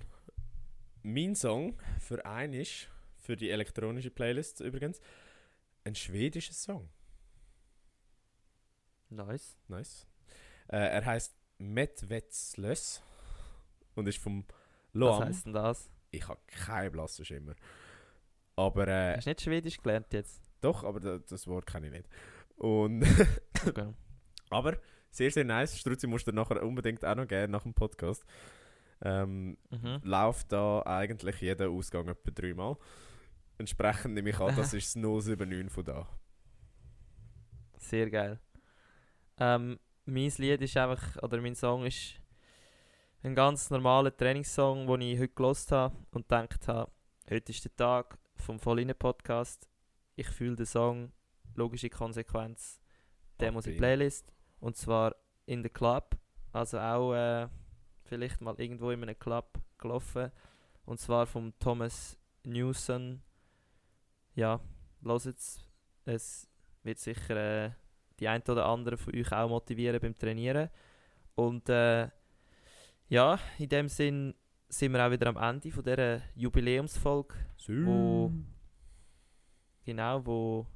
[1.02, 2.88] Mein Song für einen ist,
[3.18, 5.02] für die elektronische Playlist übrigens,
[5.84, 6.90] ein schwedischer Song.
[9.10, 9.58] Nice.
[9.68, 10.08] Nice.
[10.68, 13.02] Äh, er heißt Metvetslös
[13.96, 14.56] und ist vom Was
[14.94, 15.24] Loam.
[15.24, 15.90] heisst denn das?
[16.12, 17.56] Ich habe keinen blassen Schimmer.
[18.56, 20.42] Aber äh, Hast du nicht Schwedisch gelernt jetzt?
[20.62, 22.10] doch, aber da, das Wort kenne ich nicht.
[22.58, 23.04] Und
[23.68, 23.94] Okay.
[24.50, 24.78] aber
[25.12, 25.78] sehr, sehr nice.
[25.80, 28.24] Struzzi musst du nachher unbedingt auch noch geben nach dem Podcast.
[29.02, 30.02] Ähm, Mhm.
[30.04, 32.78] läuft da eigentlich jeder Ausgang etwa dreimal.
[33.58, 36.08] Entsprechend nehme ich an, das ist das 079 von da.
[37.78, 38.40] Sehr geil.
[39.40, 42.16] Ähm, mein Lied ist einfach, oder mein Song ist
[43.24, 46.92] ein ganz normaler Trainingssong, den ich heute gelost habe und gedacht habe,
[47.30, 49.70] heute ist der Tag vom Volline Podcast.
[50.16, 51.14] Ich fühle den Song,
[51.56, 52.82] logische Konsequenz,
[53.40, 53.78] der muss in die.
[53.78, 54.34] Playlist.
[54.60, 56.18] Und zwar in the Club.
[56.52, 57.48] Also auch äh,
[58.04, 60.32] vielleicht mal irgendwo in einem Club gelaufen.
[60.86, 63.22] Und zwar vom Thomas Newson.
[64.36, 64.60] Ja,
[65.02, 65.66] los jetzt.
[66.04, 66.50] Es
[66.84, 67.72] wird sicher äh,
[68.20, 70.70] die ein oder andere von euch auch motivieren beim Trainieren.
[71.36, 72.10] Und äh,
[73.08, 74.36] ja, in dem Sinn
[74.68, 77.36] sind wir auch wieder am Ende von dieser Jubiläumsfolge,
[77.68, 78.32] wo
[79.84, 80.68] genau, wo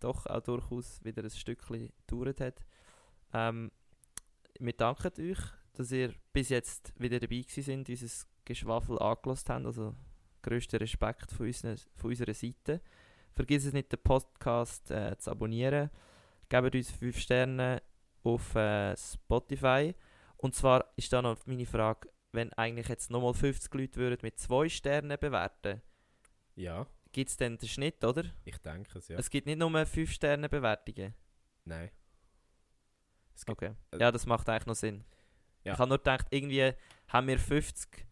[0.00, 2.64] doch auch durchaus wieder ein Stückchen gedauert hat.
[3.32, 3.70] Ähm,
[4.58, 5.40] wir danken euch,
[5.72, 9.66] dass ihr bis jetzt wieder dabei gewesen sind, unser Geschwafel angelost habt.
[9.66, 9.94] Also
[10.42, 12.80] grössten Respekt von, unseren, von unserer Seite.
[13.32, 15.90] Vergiss es nicht, den Podcast äh, zu abonnieren.
[16.48, 17.82] Gebt uns 5 Sterne
[18.22, 19.94] auf äh, Spotify.
[20.36, 24.38] Und zwar ist da noch meine Frage, wenn eigentlich jetzt nochmal 50 Leute würden mit
[24.38, 25.80] 2 Sternen bewerten,
[26.56, 28.24] Ja, gibt es dann den Schnitt, oder?
[28.44, 29.18] ich denke es, ja.
[29.18, 31.14] Es gibt nicht nur 5 Sterne Bewertungen.
[31.64, 31.90] Nein.
[33.34, 33.74] Es gibt, Okay.
[33.92, 35.04] äh, Ja, das macht eigentlich noch Sinn.
[35.64, 35.72] Ja.
[35.74, 36.72] Ich habe nur gedacht, irgendwie
[37.08, 38.04] haben wir 50,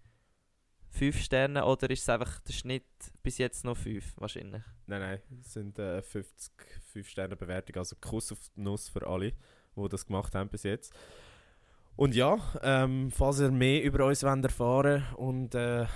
[0.92, 2.84] 5 Sterne oder ist es einfach der Schnitt
[3.22, 4.62] bis jetzt noch 5 wahrscheinlich?
[4.86, 6.52] Nein, nein, es sind äh, 50
[6.94, 9.32] 5-Sterne-Bewertungen, also Kuss auf die Nuss für alle,
[9.76, 10.94] die das gemacht haben bis jetzt.
[11.96, 15.86] Und ja, ähm, falls ihr mehr über uns wollt erfahren und äh,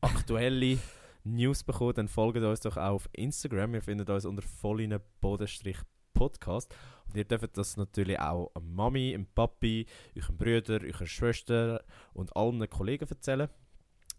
[0.00, 0.78] aktuelle
[1.24, 3.74] News bekommt, dann folgt uns doch auch auf Instagram.
[3.74, 6.74] Ihr findet uns unter vollinen Podcast.
[7.08, 9.86] Und ihr dürft das natürlich auch an Mami, dem Papi,
[10.16, 13.48] euren Brüdern, eurer Schwester und allen Kollegen erzählen,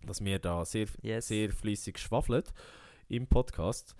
[0.05, 1.27] dass wir da sehr, Yes.
[1.27, 2.43] sehr fließig schwafeln
[3.09, 3.95] im Podcast.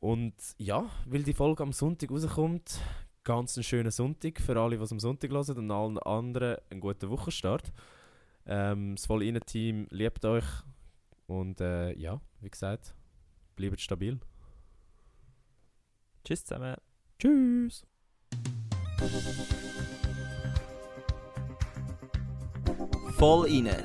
[0.00, 2.80] Und ja, weil die Folge am Sonntag rauskommt,
[3.24, 6.80] ganz einen schönen Sonntag für alle, die es am Sonntag hören und allen anderen einen
[6.80, 7.72] guten Wochenstart.
[8.46, 10.44] Ähm, das voll team liebt euch
[11.26, 12.94] und äh, ja, wie gesagt,
[13.54, 14.18] bleibt stabil.
[16.24, 16.76] Tschüss zusammen.
[17.18, 17.86] Tschüss!
[23.18, 23.84] Voll inne,